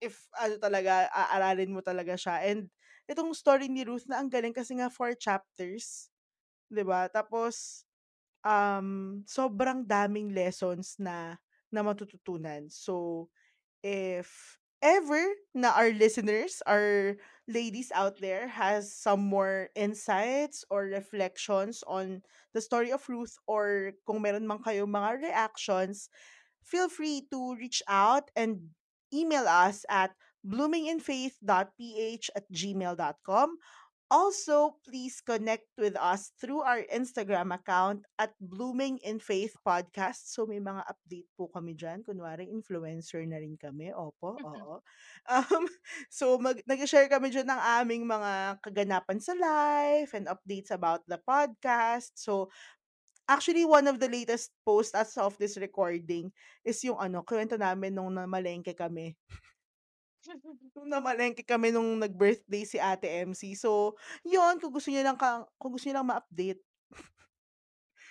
if 0.02 0.26
ano 0.38 0.56
talaga, 0.60 1.08
aaralin 1.12 1.72
mo 1.74 1.80
talaga 1.84 2.16
siya. 2.18 2.44
And, 2.48 2.68
itong 3.10 3.34
story 3.36 3.68
ni 3.72 3.84
Ruth 3.88 4.06
na 4.10 4.20
ang 4.22 4.30
galing 4.32 4.54
kasi 4.56 4.76
nga 4.78 4.88
four 4.92 5.14
chapters. 5.18 6.08
'di 6.72 6.84
ba? 6.86 7.08
Tapos 7.12 7.84
um 8.46 9.20
sobrang 9.28 9.84
daming 9.86 10.32
lessons 10.36 10.96
na 11.02 11.36
na 11.72 11.80
matututunan. 11.86 12.68
So 12.72 13.28
if 13.84 14.59
ever 14.82 15.20
na 15.54 15.72
our 15.76 15.92
listeners, 15.92 16.62
our 16.66 17.16
ladies 17.48 17.92
out 17.94 18.20
there 18.20 18.48
has 18.48 18.92
some 18.92 19.20
more 19.20 19.68
insights 19.74 20.64
or 20.70 20.88
reflections 20.88 21.84
on 21.86 22.22
the 22.54 22.60
story 22.60 22.92
of 22.92 23.04
Ruth 23.08 23.36
or 23.46 23.92
kung 24.06 24.22
meron 24.22 24.46
man 24.46 24.62
kayong 24.62 24.92
mga 24.92 25.30
reactions, 25.30 26.08
feel 26.62 26.88
free 26.88 27.26
to 27.30 27.54
reach 27.56 27.82
out 27.88 28.30
and 28.36 28.72
email 29.12 29.46
us 29.46 29.84
at 29.90 30.14
bloominginfaith.ph 30.46 32.24
at 32.36 32.46
gmail.com 32.52 33.48
also, 34.10 34.76
please 34.82 35.22
connect 35.22 35.70
with 35.78 35.94
us 35.94 36.34
through 36.36 36.66
our 36.66 36.82
Instagram 36.90 37.54
account 37.54 38.02
at 38.18 38.34
Blooming 38.42 38.98
in 39.06 39.22
Faith 39.22 39.54
Podcast. 39.62 40.34
So 40.34 40.44
may 40.44 40.58
mga 40.58 40.82
update 40.90 41.30
po 41.38 41.46
kami 41.46 41.78
dyan. 41.78 42.02
Kunwari, 42.02 42.50
influencer 42.50 43.22
na 43.24 43.38
rin 43.38 43.54
kami. 43.54 43.94
Opo, 43.94 44.36
oo. 44.36 44.82
Um, 45.30 45.68
so 46.10 46.40
mag 46.42 46.58
nag-share 46.66 47.06
kami 47.06 47.30
dyan 47.30 47.46
ng 47.46 47.62
aming 47.80 48.02
mga 48.08 48.58
kaganapan 48.66 49.22
sa 49.22 49.36
life 49.38 50.10
and 50.16 50.26
updates 50.26 50.74
about 50.74 51.06
the 51.06 51.22
podcast. 51.22 52.18
So 52.18 52.50
actually, 53.30 53.62
one 53.62 53.86
of 53.86 54.02
the 54.02 54.10
latest 54.10 54.50
posts 54.66 54.96
as 54.96 55.14
of 55.14 55.38
this 55.38 55.54
recording 55.54 56.34
is 56.66 56.82
yung 56.82 56.98
ano, 56.98 57.22
kwento 57.22 57.54
namin 57.54 57.94
nung 57.94 58.10
namalengke 58.10 58.74
kami 58.74 59.14
Nung 60.76 60.88
namalengke 60.90 61.44
kami 61.44 61.72
nung 61.72 61.96
nag-birthday 61.96 62.64
si 62.68 62.76
Ate 62.76 63.24
MC. 63.24 63.56
So, 63.56 63.96
yun 64.24 64.60
kung 64.60 64.72
gusto 64.72 64.92
niyo 64.92 65.04
lang 65.04 65.16
kang 65.16 65.48
kung 65.56 65.72
gusto 65.72 65.88
niyo 65.88 66.00
lang 66.00 66.08
ma-update 66.12 66.60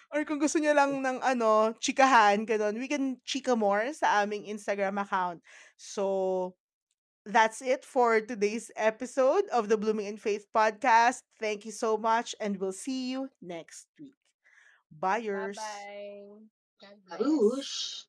or 0.09 0.25
kung 0.25 0.41
gusto 0.41 0.57
niyo 0.57 0.73
lang 0.73 1.01
ng 1.05 1.21
ano, 1.21 1.73
chikahan, 1.77 2.41
gano'n, 2.41 2.77
we 2.81 2.89
can 2.89 3.21
chika 3.21 3.53
more 3.53 3.93
sa 3.93 4.25
aming 4.25 4.49
Instagram 4.49 4.97
account. 4.97 5.41
So, 5.77 6.57
that's 7.25 7.61
it 7.61 7.85
for 7.85 8.17
today's 8.21 8.73
episode 8.73 9.45
of 9.53 9.69
the 9.69 9.77
Blooming 9.77 10.09
in 10.09 10.17
Faith 10.17 10.49
podcast. 10.49 11.21
Thank 11.37 11.65
you 11.65 11.71
so 11.71 11.93
much 11.97 12.33
and 12.41 12.57
we'll 12.57 12.73
see 12.73 13.13
you 13.13 13.29
next 13.41 13.85
week. 14.01 14.17
Buyers. 14.89 15.57
Bye-bye. 15.57 16.49
God 16.81 16.97
bless. 17.05 17.21
Babush! 17.21 18.08